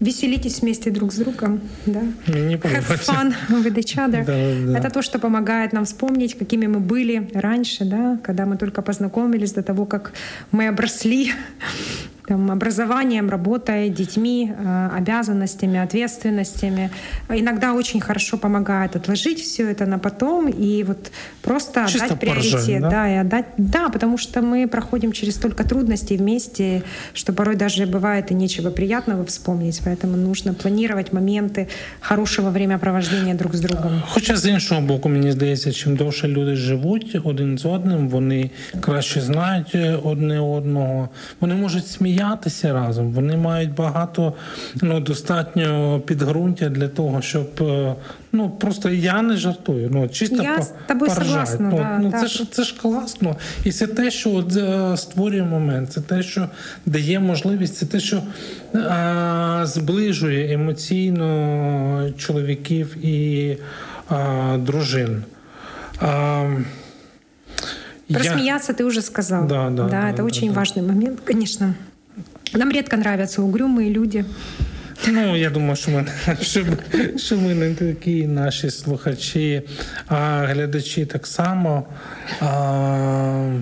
Веселитесь 0.00 0.62
вместе 0.62 0.90
друг 0.90 1.10
с 1.10 1.16
другом, 1.16 1.60
да. 1.86 2.02
Мне 2.28 2.56
Have 2.56 3.04
fun 3.04 3.34
with 3.50 3.76
each 3.76 3.96
other. 3.96 4.24
Да, 4.24 4.72
да. 4.72 4.78
Это 4.78 4.90
то, 4.90 5.02
что 5.02 5.18
помогает 5.18 5.72
нам 5.72 5.84
вспомнить, 5.84 6.34
какими 6.34 6.66
мы 6.66 6.78
были 6.78 7.28
раньше, 7.34 7.84
да, 7.84 8.18
когда 8.22 8.46
мы 8.46 8.56
только 8.56 8.80
познакомились, 8.82 9.52
до 9.52 9.62
того, 9.62 9.86
как 9.86 10.12
мы 10.52 10.68
обросли 10.68 11.32
там, 12.28 12.50
образованием, 12.50 13.30
работой, 13.30 13.88
детьми, 13.88 14.52
э, 14.52 14.90
обязанностями, 14.98 15.78
ответственностями. 15.78 16.90
Иногда 17.30 17.72
очень 17.72 18.00
хорошо 18.00 18.36
помогает 18.36 18.96
отложить 18.96 19.40
все 19.40 19.70
это 19.70 19.86
на 19.86 19.98
потом 19.98 20.48
и 20.48 20.84
вот 20.84 21.10
просто 21.42 21.86
Чисто 21.88 22.04
отдать 22.04 22.20
приоритет. 22.20 22.52
поржать, 22.52 22.80
да? 22.80 22.90
да, 22.90 23.14
и 23.14 23.16
отдать, 23.16 23.44
да, 23.56 23.88
потому 23.88 24.18
что 24.18 24.42
мы 24.42 24.68
проходим 24.68 25.12
через 25.12 25.34
столько 25.34 25.64
трудностей 25.64 26.18
вместе, 26.18 26.82
что 27.14 27.32
порой 27.32 27.56
даже 27.56 27.86
бывает 27.86 28.30
и 28.30 28.34
нечего 28.34 28.70
приятного 28.70 29.24
вспомнить, 29.24 29.80
поэтому 29.86 30.16
нужно 30.16 30.52
планировать 30.52 31.12
моменты 31.12 31.68
хорошего 32.00 32.50
времяпровождения 32.50 33.34
друг 33.34 33.54
с 33.54 33.60
другом. 33.60 34.02
Хоча 34.08 34.36
з 34.36 34.46
іншого 34.46 34.80
боку, 34.80 35.08
мені 35.08 35.32
здається, 35.32 35.72
чим 35.72 35.96
довше 35.96 36.28
люди 36.28 36.56
живуть 36.56 37.16
один 37.24 37.58
з 37.58 37.64
одним, 37.64 38.08
вони 38.08 38.50
краще 38.80 39.20
знають 39.20 39.74
е, 39.74 39.98
одне 40.04 40.40
одного, 40.40 41.08
вони 41.40 41.54
можуть 41.54 41.86
сміятися 41.86 42.11
разом, 42.72 43.10
вони 43.12 43.36
мають 43.36 43.74
багато 43.74 44.32
ну, 44.82 45.00
достатньо 45.00 46.00
підґрунтя 46.06 46.68
для 46.68 46.88
того, 46.88 47.22
щоб 47.22 47.48
е, 47.60 47.94
ну 48.32 48.50
просто 48.50 48.90
я 48.90 49.22
не 49.22 49.36
жартую. 49.36 49.88
Ну 49.92 50.08
чисто 50.08 50.42
Я 50.42 50.56
по- 50.56 50.62
з 50.62 50.72
тобою 50.88 51.10
поржать. 51.10 51.26
согласна, 51.28 51.68
Ну, 51.72 51.76
да, 51.76 51.98
ну, 52.02 52.10
це 52.12 52.18
так. 52.20 52.28
ж 52.28 52.44
це 52.50 52.62
ж 52.62 52.74
класно. 52.80 53.36
І 53.64 53.72
це 53.72 53.86
те, 53.86 54.10
що 54.10 54.30
от, 54.34 54.56
е, 54.56 54.96
створює 54.96 55.42
момент, 55.42 55.92
це 55.92 56.00
те, 56.00 56.22
що 56.22 56.48
дає 56.86 57.20
можливість, 57.20 57.76
це 57.76 57.86
те, 57.86 58.00
що 58.00 58.22
е, 58.74 59.60
зближує 59.62 60.52
емоційно 60.54 62.10
чоловіків 62.18 63.04
і 63.06 63.56
е, 64.12 64.58
дружин. 64.58 65.22
Е, 66.02 66.50
Про 68.14 68.24
я- 68.24 68.32
смеяться 68.32 68.72
ты 68.72 68.84
уже 68.84 69.02
сказал. 69.02 69.46
Да, 69.46 69.70
да, 69.70 69.84
да, 69.88 69.96
это 70.10 70.16
да, 70.16 70.22
очень 70.24 70.52
да. 70.52 70.60
важный 70.60 70.82
момент, 70.82 71.20
конечно. 71.26 71.74
Нам 72.55 72.71
редко 72.71 72.95
нравятся 72.97 73.41
угрюмые 73.41 73.89
люди. 73.89 74.25
Ну, 75.07 75.35
я 75.35 75.49
думаю, 75.49 75.75
що 75.75 75.91
ми, 75.91 76.05
що, 77.17 77.37
ми- 77.37 77.53
не 77.55 77.73
такі 77.73 78.27
наші 78.27 78.69
слухачі, 78.69 79.61
а 80.07 80.45
глядачі 80.45 81.05
так 81.05 81.27
само. 81.27 81.85
А, 82.41 83.59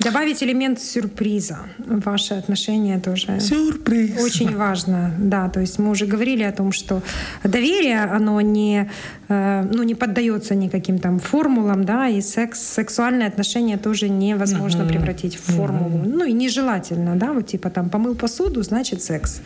Добавить 0.00 0.42
элемент 0.44 0.80
сюрприза 0.80 1.58
в 1.78 2.00
ваши 2.00 2.34
отношения 2.34 3.00
тоже. 3.00 3.40
сюрприз. 3.40 4.22
Очень 4.22 4.56
важно, 4.56 5.12
да. 5.18 5.48
То 5.48 5.60
есть 5.60 5.78
мы 5.78 5.90
уже 5.90 6.06
говорили 6.06 6.44
о 6.44 6.52
том, 6.52 6.70
что 6.70 7.02
доверие, 7.42 8.04
оно 8.04 8.40
не, 8.40 8.88
э, 9.28 9.68
ну, 9.72 9.82
не 9.82 9.96
поддается 9.96 10.54
никаким 10.54 10.98
там 10.98 11.18
формулам, 11.18 11.84
да, 11.84 12.06
и 12.08 12.20
секс, 12.20 12.60
сексуальные 12.60 13.26
отношения 13.26 13.76
тоже 13.76 14.08
невозможно 14.08 14.84
превратить 14.84 15.36
в 15.36 15.42
формулу. 15.56 16.02
Ну 16.06 16.24
и 16.24 16.32
нежелательно, 16.32 17.16
да, 17.16 17.32
вот 17.32 17.48
типа 17.48 17.68
там 17.70 17.90
помыл 17.90 18.14
посуду, 18.14 18.62
значит 18.62 19.02
секс. 19.02 19.40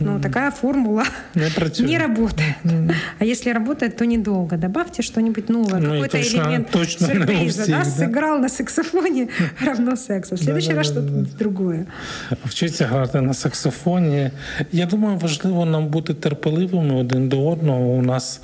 Ну, 0.00 0.20
такая 0.20 0.50
формула 0.50 1.04
Не 1.34 1.50
працює. 1.50 1.86
не 1.86 1.98
работает. 1.98 2.56
А 3.18 3.24
если 3.24 3.50
работает, 3.50 3.96
то 3.96 4.04
недолго. 4.04 4.56
Добавьте 4.58 5.02
что-нибудь 5.02 5.48
новое, 5.48 5.80
Ну 5.80 5.92
какой-то 5.92 6.20
элемент 6.20 6.70
точно 6.70 7.06
сюрприза, 7.14 7.66
да, 7.66 7.82
всех, 7.82 7.94
да. 7.98 8.06
сыграл 8.06 8.38
на 8.38 8.48
саксофоне 8.48 9.28
равно 9.64 9.85
сексу. 9.96 10.34
В 10.34 10.38
следующий 10.38 10.72
раз 10.74 10.86
что-то 10.86 11.26
другое. 11.38 11.86
Вчиться 12.44 12.86
грати 12.86 13.20
на 13.20 13.34
саксофоні. 13.34 14.30
Я 14.72 14.86
думаю, 14.86 15.18
важливо 15.18 15.64
нам 15.64 15.86
бути 15.86 16.14
терпеливими 16.14 16.94
один 16.94 17.28
до 17.28 17.48
одного. 17.48 17.80
У 17.80 18.02
нас 18.02 18.40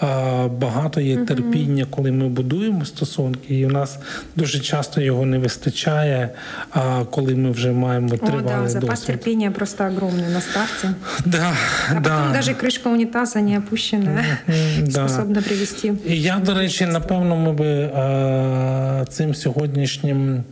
а, 0.00 0.48
багато 0.60 1.00
є 1.00 1.16
терпіння, 1.16 1.86
коли 1.90 2.12
ми 2.12 2.28
будуємо 2.28 2.84
стосунки, 2.84 3.54
і 3.58 3.66
у 3.66 3.70
нас 3.70 3.98
дуже 4.36 4.58
часто 4.60 5.00
його 5.00 5.26
не 5.26 5.38
вистачає, 5.38 6.30
а 6.70 7.04
коли 7.10 7.34
ми 7.34 7.50
вже 7.50 7.72
маємо 7.72 8.06
О, 8.06 8.10
да, 8.10 8.16
тривалий 8.16 8.68
запас 8.68 8.88
досвід. 8.88 9.06
терпения 9.06 9.50
просто 9.50 9.84
огромный 9.84 10.32
на 10.32 10.40
старте. 10.40 10.88
Да, 11.24 11.52
А 11.90 11.94
потом 11.94 12.02
да. 12.02 12.32
даже 12.32 12.52
крышка 12.54 12.88
унитаза 12.88 13.40
не 13.40 13.58
опущенная 13.58 14.24
Мгм, 14.46 14.86
да. 14.86 15.08
способна 15.08 15.42
привести. 15.42 15.92
І 16.06 16.22
я, 16.22 16.38
до 16.38 16.54
речі, 16.54 16.86
напевно, 16.86 17.36
ми 17.36 17.52
би 17.52 17.66
е, 17.66 19.04
цим 19.08 19.34
сьогоднішнім 19.34 20.44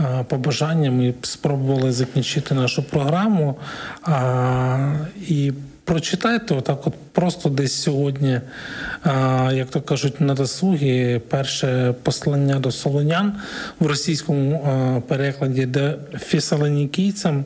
е, 0.00 0.24
Ми 0.90 1.14
спробували 1.22 1.92
закінчити 1.92 2.54
нашу 2.54 2.82
програму. 2.82 3.56
І 5.28 5.52
прочитайте 5.84 6.54
отак, 6.54 6.86
от 6.86 6.94
просто 7.18 7.48
десь 7.48 7.82
сьогодні, 7.82 8.40
як 9.52 9.70
то 9.70 9.80
кажуть, 9.80 10.20
на 10.20 10.34
досугі 10.34 11.20
перше 11.28 11.94
послання 12.02 12.58
до 12.58 12.70
солонян 12.70 13.32
в 13.80 13.86
російському 13.86 15.02
перекладі, 15.08 15.66
де 15.66 15.94
фісалонікійцям, 16.18 17.44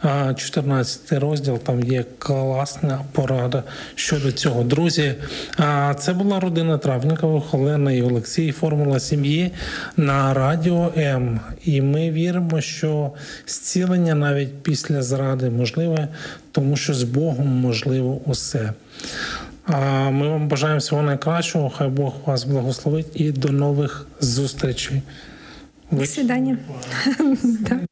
а, 0.00 0.34
14 0.34 1.18
розділ, 1.18 1.58
там 1.58 1.84
є 1.84 2.04
класна 2.18 3.00
порада 3.12 3.62
щодо 3.94 4.32
цього. 4.32 4.62
Друзі, 4.62 5.14
це 5.98 6.12
була 6.12 6.40
родина 6.40 6.78
Травнікових, 6.78 7.54
Олена 7.54 7.92
і 7.92 8.02
Олексій, 8.02 8.52
формула 8.52 9.00
сім'ї 9.00 9.50
на 9.96 10.34
радіо 10.34 10.92
М. 10.96 11.40
І 11.64 11.80
ми 11.80 12.10
віримо, 12.10 12.60
що 12.60 13.12
зцілення 13.46 14.14
навіть 14.14 14.62
після 14.62 15.02
зради 15.02 15.50
можливе, 15.50 16.08
тому 16.52 16.76
що 16.76 16.94
з 16.94 17.02
Богом 17.02 17.48
можливо 17.48 18.20
усе. 18.26 18.72
Ми 20.10 20.28
вам 20.28 20.48
бажаємо 20.48 20.78
всього 20.78 21.02
найкращого. 21.02 21.70
Хай 21.70 21.88
Бог 21.88 22.14
вас 22.26 22.44
благословить 22.44 23.06
і 23.14 23.32
до 23.32 23.48
нових 23.48 24.06
зустрічей. 24.20 25.02
До 25.90 26.06
свидания. 26.06 26.58
Да. 27.42 27.80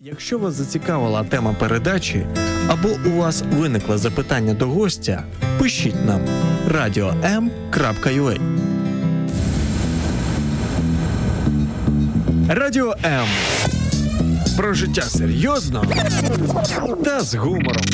Якщо 0.00 0.38
вас 0.38 0.54
зацікавила 0.54 1.24
тема 1.24 1.56
передачі 1.58 2.26
або 2.68 2.88
у 3.06 3.10
вас 3.10 3.44
виникло 3.52 3.98
запитання 3.98 4.54
до 4.54 4.66
гостя, 4.66 5.24
пишіть 5.58 6.06
нам 6.06 6.20
radio.m.ua 6.68 8.40
Радіо 12.48 12.94
М. 13.04 13.26
Про 14.56 14.74
життя 14.74 15.02
серйозно 15.02 15.84
та 17.04 17.20
з 17.20 17.34
гумором. 17.34 17.84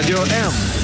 Radio 0.00 0.22
M. 0.24 0.79